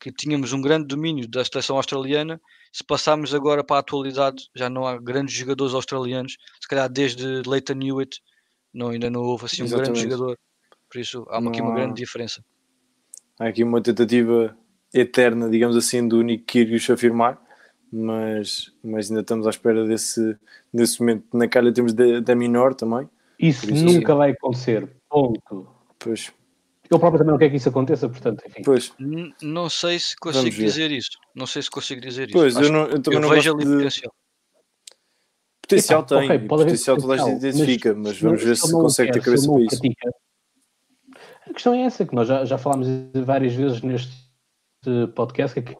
que 0.00 0.12
tínhamos 0.12 0.52
um 0.52 0.60
grande 0.60 0.86
domínio 0.86 1.28
da 1.28 1.44
seleção 1.44 1.76
australiana. 1.76 2.40
Se 2.72 2.84
passarmos 2.84 3.34
agora 3.34 3.64
para 3.64 3.76
a 3.76 3.80
atualidade, 3.80 4.48
já 4.54 4.70
não 4.70 4.86
há 4.86 4.96
grandes 4.96 5.34
jogadores 5.34 5.74
australianos. 5.74 6.36
Se 6.60 6.68
calhar 6.68 6.88
desde 6.88 7.42
Leighton 7.46 7.80
Hewitt 7.82 8.20
não, 8.72 8.90
ainda 8.90 9.10
não 9.10 9.22
houve 9.22 9.46
assim 9.46 9.64
um 9.64 9.68
grande 9.68 10.00
jogador. 10.00 10.38
Por 10.90 11.00
isso 11.00 11.26
há 11.28 11.38
aqui 11.38 11.60
uma 11.60 11.74
grande 11.74 11.94
diferença. 11.94 12.44
Há 13.38 13.48
aqui 13.48 13.64
uma 13.64 13.82
tentativa 13.82 14.56
eterna, 14.92 15.50
digamos 15.50 15.76
assim, 15.76 16.06
do 16.06 16.22
Nick 16.22 16.44
Kyrgios 16.44 16.88
afirmar, 16.88 17.40
mas, 17.92 18.72
mas 18.82 19.10
ainda 19.10 19.22
estamos 19.22 19.46
à 19.46 19.50
espera 19.50 19.86
desse, 19.86 20.36
desse 20.72 21.00
momento. 21.00 21.24
Na 21.36 21.48
calha 21.48 21.72
temos 21.72 21.92
da, 21.92 22.20
da 22.20 22.34
Minor 22.34 22.74
também. 22.74 23.08
Isso, 23.38 23.70
isso 23.72 23.84
nunca 23.84 24.12
sim. 24.12 24.18
vai 24.18 24.30
acontecer. 24.30 24.88
Ponto. 25.08 25.68
Pois. 25.98 26.32
Eu 26.90 26.98
próprio 26.98 27.18
também 27.18 27.32
não 27.32 27.38
quero 27.38 27.50
que 27.50 27.56
isso 27.58 27.68
aconteça, 27.68 28.08
portanto, 28.08 28.42
enfim. 28.46 28.62
Pois. 28.62 28.92
não 29.42 29.68
sei 29.68 29.98
se 29.98 30.16
consigo 30.16 30.56
dizer 30.56 30.90
isso. 30.90 31.18
Não 31.34 31.46
sei 31.46 31.62
se 31.62 31.70
consigo 31.70 32.00
dizer 32.00 32.30
pois, 32.32 32.54
isso. 32.54 32.60
Pois, 32.60 32.66
eu, 32.68 32.72
não, 32.72 32.86
eu 32.86 33.02
também 33.02 33.18
eu 33.18 33.22
não 33.22 33.28
vejo 33.28 33.54
ali 33.54 33.64
de... 33.64 33.72
potencial. 33.72 34.14
Potencial 35.60 36.00
Epa, 36.00 36.08
tem, 36.08 36.24
okay, 36.24 36.38
potencial 36.48 36.96
toda 36.96 37.14
a 37.14 37.16
gente 37.18 37.44
identifica, 37.44 37.94
mas, 37.94 38.04
mas 38.04 38.20
vamos 38.20 38.42
ver 38.42 38.56
se 38.56 38.72
consegue 38.72 39.12
ter 39.12 39.22
cabeça 39.22 39.52
para 39.52 39.60
isso. 39.60 39.80
A 41.46 41.52
questão 41.52 41.74
é 41.74 41.82
essa, 41.82 42.06
que 42.06 42.14
nós 42.14 42.26
já, 42.26 42.44
já 42.44 42.56
falámos 42.56 42.88
várias 43.24 43.54
vezes 43.54 43.82
neste 43.82 44.12
podcast, 45.14 45.60
que 45.60 45.72
a 45.72 45.76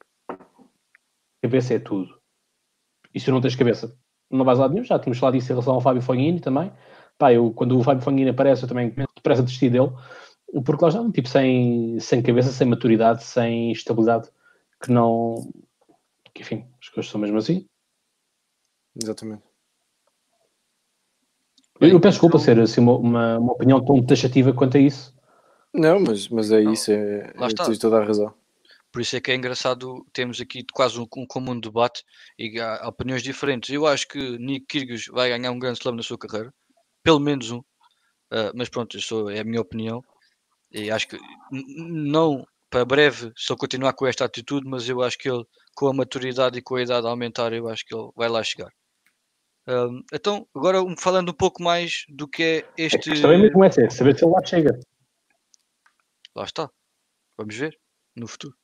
cabeça 1.43 1.75
é 1.75 1.79
tudo. 1.79 2.19
E 3.15 3.21
se 3.21 3.31
não 3.31 3.41
tens 3.41 3.57
cabeça, 3.57 3.97
não 4.31 4.45
vais 4.45 4.59
lá 4.59 4.69
nenhum. 4.69 4.85
Já 4.85 4.99
tínhamos 4.99 5.19
falado 5.19 5.35
disso 5.35 5.51
em 5.51 5.55
relação 5.55 5.75
ao 5.75 5.81
Fábio 5.81 6.03
Fognini 6.03 6.41
também. 6.41 6.73
Pá, 7.17 7.33
eu, 7.33 7.53
quando 7.53 7.79
o 7.79 7.83
Fábio 7.83 8.03
Fognini 8.03 8.31
aparece, 8.31 8.63
eu 8.63 8.69
também 8.69 8.95
depressa 9.17 9.43
desistir 9.43 9.71
dele 9.71 9.91
porque 10.65 10.83
lá 10.83 10.89
está 10.89 11.01
um 11.01 11.11
tipo 11.11 11.29
sem, 11.29 11.99
sem 12.01 12.23
cabeça, 12.23 12.51
sem 12.51 12.67
maturidade, 12.67 13.25
sem 13.25 13.71
estabilidade, 13.71 14.29
que 14.83 14.91
não. 14.91 15.35
Que, 16.35 16.43
enfim, 16.43 16.67
as 16.81 16.89
coisas 16.89 17.11
são 17.11 17.21
mesmo 17.21 17.39
assim. 17.39 17.67
Exatamente. 19.01 19.43
Eu, 21.81 21.91
eu 21.91 22.01
peço 22.01 22.15
desculpa 22.15 22.39
ser 22.39 22.59
assim, 22.59 22.81
uma, 22.81 23.39
uma, 23.39 23.53
opinião 23.53 23.85
tão 23.85 24.05
taxativa 24.05 24.53
quanto 24.53 24.77
a 24.77 24.81
isso. 24.81 25.15
Não, 25.73 26.01
mas, 26.01 26.29
mas 26.29 26.51
é 26.51 26.63
isso, 26.63 26.91
é, 26.91 27.33
é 27.37 27.49
tens 27.65 27.79
toda 27.79 27.99
a 27.99 28.05
razão. 28.05 28.35
Por 28.91 29.03
isso 29.03 29.17
é 29.17 29.21
que 29.21 29.31
é 29.31 29.35
engraçado, 29.35 30.07
temos 30.13 30.41
aqui 30.41 30.65
quase 30.73 30.99
um, 30.99 31.07
um 31.17 31.27
comum 31.27 31.59
debate 31.61 32.03
e 32.39 32.59
há 32.59 32.89
opiniões 32.89 33.23
diferentes. 33.23 33.71
Eu 33.71 33.87
acho 33.87 34.09
que 34.09 34.39
Nick 34.39 34.67
Kyrgios 34.67 35.07
vai 35.07 35.29
ganhar 35.29 35.51
um 35.51 35.59
grande 35.59 35.79
slam 35.79 35.97
na 35.97 36.03
sua 36.03 36.19
carreira, 36.19 36.53
pelo 37.03 37.21
menos 37.21 37.51
um, 37.51 37.59
uh, 37.59 38.53
mas 38.55 38.69
pronto, 38.69 38.97
isso 38.97 39.29
é 39.29 39.41
a 39.41 39.45
minha 39.45 39.61
opinião. 39.61 40.03
E 40.71 40.91
acho 40.91 41.09
que 41.09 41.19
não 41.51 42.47
para 42.71 42.85
breve 42.85 43.33
se 43.37 43.53
ele 43.53 43.59
continuar 43.59 43.93
com 43.95 44.07
esta 44.07 44.25
atitude, 44.25 44.69
mas 44.69 44.89
eu 44.89 45.03
acho 45.03 45.19
que 45.19 45.31
ele, 45.31 45.45
com 45.75 45.89
a 45.89 45.93
maturidade 45.93 46.59
e 46.59 46.63
com 46.63 46.77
a 46.77 46.83
idade 46.83 47.07
a 47.07 47.11
aumentar, 47.11 47.53
eu 47.53 47.69
acho 47.69 47.85
que 47.85 47.95
ele 47.95 48.11
vai 48.15 48.29
lá 48.29 48.43
chegar. 48.43 48.71
Um, 49.67 50.03
então, 50.13 50.49
agora 50.55 50.79
falando 50.99 51.31
um 51.31 51.35
pouco 51.35 51.63
mais 51.63 52.05
do 52.09 52.27
que 52.27 52.43
é 52.43 52.83
este. 52.85 52.97
A 52.97 53.13
questão 53.13 53.33
é 53.33 53.39
mesmo 53.39 53.63
essa, 53.63 53.83
é 53.83 53.91
saber 53.91 54.17
se 54.17 54.25
ele 54.25 54.33
lá 54.33 54.45
chega. 54.45 54.81
Lá 56.35 56.45
está. 56.45 56.71
Vamos 57.37 57.55
ver 57.55 57.79
no 58.17 58.27
futuro. 58.27 58.57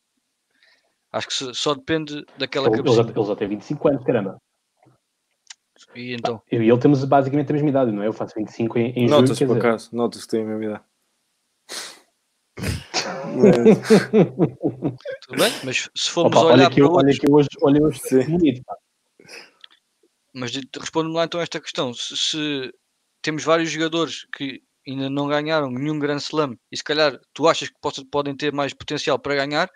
Acho 1.15 1.29
que 1.29 1.55
só 1.55 1.75
depende 1.75 2.27
daquela 2.37 2.67
ele, 2.67 2.79
cabeça. 2.79 3.03
Ele 3.03 3.25
já 3.25 3.37
tem 3.37 3.49
25 3.49 3.89
anos, 3.89 4.05
caramba. 4.05 4.43
E 5.95 6.13
então? 6.13 6.43
Eu 6.51 6.61
e 6.61 6.69
ele 6.69 6.79
temos 6.81 7.05
basicamente 7.05 7.51
a 7.51 7.53
mesma 7.53 7.69
idade, 7.69 7.93
não 7.93 8.03
é? 8.03 8.09
Eu 8.09 8.13
faço 8.13 8.35
25 8.37 8.79
em, 8.79 8.91
em 8.97 9.07
Nota-se 9.07 9.47
por 9.47 9.57
acaso, 9.57 9.95
nota-se 9.95 10.25
que 10.25 10.31
tem 10.33 10.43
a 10.43 10.47
mesma 10.47 10.65
idade. 10.65 10.85
Tudo 15.23 15.39
bem, 15.39 15.53
mas 15.63 15.89
se 15.95 16.11
formos 16.11 16.37
Opa, 16.37 16.47
olhar 16.47 16.67
olha 16.67 16.71
que, 16.71 16.83
eu, 16.83 16.91
olha 16.91 17.13
que 17.13 17.31
hoje, 17.31 17.49
olha 17.63 17.81
hoje 17.81 18.01
bonito, 18.29 18.63
Mas 20.35 20.51
responde-me 20.77 21.15
lá 21.15 21.25
então 21.27 21.41
esta 21.41 21.61
questão. 21.61 21.95
Se, 21.95 22.17
se, 22.17 22.75
temos 23.23 23.45
vários 23.45 23.71
jogadores 23.71 24.27
que 24.37 24.63
ainda 24.87 25.09
não 25.09 25.29
ganharam 25.29 25.71
nenhum 25.71 26.01
Grand 26.01 26.19
Slam 26.19 26.57
e 26.73 26.77
se 26.77 26.83
calhar 26.83 27.21
tu 27.33 27.47
achas 27.47 27.69
que 27.69 27.77
possam, 27.81 28.05
podem 28.05 28.37
ter 28.37 28.53
mais 28.53 28.75
potencial 28.75 29.17
para 29.17 29.37
ganhar, 29.37 29.71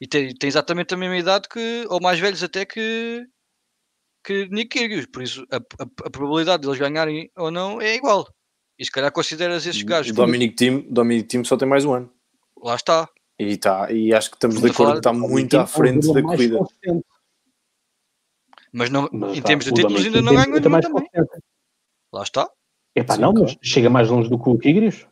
E 0.00 0.06
tem, 0.06 0.34
tem 0.34 0.48
exatamente 0.48 0.94
a 0.94 0.96
mesma 0.96 1.16
idade 1.16 1.48
que, 1.48 1.84
ou 1.88 2.00
mais 2.00 2.18
velhos 2.18 2.42
até 2.42 2.64
que, 2.64 3.26
que 4.24 4.48
Nick 4.48 4.78
Kyrgios. 4.78 5.06
Por 5.06 5.22
isso, 5.22 5.46
a, 5.50 5.56
a, 5.56 5.86
a 6.06 6.10
probabilidade 6.10 6.62
de 6.62 6.68
eles 6.68 6.78
ganharem 6.78 7.30
ou 7.36 7.50
não 7.50 7.80
é 7.80 7.94
igual. 7.94 8.28
E 8.78 8.84
se 8.84 8.90
calhar 8.90 9.12
consideras 9.12 9.66
esses 9.66 9.82
gajos. 9.82 10.12
O 10.12 10.14
Dominic 10.14 10.56
Team, 10.56 10.84
Dominic 10.90 11.28
Team 11.28 11.44
só 11.44 11.56
tem 11.56 11.68
mais 11.68 11.84
um 11.84 11.94
ano. 11.94 12.12
Lá 12.56 12.74
está. 12.74 13.08
E, 13.38 13.56
tá, 13.56 13.90
e 13.90 14.12
acho 14.14 14.30
que 14.30 14.36
estamos 14.36 14.60
de 14.60 14.70
acordo 14.70 14.92
que 14.92 14.98
está 14.98 15.12
muito 15.12 15.58
à 15.58 15.66
frente 15.66 16.12
da 16.12 16.22
corrida. 16.22 16.58
Mas, 18.72 18.90
não, 18.90 19.08
mas 19.12 19.38
em 19.38 19.40
tá, 19.40 19.46
termos 19.48 19.64
de 19.64 19.72
títulos 19.72 20.04
ainda 20.04 20.22
não 20.22 20.34
ganhou 20.34 20.60
nenhum 20.60 20.80
também. 20.80 21.08
Lá 22.12 22.22
está. 22.22 22.50
Epá, 22.94 23.14
Sim, 23.14 23.20
não, 23.20 23.32
mas 23.32 23.56
chega 23.62 23.90
mais 23.90 24.08
longe 24.08 24.28
do 24.28 24.38
que 24.38 24.48
o 24.48 24.58
Tigres. 24.58 25.06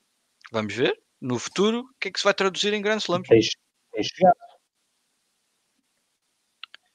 Vamos 0.53 0.75
ver. 0.75 0.97
No 1.21 1.39
futuro, 1.39 1.81
o 1.81 1.95
que 2.01 2.09
é 2.09 2.11
que 2.11 2.19
se 2.19 2.25
vai 2.25 2.35
traduzir 2.35 2.73
em 2.73 2.83
grandes 2.83 3.05
slams? 3.05 3.29
Tens, 3.29 3.49
tens 3.93 4.07
chegado. 4.07 4.37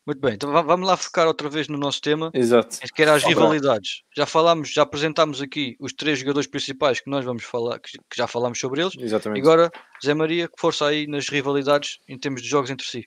Muito 0.08 0.22
bem, 0.22 0.36
então 0.36 0.50
vamos 0.64 0.88
lá 0.88 0.96
focar 0.96 1.28
outra 1.28 1.50
vez 1.50 1.68
no 1.68 1.78
nosso 1.78 2.02
tema. 2.02 2.32
Exato. 2.34 2.78
Que 2.96 3.02
era 3.02 3.14
as 3.14 3.26
rivalidades. 3.26 4.04
Já 4.16 4.26
falámos, 4.26 4.72
já 4.72 4.84
apresentámos 4.84 5.42
aqui 5.42 5.76
os 5.82 5.92
três 5.92 6.20
jogadores 6.20 6.48
principais 6.48 7.02
que 7.02 7.10
nós 7.10 7.26
vamos 7.26 7.44
falar, 7.44 7.78
que 7.80 7.92
já 8.16 8.26
falámos 8.26 8.58
sobre 8.58 8.80
eles. 8.80 8.94
Exatamente. 8.98 9.42
agora, 9.42 9.70
Zé 10.02 10.14
Maria, 10.14 10.48
que 10.48 10.54
força 10.58 10.88
aí 10.88 11.08
nas 11.08 11.28
rivalidades 11.28 12.00
em 12.08 12.18
termos 12.18 12.42
de 12.42 12.48
jogos 12.48 12.70
entre 12.70 12.88
si. 12.88 13.06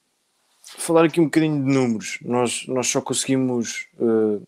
Falar 0.62 1.06
aqui 1.06 1.22
um 1.22 1.24
bocadinho 1.24 1.64
de 1.64 1.72
números. 1.72 2.18
Nós, 2.20 2.66
nós 2.68 2.86
só 2.86 3.00
conseguimos 3.00 3.88
uh, 3.98 4.46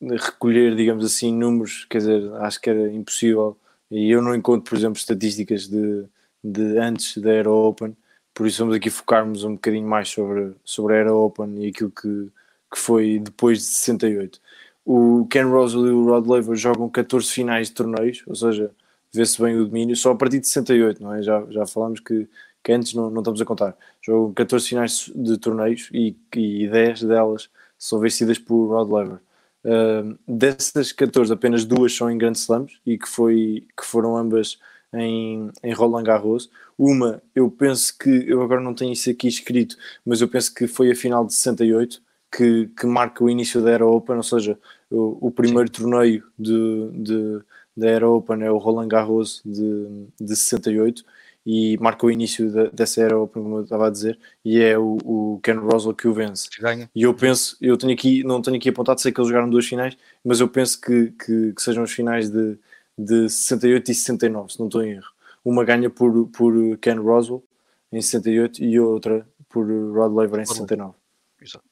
recolher, 0.00 0.76
digamos 0.76 1.04
assim, 1.04 1.34
números, 1.34 1.86
quer 1.90 1.98
dizer, 1.98 2.32
acho 2.34 2.60
que 2.60 2.70
era 2.70 2.88
impossível. 2.92 3.58
E 3.90 4.08
eu 4.12 4.22
não 4.22 4.32
encontro, 4.32 4.70
por 4.70 4.78
exemplo, 4.78 4.96
estatísticas 4.96 5.66
de, 5.66 6.04
de 6.44 6.78
antes 6.78 7.18
da 7.18 7.32
Era 7.32 7.50
Open 7.50 7.96
por 8.40 8.46
isso 8.46 8.60
vamos 8.60 8.74
aqui 8.74 8.88
focarmos 8.88 9.44
um 9.44 9.52
bocadinho 9.52 9.86
mais 9.86 10.08
sobre, 10.08 10.54
sobre 10.64 10.94
a 10.94 10.96
Era 10.96 11.14
Open 11.14 11.62
e 11.62 11.68
aquilo 11.68 11.90
que, 11.90 12.30
que 12.72 12.78
foi 12.78 13.18
depois 13.18 13.58
de 13.58 13.64
68. 13.64 14.40
O 14.82 15.26
Ken 15.28 15.44
Roswell 15.44 15.88
e 15.88 15.90
o 15.90 16.06
Rod 16.06 16.26
Laver 16.26 16.56
jogam 16.56 16.88
14 16.88 17.30
finais 17.30 17.68
de 17.68 17.74
torneios, 17.74 18.22
ou 18.26 18.34
seja, 18.34 18.70
vê-se 19.12 19.42
bem 19.42 19.56
o 19.58 19.66
domínio, 19.66 19.94
só 19.94 20.12
a 20.12 20.14
partir 20.14 20.40
de 20.40 20.46
68, 20.46 21.02
não 21.02 21.12
é? 21.12 21.22
Já, 21.22 21.44
já 21.50 21.66
falámos 21.66 22.00
que, 22.00 22.26
que 22.64 22.72
antes 22.72 22.94
não, 22.94 23.10
não 23.10 23.20
estamos 23.20 23.42
a 23.42 23.44
contar. 23.44 23.76
Jogam 24.00 24.32
14 24.32 24.66
finais 24.66 25.12
de 25.14 25.36
torneios 25.36 25.90
e, 25.92 26.16
e 26.34 26.66
10 26.66 27.02
delas 27.02 27.50
são 27.76 27.98
vencidas 27.98 28.38
por 28.38 28.68
Rod 28.68 28.90
Laver. 28.90 29.18
Uh, 29.62 30.18
dessas 30.26 30.92
14, 30.92 31.30
apenas 31.30 31.66
duas 31.66 31.94
são 31.94 32.10
em 32.10 32.16
Grand 32.16 32.32
Slams 32.32 32.80
e 32.86 32.96
que, 32.96 33.06
foi, 33.06 33.66
que 33.76 33.84
foram 33.84 34.16
ambas 34.16 34.58
em, 34.94 35.50
em 35.62 35.72
Roland 35.72 36.04
Garros. 36.04 36.50
Uma, 36.78 37.22
eu 37.34 37.50
penso 37.50 37.96
que, 37.98 38.24
eu 38.26 38.42
agora 38.42 38.60
não 38.60 38.74
tenho 38.74 38.92
isso 38.92 39.10
aqui 39.10 39.28
escrito, 39.28 39.76
mas 40.04 40.20
eu 40.20 40.28
penso 40.28 40.54
que 40.54 40.66
foi 40.66 40.90
a 40.90 40.96
final 40.96 41.24
de 41.26 41.34
68, 41.34 42.00
que, 42.32 42.68
que 42.68 42.86
marca 42.86 43.24
o 43.24 43.30
início 43.30 43.62
da 43.62 43.70
Era 43.70 43.86
Open, 43.86 44.16
ou 44.16 44.22
seja, 44.22 44.58
o, 44.90 45.28
o 45.28 45.30
primeiro 45.30 45.68
Sim. 45.68 45.82
torneio 45.82 46.24
de, 46.38 46.90
de, 46.94 47.40
da 47.76 47.88
Era 47.88 48.08
Open 48.08 48.42
é 48.42 48.50
o 48.50 48.58
Roland 48.58 48.88
Garros 48.88 49.42
de, 49.44 50.06
de 50.20 50.36
68 50.36 51.04
e 51.44 51.76
marca 51.78 52.06
o 52.06 52.10
início 52.10 52.50
da, 52.52 52.64
dessa 52.66 53.02
Era 53.02 53.18
Open, 53.18 53.42
como 53.42 53.56
eu 53.58 53.64
estava 53.64 53.86
a 53.86 53.90
dizer, 53.90 54.18
e 54.44 54.60
é 54.60 54.78
o, 54.78 54.98
o 55.04 55.40
Ken 55.42 55.54
Roswell 55.54 55.94
que 55.94 56.06
o 56.06 56.14
vence. 56.14 56.48
Ganha. 56.60 56.88
E 56.94 57.02
eu 57.02 57.14
penso, 57.14 57.56
eu 57.60 57.76
tenho 57.76 57.92
aqui, 57.92 58.22
não 58.22 58.40
tenho 58.40 58.56
aqui 58.56 58.68
apontado, 58.68 59.00
sei 59.00 59.10
que 59.10 59.20
eles 59.20 59.28
jogaram 59.28 59.50
duas 59.50 59.66
finais, 59.66 59.96
mas 60.24 60.40
eu 60.40 60.48
penso 60.48 60.80
que, 60.80 61.12
que, 61.12 61.52
que 61.52 61.62
sejam 61.62 61.82
as 61.82 61.90
finais 61.90 62.30
de, 62.30 62.58
de 63.04 63.28
68 63.28 63.90
e 63.90 63.94
69, 63.94 64.52
se 64.52 64.58
não 64.58 64.66
estou 64.66 64.82
em 64.82 64.92
erro. 64.92 65.10
Uma 65.44 65.64
ganha 65.64 65.88
por, 65.88 66.28
por 66.28 66.78
Ken 66.78 66.96
Roswell 66.96 67.42
em 67.90 68.00
68 68.00 68.62
e 68.62 68.78
outra 68.78 69.26
por 69.48 69.66
Rod 69.66 70.12
Laver 70.12 70.40
em 70.40 70.46
69. 70.46 70.94
Exato. 71.40 71.64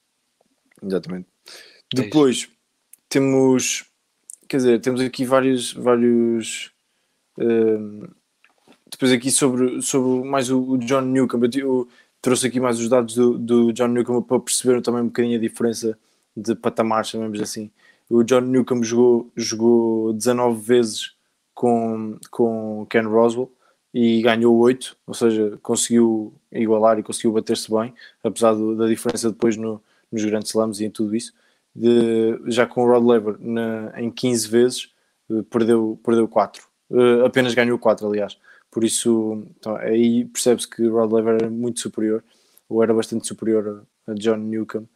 Exatamente. 0.83 1.29
É 1.95 2.03
Depois 2.03 2.37
isso. 2.37 2.51
temos, 3.09 3.85
quer 4.49 4.57
dizer, 4.59 4.81
temos 4.81 5.01
aqui 5.01 5.25
vários, 5.25 5.73
vários 5.75 6.73
um, 7.39 8.09
depois 8.91 9.13
aqui 9.13 9.31
sobre, 9.31 9.83
sobre 9.83 10.29
mais 10.29 10.51
o, 10.51 10.61
o 10.61 10.79
John 10.79 11.03
Newcomb, 11.03 11.49
eu, 11.55 11.61
eu, 11.61 11.89
trouxe 12.21 12.47
aqui 12.47 12.59
mais 12.59 12.81
os 12.81 12.89
dados 12.89 13.15
do, 13.15 13.39
do 13.39 13.73
John 13.73 13.89
Newcomb 13.89 14.27
para 14.27 14.41
perceber 14.41 14.81
também 14.83 15.03
um 15.03 15.07
bocadinho 15.07 15.37
a 15.37 15.41
diferença 15.41 15.97
de 16.37 16.55
patamar, 16.55 17.05
chamemos 17.05 17.41
assim. 17.41 17.71
O 18.09 18.23
John 18.23 18.41
Newcomb 18.41 18.85
jogou, 18.85 19.31
jogou 19.37 20.13
19 20.13 20.61
vezes 20.63 21.18
com, 21.59 22.17
com 22.31 22.87
Ken 22.89 23.03
Roswell 23.03 23.51
e 23.93 24.23
ganhou 24.23 24.57
8, 24.57 24.97
ou 25.05 25.13
seja, 25.13 25.59
conseguiu 25.61 26.33
igualar 26.53 27.01
e 27.01 27.03
conseguiu 27.03 27.33
bater-se 27.33 27.69
bem, 27.69 27.93
apesar 28.23 28.55
do, 28.55 28.77
da 28.77 28.87
diferença 28.87 29.29
depois 29.29 29.57
no, 29.57 29.83
nos 30.13 30.25
grandes 30.25 30.51
slams 30.51 30.79
e 30.79 30.85
em 30.85 30.91
tudo 30.91 31.17
isso. 31.17 31.33
De, 31.75 32.39
já 32.47 32.65
com 32.65 32.85
o 32.85 32.87
Rod 32.87 33.05
Laver 33.05 33.37
na, 33.41 33.93
em 33.97 34.09
15 34.09 34.49
vezes 34.49 34.93
eh, 35.29 35.43
perdeu, 35.51 35.99
perdeu 36.05 36.29
4, 36.29 36.63
uh, 36.91 37.01
eh, 37.01 37.27
apenas 37.27 37.55
ganhou 37.55 37.77
4, 37.77 38.07
aliás. 38.07 38.39
Por 38.71 38.85
isso, 38.85 39.45
então, 39.59 39.75
aí 39.79 40.27
percebe-se 40.27 40.69
que 40.69 40.87
Rod 40.87 41.11
Laver 41.11 41.35
era 41.41 41.51
muito 41.51 41.81
superior, 41.81 42.23
ou 42.69 42.85
era 42.85 42.95
bastante 42.95 43.27
superior 43.27 43.85
a, 44.07 44.13
a 44.13 44.15
John 44.15 44.37
Newcomb. 44.37 44.87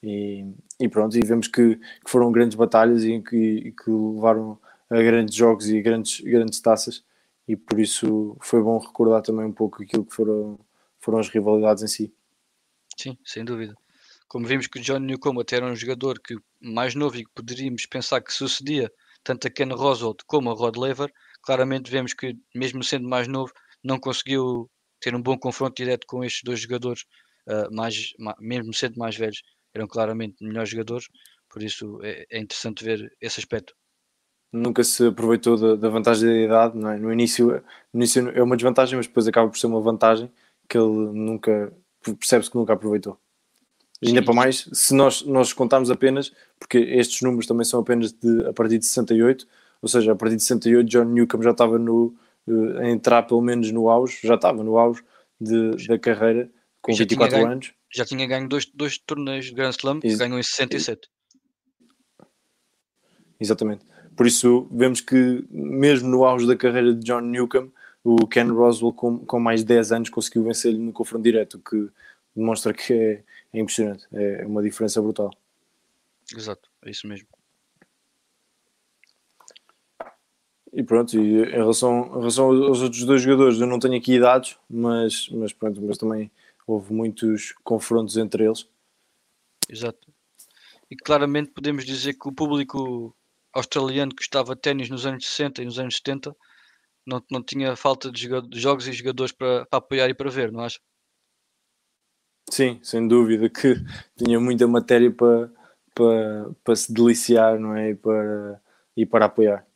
E, 0.00 0.46
e, 0.78 0.88
pronto, 0.88 1.16
e 1.16 1.24
vemos 1.24 1.48
que, 1.48 1.76
que 1.76 2.10
foram 2.10 2.30
grandes 2.30 2.56
batalhas 2.56 3.02
e 3.02 3.20
que, 3.20 3.36
e 3.36 3.72
que 3.72 3.90
levaram 3.90 4.56
a 4.92 5.02
grandes 5.02 5.34
jogos 5.34 5.68
e 5.68 5.80
grandes, 5.80 6.20
grandes 6.20 6.60
taças 6.60 7.02
e 7.48 7.56
por 7.56 7.80
isso 7.80 8.36
foi 8.40 8.62
bom 8.62 8.78
recordar 8.78 9.22
também 9.22 9.46
um 9.46 9.52
pouco 9.52 9.82
aquilo 9.82 10.04
que 10.04 10.14
foram, 10.14 10.58
foram 11.00 11.18
as 11.18 11.28
rivalidades 11.28 11.82
em 11.82 11.88
si. 11.88 12.14
Sim, 12.96 13.16
sem 13.24 13.44
dúvida. 13.44 13.74
Como 14.28 14.46
vimos 14.46 14.66
que 14.66 14.78
o 14.78 14.82
John 14.82 15.00
Newcomb 15.00 15.40
até 15.40 15.56
era 15.56 15.66
um 15.66 15.74
jogador 15.74 16.20
que 16.20 16.36
mais 16.60 16.94
novo 16.94 17.16
e 17.16 17.24
que 17.24 17.30
poderíamos 17.34 17.86
pensar 17.86 18.20
que 18.20 18.32
sucedia 18.32 18.90
tanto 19.24 19.46
a 19.46 19.50
Ken 19.50 19.68
Roswell 19.68 20.16
como 20.26 20.50
a 20.50 20.54
Rod 20.54 20.76
Laver, 20.76 21.12
claramente 21.42 21.90
vemos 21.90 22.14
que 22.14 22.36
mesmo 22.54 22.82
sendo 22.82 23.08
mais 23.08 23.28
novo 23.28 23.52
não 23.82 23.98
conseguiu 23.98 24.70
ter 25.00 25.14
um 25.14 25.22
bom 25.22 25.36
confronto 25.36 25.74
direto 25.74 26.06
com 26.06 26.24
estes 26.24 26.42
dois 26.44 26.60
jogadores, 26.60 27.04
uh, 27.48 27.74
mais, 27.74 28.12
mesmo 28.38 28.72
sendo 28.72 28.98
mais 28.98 29.16
velhos, 29.16 29.42
eram 29.74 29.86
claramente 29.86 30.36
melhores 30.40 30.70
jogadores, 30.70 31.08
por 31.48 31.62
isso 31.62 32.00
é, 32.02 32.24
é 32.30 32.38
interessante 32.38 32.84
ver 32.84 33.12
esse 33.20 33.40
aspecto 33.40 33.74
nunca 34.52 34.84
se 34.84 35.06
aproveitou 35.06 35.56
da, 35.56 35.76
da 35.76 35.88
vantagem 35.88 36.28
da 36.28 36.36
idade, 36.36 36.78
não 36.78 36.90
é? 36.90 36.98
No 36.98 37.12
início, 37.12 37.62
no 37.92 38.00
início 38.00 38.28
é 38.30 38.42
uma 38.42 38.56
desvantagem, 38.56 38.96
mas 38.96 39.06
depois 39.06 39.26
acaba 39.26 39.48
por 39.48 39.58
ser 39.58 39.66
uma 39.66 39.80
vantagem 39.80 40.30
que 40.68 40.76
ele 40.76 40.86
nunca 40.86 41.72
percebe-se 42.02 42.50
que 42.50 42.56
nunca 42.56 42.72
aproveitou. 42.72 43.18
Ainda 44.04 44.22
para 44.22 44.34
mais, 44.34 44.68
se 44.72 44.94
nós, 44.94 45.22
nós 45.22 45.52
contarmos 45.52 45.88
apenas, 45.88 46.32
porque 46.58 46.78
estes 46.78 47.22
números 47.22 47.46
também 47.46 47.64
são 47.64 47.80
apenas 47.80 48.12
de, 48.12 48.44
a 48.46 48.52
partir 48.52 48.78
de 48.78 48.86
68, 48.86 49.46
ou 49.80 49.88
seja, 49.88 50.12
a 50.12 50.16
partir 50.16 50.36
de 50.36 50.42
68 50.42 50.88
John 50.88 51.04
Newcomb 51.04 51.44
já 51.44 51.52
estava 51.52 51.78
no, 51.78 52.12
uh, 52.48 52.78
a 52.78 52.90
entrar 52.90 53.22
pelo 53.22 53.40
menos 53.40 53.70
no 53.70 53.88
auge, 53.88 54.18
já 54.24 54.34
estava 54.34 54.64
no 54.64 54.76
auge 54.76 55.02
de, 55.40 55.86
da 55.86 55.98
carreira 55.98 56.50
com 56.80 56.92
24 56.92 57.36
ganho, 57.36 57.48
anos. 57.48 57.72
Já 57.94 58.04
tinha 58.04 58.26
ganho 58.26 58.48
dois, 58.48 58.66
dois 58.66 58.98
torneios 58.98 59.46
de 59.46 59.52
Grand 59.52 59.70
Slam, 59.70 60.00
Ex 60.02 60.18
ganhou 60.18 60.38
em 60.38 60.42
67. 60.42 61.08
Exatamente. 63.38 63.84
Por 64.16 64.26
isso, 64.26 64.68
vemos 64.70 65.00
que, 65.00 65.44
mesmo 65.50 66.08
no 66.08 66.24
auge 66.24 66.46
da 66.46 66.56
carreira 66.56 66.94
de 66.94 67.02
John 67.02 67.20
Newcomb, 67.20 67.72
o 68.04 68.26
Ken 68.26 68.48
Roswell, 68.48 68.92
com, 68.92 69.18
com 69.18 69.40
mais 69.40 69.62
10 69.64 69.92
anos, 69.92 70.10
conseguiu 70.10 70.44
vencer-lhe 70.44 70.78
no 70.78 70.92
confronto 70.92 71.22
direto, 71.22 71.54
o 71.54 71.60
que 71.60 71.88
demonstra 72.34 72.74
que 72.74 72.92
é, 72.92 73.24
é 73.52 73.60
impressionante. 73.60 74.06
É 74.12 74.44
uma 74.46 74.62
diferença 74.62 75.00
brutal. 75.00 75.30
Exato, 76.34 76.68
é 76.84 76.90
isso 76.90 77.06
mesmo. 77.06 77.26
E 80.72 80.82
pronto, 80.82 81.18
e 81.18 81.42
em 81.42 81.50
relação, 81.50 82.06
em 82.06 82.18
relação 82.18 82.46
aos 82.46 82.80
outros 82.80 83.04
dois 83.04 83.20
jogadores, 83.20 83.60
eu 83.60 83.66
não 83.66 83.78
tenho 83.78 83.96
aqui 83.96 84.14
idades, 84.14 84.56
mas, 84.70 85.28
mas 85.28 85.52
pronto, 85.52 85.82
mas 85.82 85.98
também 85.98 86.30
houve 86.66 86.94
muitos 86.94 87.52
confrontos 87.62 88.16
entre 88.16 88.44
eles. 88.44 88.66
Exato. 89.68 90.08
E 90.90 90.96
claramente 90.96 91.50
podemos 91.50 91.84
dizer 91.84 92.14
que 92.14 92.26
o 92.26 92.32
público 92.32 93.14
australiano 93.52 94.14
que 94.14 94.22
estava 94.22 94.56
ténis 94.56 94.88
nos 94.88 95.06
anos 95.06 95.26
60 95.26 95.62
e 95.62 95.64
nos 95.64 95.78
anos 95.78 95.96
70 95.96 96.34
não, 97.06 97.22
não 97.30 97.42
tinha 97.42 97.76
falta 97.76 98.10
de, 98.10 98.28
de 98.42 98.60
jogos 98.60 98.86
e 98.86 98.92
jogadores 98.92 99.32
para, 99.32 99.66
para 99.66 99.78
apoiar 99.78 100.08
e 100.08 100.14
para 100.14 100.30
ver, 100.30 100.52
não 100.52 100.60
acha? 100.60 100.78
Sim, 102.50 102.80
sem 102.82 103.06
dúvida 103.06 103.48
que 103.48 103.74
tinha 104.16 104.38
muita 104.38 104.66
matéria 104.66 105.10
para, 105.10 105.50
para, 105.94 106.50
para 106.62 106.76
se 106.76 106.92
deliciar 106.92 107.58
não 107.58 107.74
é? 107.74 107.90
e, 107.90 107.94
para, 107.94 108.60
e 108.96 109.06
para 109.06 109.24
apoiar. 109.26 109.66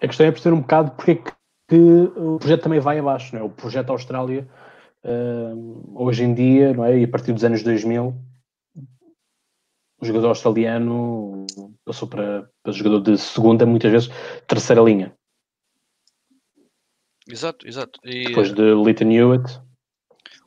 A 0.00 0.06
questão 0.06 0.26
é 0.26 0.30
perceber 0.30 0.54
um 0.54 0.60
bocado 0.60 0.92
porque 0.92 1.10
é 1.12 1.14
que, 1.16 1.32
que 1.68 1.76
o 1.76 2.38
projeto 2.38 2.62
também 2.62 2.80
vai 2.80 2.98
abaixo. 2.98 3.34
Não 3.34 3.42
é? 3.42 3.44
O 3.44 3.50
projeto 3.50 3.90
Austrália, 3.90 4.48
uh, 5.04 5.92
hoje 5.94 6.24
em 6.24 6.34
dia, 6.34 6.72
não 6.72 6.84
é? 6.84 6.98
e 6.98 7.04
a 7.04 7.08
partir 7.08 7.32
dos 7.32 7.44
anos 7.44 7.62
2000, 7.62 8.14
o 10.00 10.06
jogador 10.06 10.28
australiano 10.28 11.46
passou 11.84 12.08
para, 12.08 12.48
para 12.62 12.72
jogador 12.72 13.00
de 13.00 13.18
segunda, 13.18 13.66
muitas 13.66 13.90
vezes 13.90 14.08
terceira 14.46 14.82
linha. 14.82 15.16
Exato, 17.28 17.66
exato. 17.66 18.00
E, 18.04 18.24
Depois 18.24 18.52
de 18.54 18.74
Leighton 18.74 19.10
Hewitt. 19.10 19.60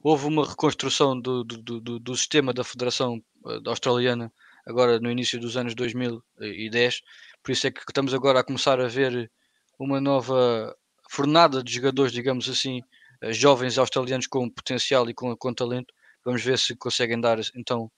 houve 0.02 0.26
uma 0.26 0.48
reconstrução 0.48 1.20
do, 1.20 1.44
do, 1.44 1.80
do, 1.80 2.00
do 2.00 2.16
sistema 2.16 2.54
da 2.54 2.64
Federação 2.64 3.22
uh, 3.46 3.70
Australiana 3.70 4.32
agora 4.66 5.00
no 5.00 5.12
início 5.12 5.40
dos 5.40 5.58
anos 5.58 5.76
2010, 5.76 7.02
por 7.44 7.52
isso 7.52 7.68
é 7.68 7.72
que 7.72 7.82
estamos 7.82 8.14
agora 8.14 8.40
a 8.40 8.44
começar 8.44 8.80
a 8.80 8.88
ver 8.88 9.32
uma 9.80 10.00
nova 10.00 10.76
fornada 11.10 11.64
de 11.64 11.74
jogadores, 11.74 12.12
digamos 12.12 12.50
assim, 12.50 12.80
uh, 13.24 13.34
jovens 13.34 13.78
australianos 13.78 14.28
com 14.28 14.50
potencial 14.50 15.08
e 15.10 15.14
com, 15.14 15.36
com 15.36 15.54
talento. 15.54 15.94
Vamos 16.24 16.44
ver 16.44 16.58
se 16.58 16.76
conseguem 16.76 17.20
dar 17.20 17.40
então 17.56 17.92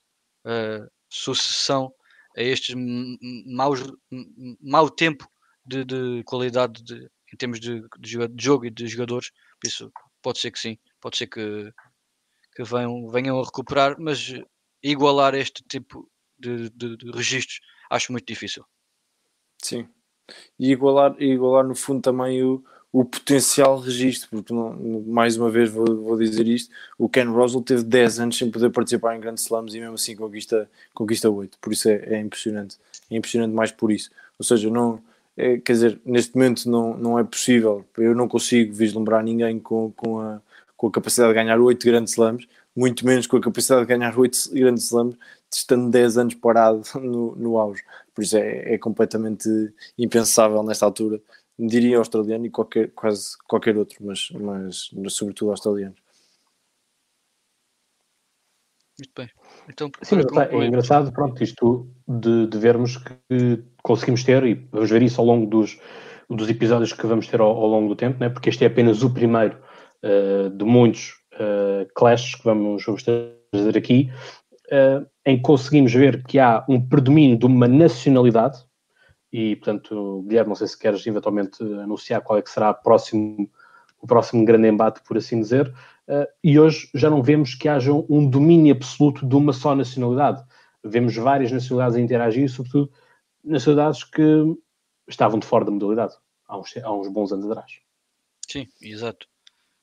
uh, 0.45 0.89
sucessão 1.13 1.93
a 2.35 2.41
estes 2.41 2.75
maus, 3.45 3.79
mau 4.59 4.89
tempo 4.89 5.29
de, 5.63 5.85
de 5.85 6.23
qualidade 6.25 6.83
de, 6.83 7.07
em 7.31 7.37
termos 7.37 7.59
de, 7.59 7.83
de, 7.99 8.43
jogo 8.43 8.65
e 8.65 8.71
de 8.71 8.87
jogadores. 8.87 9.31
Por 9.61 9.67
isso, 9.67 9.91
pode 10.21 10.39
ser 10.39 10.51
que 10.51 10.59
sim, 10.59 10.77
pode 10.99 11.17
ser 11.17 11.27
que, 11.27 11.71
que 12.55 12.63
venham, 12.63 13.07
venham 13.09 13.39
a 13.39 13.45
recuperar, 13.45 13.95
mas 13.99 14.33
igualar 14.81 15.35
este 15.35 15.63
tipo 15.69 16.09
de, 16.37 16.69
de, 16.71 16.97
de 16.97 17.11
registros 17.11 17.59
acho 17.89 18.11
muito 18.11 18.25
difícil. 18.25 18.65
Sim, 19.61 19.87
e 20.59 20.71
igualar, 20.71 21.15
igualar 21.21 21.65
no 21.65 21.75
fundo 21.75 22.01
também 22.01 22.43
o, 22.43 22.63
o 22.93 23.03
potencial 23.03 23.79
registro, 23.79 24.29
porque 24.29 24.53
não, 24.53 25.01
mais 25.07 25.35
uma 25.35 25.49
vez 25.49 25.71
vou, 25.71 25.83
vou, 25.83 26.15
dizer 26.15 26.47
isto, 26.47 26.71
o 26.95 27.09
Ken 27.09 27.25
Roswell 27.25 27.63
teve 27.63 27.83
10 27.83 28.19
anos 28.19 28.37
sem 28.37 28.51
poder 28.51 28.69
participar 28.69 29.15
em 29.15 29.19
grandes 29.19 29.45
slams 29.45 29.73
e 29.73 29.79
mesmo 29.79 29.95
assim 29.95 30.15
conquista, 30.15 30.69
conquista 30.93 31.27
8, 31.27 31.57
por 31.59 31.73
isso 31.73 31.89
é, 31.89 31.95
é 31.95 32.19
impressionante, 32.19 32.77
é 33.09 33.15
impressionante 33.17 33.51
mais 33.51 33.71
por 33.71 33.91
isso, 33.91 34.11
ou 34.37 34.45
seja, 34.45 34.69
não, 34.69 35.01
é, 35.35 35.57
quer 35.57 35.73
dizer, 35.73 35.99
neste 36.05 36.35
momento 36.35 36.69
não, 36.69 36.95
não 36.95 37.17
é 37.17 37.23
possível, 37.23 37.83
eu 37.97 38.13
não 38.13 38.27
consigo 38.27 38.71
vislumbrar 38.75 39.23
ninguém 39.23 39.59
com, 39.59 39.91
com, 39.93 40.19
a, 40.19 40.39
com 40.77 40.85
a 40.85 40.91
capacidade 40.91 41.33
de 41.33 41.39
ganhar 41.39 41.59
8 41.59 41.83
grandes 41.83 42.13
slams, 42.13 42.47
muito 42.75 43.07
menos 43.07 43.25
com 43.25 43.37
a 43.37 43.41
capacidade 43.41 43.81
de 43.81 43.87
ganhar 43.87 44.15
8 44.15 44.51
grandes 44.53 44.83
slams, 44.83 45.15
estando 45.51 45.89
10 45.89 46.17
anos 46.19 46.35
parado 46.35 46.83
no, 47.01 47.35
no 47.37 47.57
auge, 47.57 47.81
por 48.13 48.23
isso 48.23 48.37
é, 48.37 48.75
é 48.75 48.77
completamente 48.77 49.49
impensável 49.97 50.61
nesta 50.61 50.85
altura 50.85 51.19
diria 51.57 51.97
australiano 51.97 52.45
e 52.45 52.49
qualquer, 52.49 52.91
quase 52.91 53.37
qualquer 53.47 53.77
outro, 53.77 53.97
mas, 54.05 54.29
mas 54.31 55.13
sobretudo 55.13 55.51
australiano. 55.51 55.95
Muito 58.99 59.11
bem. 59.17 59.29
Então, 59.69 59.91
Sim, 60.03 60.17
é 60.17 60.65
engraçado, 60.65 61.11
pronto, 61.11 61.43
isto 61.43 61.89
de, 62.07 62.47
de, 62.47 62.57
vermos 62.59 62.97
que 62.97 63.63
conseguimos 63.81 64.23
ter, 64.23 64.43
e 64.45 64.53
vamos 64.71 64.89
ver 64.89 65.01
isso 65.01 65.19
ao 65.19 65.25
longo 65.25 65.47
dos, 65.47 65.79
dos 66.29 66.49
episódios 66.49 66.93
que 66.93 67.07
vamos 67.07 67.27
ter 67.27 67.41
ao, 67.41 67.49
ao 67.49 67.67
longo 67.67 67.89
do 67.89 67.95
tempo, 67.95 68.19
né? 68.19 68.29
porque 68.29 68.49
este 68.49 68.63
é 68.63 68.67
apenas 68.67 69.01
o 69.01 69.11
primeiro 69.11 69.57
uh, 70.03 70.49
de 70.49 70.63
muitos 70.63 71.15
uh, 71.33 71.91
clashes 71.95 72.35
que 72.35 72.43
vamos, 72.43 72.85
vamos 72.85 73.03
trazer 73.03 73.77
aqui, 73.77 74.11
uh, 74.67 75.05
em 75.25 75.37
que 75.37 75.43
conseguimos 75.43 75.91
ver 75.91 76.23
que 76.23 76.37
há 76.37 76.63
um 76.69 76.79
predomínio 76.79 77.37
de 77.37 77.45
uma 77.47 77.67
nacionalidade, 77.67 78.63
e, 79.33 79.55
portanto, 79.55 80.23
Guilherme, 80.27 80.49
não 80.49 80.55
sei 80.55 80.67
se 80.67 80.77
queres 80.77 81.05
eventualmente 81.07 81.63
anunciar 81.63 82.21
qual 82.21 82.37
é 82.37 82.41
que 82.43 82.51
será 82.51 82.71
próximo, 82.71 83.49
o 83.99 84.05
próximo 84.05 84.45
grande 84.45 84.67
embate, 84.67 85.01
por 85.01 85.17
assim 85.17 85.41
dizer. 85.41 85.73
Uh, 86.07 86.27
e 86.43 86.59
hoje 86.59 86.87
já 86.93 87.09
não 87.09 87.23
vemos 87.23 87.55
que 87.55 87.67
haja 87.67 87.91
um 87.91 88.29
domínio 88.29 88.75
absoluto 88.75 89.25
de 89.25 89.35
uma 89.35 89.51
só 89.51 89.73
nacionalidade. 89.73 90.43
Vemos 90.83 91.15
várias 91.15 91.51
nacionalidades 91.51 91.97
a 91.97 92.01
interagir, 92.01 92.47
sobretudo 92.47 92.91
nacionalidades 93.43 94.03
que 94.03 94.21
estavam 95.07 95.39
de 95.39 95.47
fora 95.47 95.65
da 95.65 95.71
modalidade 95.71 96.13
há 96.47 96.59
uns, 96.59 96.77
há 96.77 96.93
uns 96.93 97.07
bons 97.07 97.31
anos 97.31 97.49
atrás. 97.49 97.71
Sim, 98.47 98.67
exato. 98.79 99.25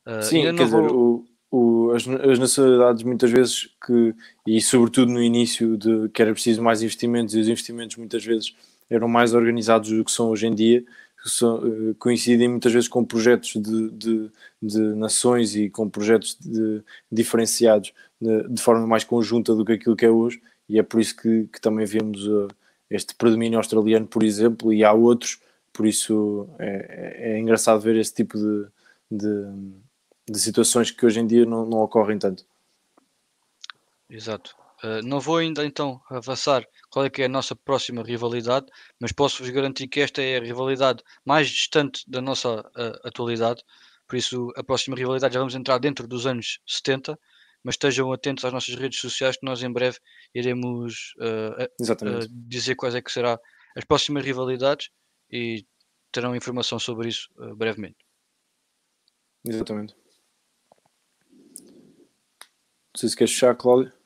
Uh, 0.06 0.22
Sim, 0.22 0.42
quer 0.42 0.64
dizer, 0.64 0.92
o, 0.92 1.26
o, 1.50 1.90
as, 1.90 2.06
as, 2.06 2.38
nacionalidades 2.38 3.02
muitas 3.02 3.30
vezes 3.32 3.74
que, 3.84 4.14
e 4.46 4.60
sobretudo 4.60 5.10
no 5.10 5.20
início 5.20 5.76
de 5.76 6.08
que 6.10 6.22
era 6.22 6.32
preciso 6.32 6.62
mais 6.62 6.82
investimentos 6.82 7.34
e 7.34 7.40
os 7.40 7.48
investimentos 7.48 7.96
muitas 7.96 8.24
vezes 8.24 8.54
eram 8.90 9.08
mais 9.08 9.32
organizados 9.32 9.90
do 9.90 10.04
que 10.04 10.10
são 10.10 10.28
hoje 10.28 10.46
em 10.46 10.54
dia, 10.54 10.84
são, 11.24 11.58
uh, 11.58 11.94
coincidem 11.94 12.48
muitas 12.48 12.72
vezes 12.72 12.88
com 12.88 13.04
projetos 13.04 13.52
de, 13.54 13.90
de, 13.90 14.30
de 14.60 14.80
nações 14.94 15.54
e 15.54 15.70
com 15.70 15.88
projetos 15.88 16.36
de, 16.40 16.82
diferenciados 17.10 17.92
de, 18.20 18.60
forma 18.60 18.86
mais 18.86 19.04
conjunta 19.04 19.54
do 19.54 19.64
que 19.64 19.72
aquilo 19.72 19.96
que 19.96 20.04
é 20.04 20.10
hoje, 20.10 20.42
e 20.68 20.78
é 20.78 20.82
por 20.82 21.00
isso 21.00 21.16
que, 21.16 21.46
que 21.52 21.60
também 21.60 21.86
vemos 21.86 22.26
uh, 22.26 22.48
este 22.90 23.14
predomínio 23.14 23.58
australiano, 23.58 24.06
por 24.06 24.22
exemplo, 24.22 24.72
e 24.72 24.84
há 24.84 24.92
outros, 24.92 25.40
por 25.72 25.86
isso 25.86 26.48
é, 26.58 27.16
é, 27.18 27.32
é 27.32 27.38
engraçado 27.38 27.80
ver 27.80 27.96
esse 27.96 28.12
tipo 28.12 28.36
de, 28.36 28.66
situações 30.34 30.90
que 30.90 31.04
hoje 31.04 31.20
em 31.20 31.26
dia 31.26 31.44
não, 31.44 31.64
não 31.66 31.78
ocorrem 31.78 32.18
tanto. 32.18 32.44
Exato. 34.08 34.59
Uh, 34.82 35.06
não 35.06 35.20
vou 35.20 35.36
ainda 35.36 35.64
então 35.64 36.00
avançar 36.08 36.66
qual 36.88 37.04
é 37.04 37.10
que 37.10 37.20
é 37.20 37.26
a 37.26 37.28
nossa 37.28 37.54
próxima 37.54 38.02
rivalidade, 38.02 38.66
mas 38.98 39.12
posso-vos 39.12 39.50
garantir 39.50 39.86
que 39.88 40.00
esta 40.00 40.22
é 40.22 40.38
a 40.38 40.40
rivalidade 40.40 41.02
mais 41.22 41.50
distante 41.50 42.02
da 42.08 42.22
nossa 42.22 42.60
uh, 42.60 43.06
atualidade, 43.06 43.62
por 44.08 44.16
isso 44.16 44.50
a 44.56 44.64
próxima 44.64 44.96
rivalidade 44.96 45.34
já 45.34 45.40
vamos 45.40 45.54
entrar 45.54 45.78
dentro 45.78 46.08
dos 46.08 46.26
anos 46.26 46.60
70, 46.66 47.18
mas 47.62 47.74
estejam 47.74 48.10
atentos 48.10 48.42
às 48.42 48.52
nossas 48.54 48.74
redes 48.74 48.98
sociais 49.00 49.36
que 49.36 49.44
nós 49.44 49.62
em 49.62 49.70
breve 49.70 49.98
iremos 50.34 51.14
uh, 51.18 52.26
dizer 52.30 52.74
quais 52.74 52.94
é 52.94 53.02
que 53.02 53.12
serão 53.12 53.38
as 53.76 53.84
próximas 53.84 54.24
rivalidades 54.24 54.88
e 55.30 55.66
terão 56.10 56.34
informação 56.34 56.78
sobre 56.78 57.08
isso 57.08 57.28
brevemente. 57.54 57.98
Exatamente. 59.46 59.94
Não 61.62 62.96
sei 62.96 63.08
se 63.10 63.16
queres 63.16 63.32
fechar, 63.32 63.54
Cláudio 63.54 63.99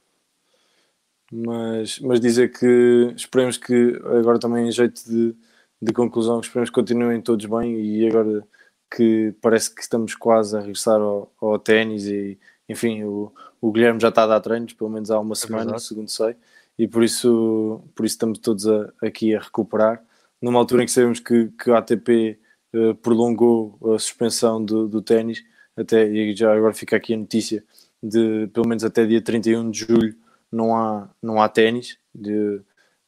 mas, 1.35 1.99
mas 1.99 2.21
dizer 2.21 2.53
que 2.53 3.13
esperemos 3.17 3.57
que 3.57 4.01
agora 4.05 4.39
também 4.39 4.69
em 4.69 4.73
jeito 4.73 5.03
de, 5.05 5.35
de 5.83 5.93
conclusão, 5.93 6.39
esperemos 6.39 6.71
que 6.71 6.75
continuem 6.75 7.21
todos 7.21 7.45
bem 7.47 7.81
e 7.81 8.07
agora 8.07 8.47
que 8.95 9.35
parece 9.43 9.75
que 9.75 9.83
estamos 9.83 10.15
quase 10.15 10.57
a 10.57 10.61
regressar 10.61 11.01
ao, 11.01 11.33
ao 11.41 11.59
ténis 11.59 12.07
e 12.07 12.39
enfim, 12.69 13.03
o, 13.03 13.33
o 13.61 13.73
Guilherme 13.73 14.01
já 14.01 14.11
está 14.11 14.23
a 14.23 14.27
dar 14.29 14.41
treinos, 14.41 14.73
pelo 14.75 14.91
menos 14.91 15.11
há 15.11 15.19
uma 15.19 15.33
é 15.33 15.37
semana, 15.37 15.65
verdade. 15.65 15.83
segundo 15.83 16.09
sei, 16.09 16.37
e 16.79 16.87
por 16.87 17.03
isso, 17.03 17.83
por 17.97 18.07
isso 18.07 18.15
estamos 18.15 18.39
todos 18.39 18.69
a, 18.69 18.93
aqui 19.03 19.35
a 19.35 19.41
recuperar. 19.41 20.03
Numa 20.41 20.61
altura 20.61 20.83
em 20.83 20.87
que 20.87 20.93
sabemos 20.93 21.19
que, 21.21 21.49
que 21.59 21.71
a 21.71 21.79
ATP 21.79 22.39
eh, 22.73 22.95
prolongou 23.03 23.79
a 23.95 23.99
suspensão 23.99 24.65
do, 24.65 24.89
do 24.89 25.03
ténis, 25.03 25.45
até, 25.77 26.09
e 26.09 26.35
já 26.35 26.55
agora 26.55 26.73
fica 26.75 26.97
aqui 26.97 27.13
a 27.15 27.17
notícia, 27.17 27.65
de 28.03 28.49
pelo 28.53 28.69
menos 28.69 28.85
até 28.85 29.05
dia 29.05 29.21
31 29.21 29.71
de 29.71 29.81
julho 29.81 30.24
não 30.55 30.77
há, 30.77 31.09
não 31.21 31.43
há 31.43 31.49
ténis. 31.49 31.99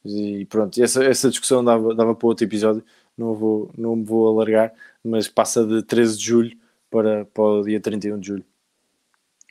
E 0.05 0.45
pronto, 0.45 0.81
essa, 0.81 1.03
essa 1.03 1.29
discussão 1.29 1.63
dava, 1.63 1.95
dava 1.95 2.13
para 2.13 2.27
outro 2.27 2.45
episódio, 2.45 2.83
não 3.17 3.33
vou, 3.33 3.71
não 3.77 4.03
vou 4.03 4.27
alargar, 4.27 4.73
mas 5.03 5.27
passa 5.27 5.65
de 5.65 5.81
13 5.83 6.17
de 6.17 6.23
julho 6.23 6.57
para, 6.89 7.25
para 7.25 7.43
o 7.43 7.63
dia 7.63 7.79
31 7.79 8.19
de 8.19 8.27
julho. 8.27 8.45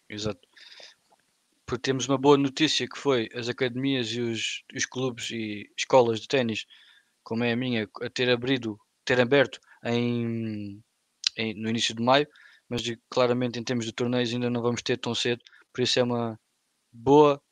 Exato. 0.09 0.41
Porque 1.65 1.83
temos 1.83 2.09
uma 2.09 2.17
boa 2.17 2.39
notícia 2.39 2.89
que 2.89 2.99
foi 2.99 3.29
as 3.35 3.49
academias 3.49 4.09
e 4.13 4.21
os, 4.21 4.63
os 4.75 4.87
clubes 4.87 5.31
e 5.31 5.69
escolas 5.77 6.21
de 6.21 6.29
ténis, 6.29 6.65
como 7.25 7.43
é 7.43 7.53
a 7.53 7.57
minha, 7.57 7.89
a 8.01 8.09
ter 8.09 8.31
abrido, 8.31 8.79
ter 9.05 9.21
aberto 9.21 9.59
em, 9.85 10.81
em, 11.37 11.55
no 11.55 11.69
início 11.69 11.95
de 11.95 12.03
maio, 12.03 12.29
mas 12.69 12.83
claramente 13.11 13.59
em 13.59 13.65
termos 13.65 13.85
de 13.85 13.93
torneios 13.93 14.33
ainda 14.33 14.49
não 14.49 14.63
vamos 14.63 14.81
ter 14.83 14.97
tão 14.97 15.15
cedo, 15.15 15.43
por 15.73 15.83
isso 15.83 15.99
é 15.99 16.03
uma 16.05 16.39
boa 16.93 17.43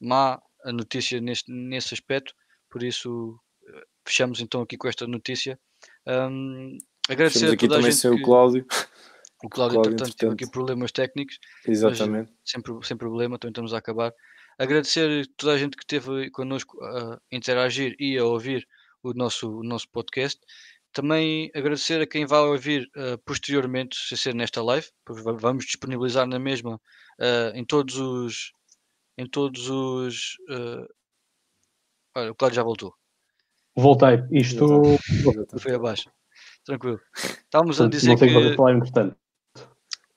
má 0.00 0.40
a 0.64 0.72
notícia 0.72 1.20
neste, 1.20 1.50
nesse 1.52 1.94
aspecto, 1.94 2.34
por 2.70 2.82
isso 2.82 3.38
eh, 3.66 3.84
fechamos 4.06 4.40
então 4.40 4.62
aqui 4.62 4.76
com 4.76 4.88
esta 4.88 5.06
notícia. 5.06 5.58
Um, 6.06 6.78
agradecer 7.08 7.40
Fechamos 7.40 7.54
aqui 7.54 7.68
também 7.68 7.92
sem 7.92 8.10
o 8.10 8.22
Cláudio. 8.22 8.66
O 9.42 9.48
Cláudio, 9.48 9.76
Cláudio 9.76 9.92
entretanto, 9.94 10.16
teve 10.18 10.32
aqui 10.34 10.50
problemas 10.50 10.92
técnicos. 10.92 11.38
Exatamente. 11.66 12.30
Sem, 12.44 12.60
sem 12.82 12.94
problema, 12.94 13.36
então 13.36 13.48
estamos 13.48 13.72
a 13.72 13.78
acabar. 13.78 14.12
Agradecer 14.58 15.26
toda 15.34 15.54
a 15.54 15.56
gente 15.56 15.78
que 15.78 15.82
esteve 15.82 16.30
connosco 16.30 16.78
a 16.84 17.18
interagir 17.32 17.96
e 17.98 18.18
a 18.18 18.24
ouvir 18.26 18.68
o 19.02 19.14
nosso, 19.14 19.60
o 19.60 19.62
nosso 19.62 19.88
podcast. 19.88 20.38
Também 20.92 21.50
agradecer 21.54 22.02
a 22.02 22.06
quem 22.06 22.26
vai 22.26 22.40
ouvir 22.40 22.90
uh, 22.96 23.16
posteriormente, 23.24 23.96
se 23.96 24.16
ser 24.16 24.34
nesta 24.34 24.62
live, 24.62 24.86
vamos 25.08 25.64
disponibilizar 25.64 26.26
na 26.26 26.38
mesma 26.38 26.74
uh, 26.74 27.54
em 27.54 27.64
todos 27.64 27.96
os 27.96 28.52
em 29.16 29.26
todos 29.26 29.68
os. 29.68 30.36
Uh... 30.48 30.86
Olha, 32.16 32.32
o 32.32 32.34
Cláudio 32.34 32.56
já 32.56 32.62
voltou. 32.62 32.94
Voltei. 33.76 34.22
Isto 34.32 34.82
foi 35.60 35.74
abaixo. 35.74 36.10
Tranquilo. 36.64 37.00
Estávamos 37.16 37.80
a 37.80 37.88
dizer 37.88 38.16
que. 38.16 38.26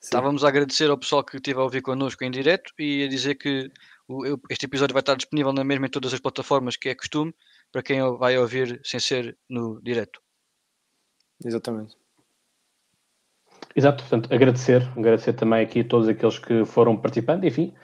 Estávamos 0.00 0.44
a 0.44 0.48
agradecer 0.48 0.90
ao 0.90 0.98
pessoal 0.98 1.24
que 1.24 1.36
esteve 1.36 1.58
a 1.58 1.62
ouvir 1.62 1.80
connosco 1.80 2.22
em 2.24 2.30
direto 2.30 2.72
e 2.78 3.04
a 3.04 3.08
dizer 3.08 3.36
que 3.36 3.70
este 4.50 4.66
episódio 4.66 4.92
vai 4.92 5.00
estar 5.00 5.16
disponível 5.16 5.52
na 5.52 5.64
mesma 5.64 5.86
em 5.86 5.90
todas 5.90 6.12
as 6.12 6.20
plataformas 6.20 6.76
que 6.76 6.90
é 6.90 6.94
costume 6.94 7.34
para 7.72 7.82
quem 7.82 8.00
vai 8.18 8.36
ouvir 8.36 8.80
sem 8.84 9.00
ser 9.00 9.36
no 9.48 9.80
direto. 9.82 10.20
Exatamente. 11.42 11.96
Exato, 13.74 14.04
portanto, 14.04 14.32
agradecer, 14.32 14.82
agradecer 14.96 15.32
também 15.32 15.64
aqui 15.64 15.80
a 15.80 15.84
todos 15.84 16.06
aqueles 16.06 16.38
que 16.38 16.64
foram 16.64 16.96
participando, 16.96 17.44
enfim, 17.44 17.74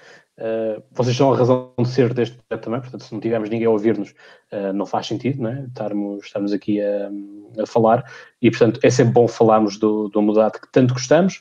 uh, 0.40 0.82
vocês 0.90 1.16
são 1.16 1.32
a 1.32 1.36
razão 1.36 1.72
de 1.78 1.88
ser 1.88 2.12
deste 2.14 2.36
projeto 2.36 2.64
também, 2.64 2.80
portanto, 2.80 3.04
se 3.04 3.12
não 3.12 3.20
tivermos 3.20 3.50
ninguém 3.50 3.66
a 3.66 3.70
ouvir-nos, 3.70 4.10
uh, 4.52 4.72
não 4.74 4.86
faz 4.86 5.06
sentido, 5.06 5.42
não 5.42 5.50
é? 5.50 5.64
Estarmos, 5.66 6.24
estamos 6.24 6.52
aqui 6.52 6.80
a, 6.80 7.10
a, 7.62 7.66
falar, 7.66 8.10
e 8.40 8.50
portanto, 8.50 8.80
é 8.82 8.90
sempre 8.90 9.12
bom 9.12 9.28
falarmos 9.28 9.78
do, 9.78 10.08
do 10.08 10.22
modalidade 10.22 10.60
que 10.60 10.72
tanto 10.72 10.94
gostamos. 10.94 11.40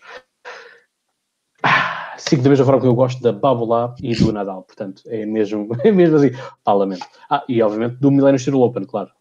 Ah, 1.63 2.15
sigo 2.17 2.41
da 2.43 2.49
mesma 2.49 2.65
forma 2.65 2.81
que 2.81 2.87
eu 2.87 2.95
gosto 2.95 3.21
da 3.21 3.31
Babulá 3.31 3.95
e 4.01 4.15
do 4.15 4.31
Nadal, 4.31 4.63
portanto, 4.63 5.01
é 5.07 5.25
mesmo, 5.25 5.69
é 5.83 5.91
mesmo 5.91 6.17
assim, 6.17 6.31
parlamento. 6.63 7.05
Ah, 7.29 7.43
e 7.47 7.61
obviamente 7.61 7.95
do 7.95 8.11
Millennium 8.11 8.39
Steel 8.39 8.61
Open, 8.61 8.85
claro. 8.85 9.11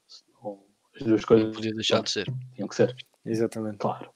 As 0.96 1.06
duas 1.06 1.24
coisas. 1.24 1.46
Não 1.46 1.54
podia 1.54 1.74
deixar 1.74 2.02
de 2.02 2.10
ser. 2.10 2.32
Tinham 2.54 2.66
que 2.66 2.74
ser. 2.74 2.92
Exatamente. 3.24 3.78
Claro 3.78 4.10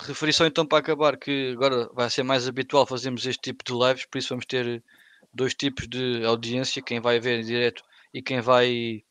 referi 0.00 0.32
só 0.32 0.46
então 0.46 0.66
para 0.66 0.78
acabar 0.78 1.16
que 1.16 1.52
agora 1.52 1.88
vai 1.92 2.08
ser 2.10 2.22
mais 2.22 2.46
habitual 2.48 2.86
fazermos 2.86 3.26
este 3.26 3.40
tipo 3.40 3.64
de 3.64 3.72
lives, 3.72 4.06
por 4.06 4.18
isso 4.18 4.30
vamos 4.30 4.46
ter 4.46 4.82
dois 5.32 5.54
tipos 5.54 5.88
de 5.88 6.24
audiência, 6.24 6.82
quem 6.82 7.00
vai 7.00 7.18
ver 7.20 7.40
em 7.40 7.44
direto 7.44 7.82
e 8.12 8.22
quem 8.22 8.40
vai 8.40 9.02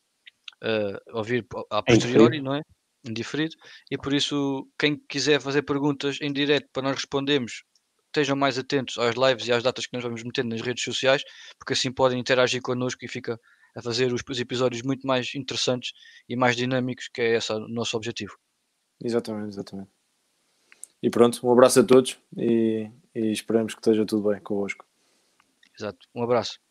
uh, 0.63 1.17
ouvir 1.17 1.45
a 1.69 1.83
posteriori, 1.83 2.41
não 2.41 2.55
é? 2.55 2.61
Indiferido. 3.05 3.55
E 3.91 3.97
por 3.97 4.13
isso, 4.13 4.67
quem 4.79 4.95
quiser 5.09 5.41
fazer 5.41 5.63
perguntas 5.63 6.17
em 6.21 6.31
direto 6.31 6.69
para 6.71 6.83
nós 6.83 6.95
respondermos, 6.95 7.63
estejam 8.07 8.35
mais 8.35 8.57
atentos 8.57 8.97
às 8.97 9.15
lives 9.15 9.47
e 9.47 9.51
às 9.51 9.61
datas 9.61 9.85
que 9.85 9.93
nós 9.93 10.03
vamos 10.03 10.23
metendo 10.23 10.49
nas 10.49 10.61
redes 10.61 10.83
sociais, 10.83 11.23
porque 11.57 11.73
assim 11.73 11.91
podem 11.91 12.19
interagir 12.19 12.61
connosco 12.61 13.03
e 13.03 13.07
fica 13.07 13.39
a 13.75 13.81
fazer 13.81 14.13
os 14.13 14.39
episódios 14.39 14.83
muito 14.83 15.05
mais 15.05 15.33
interessantes 15.35 15.91
e 16.29 16.35
mais 16.35 16.55
dinâmicos, 16.55 17.09
que 17.11 17.21
é 17.21 17.35
esse 17.35 17.51
o 17.51 17.67
nosso 17.67 17.97
objetivo. 17.97 18.37
Exatamente, 19.03 19.49
exatamente. 19.49 19.89
E 21.03 21.09
pronto, 21.09 21.45
um 21.45 21.51
abraço 21.51 21.81
a 21.81 21.83
todos 21.83 22.17
e, 22.37 22.89
e 23.13 23.29
esperamos 23.29 23.75
que 23.75 23.81
esteja 23.81 24.05
tudo 24.05 24.29
bem 24.29 24.39
convosco. 24.39 24.85
Exato, 25.77 26.07
um 26.15 26.23
abraço. 26.23 26.62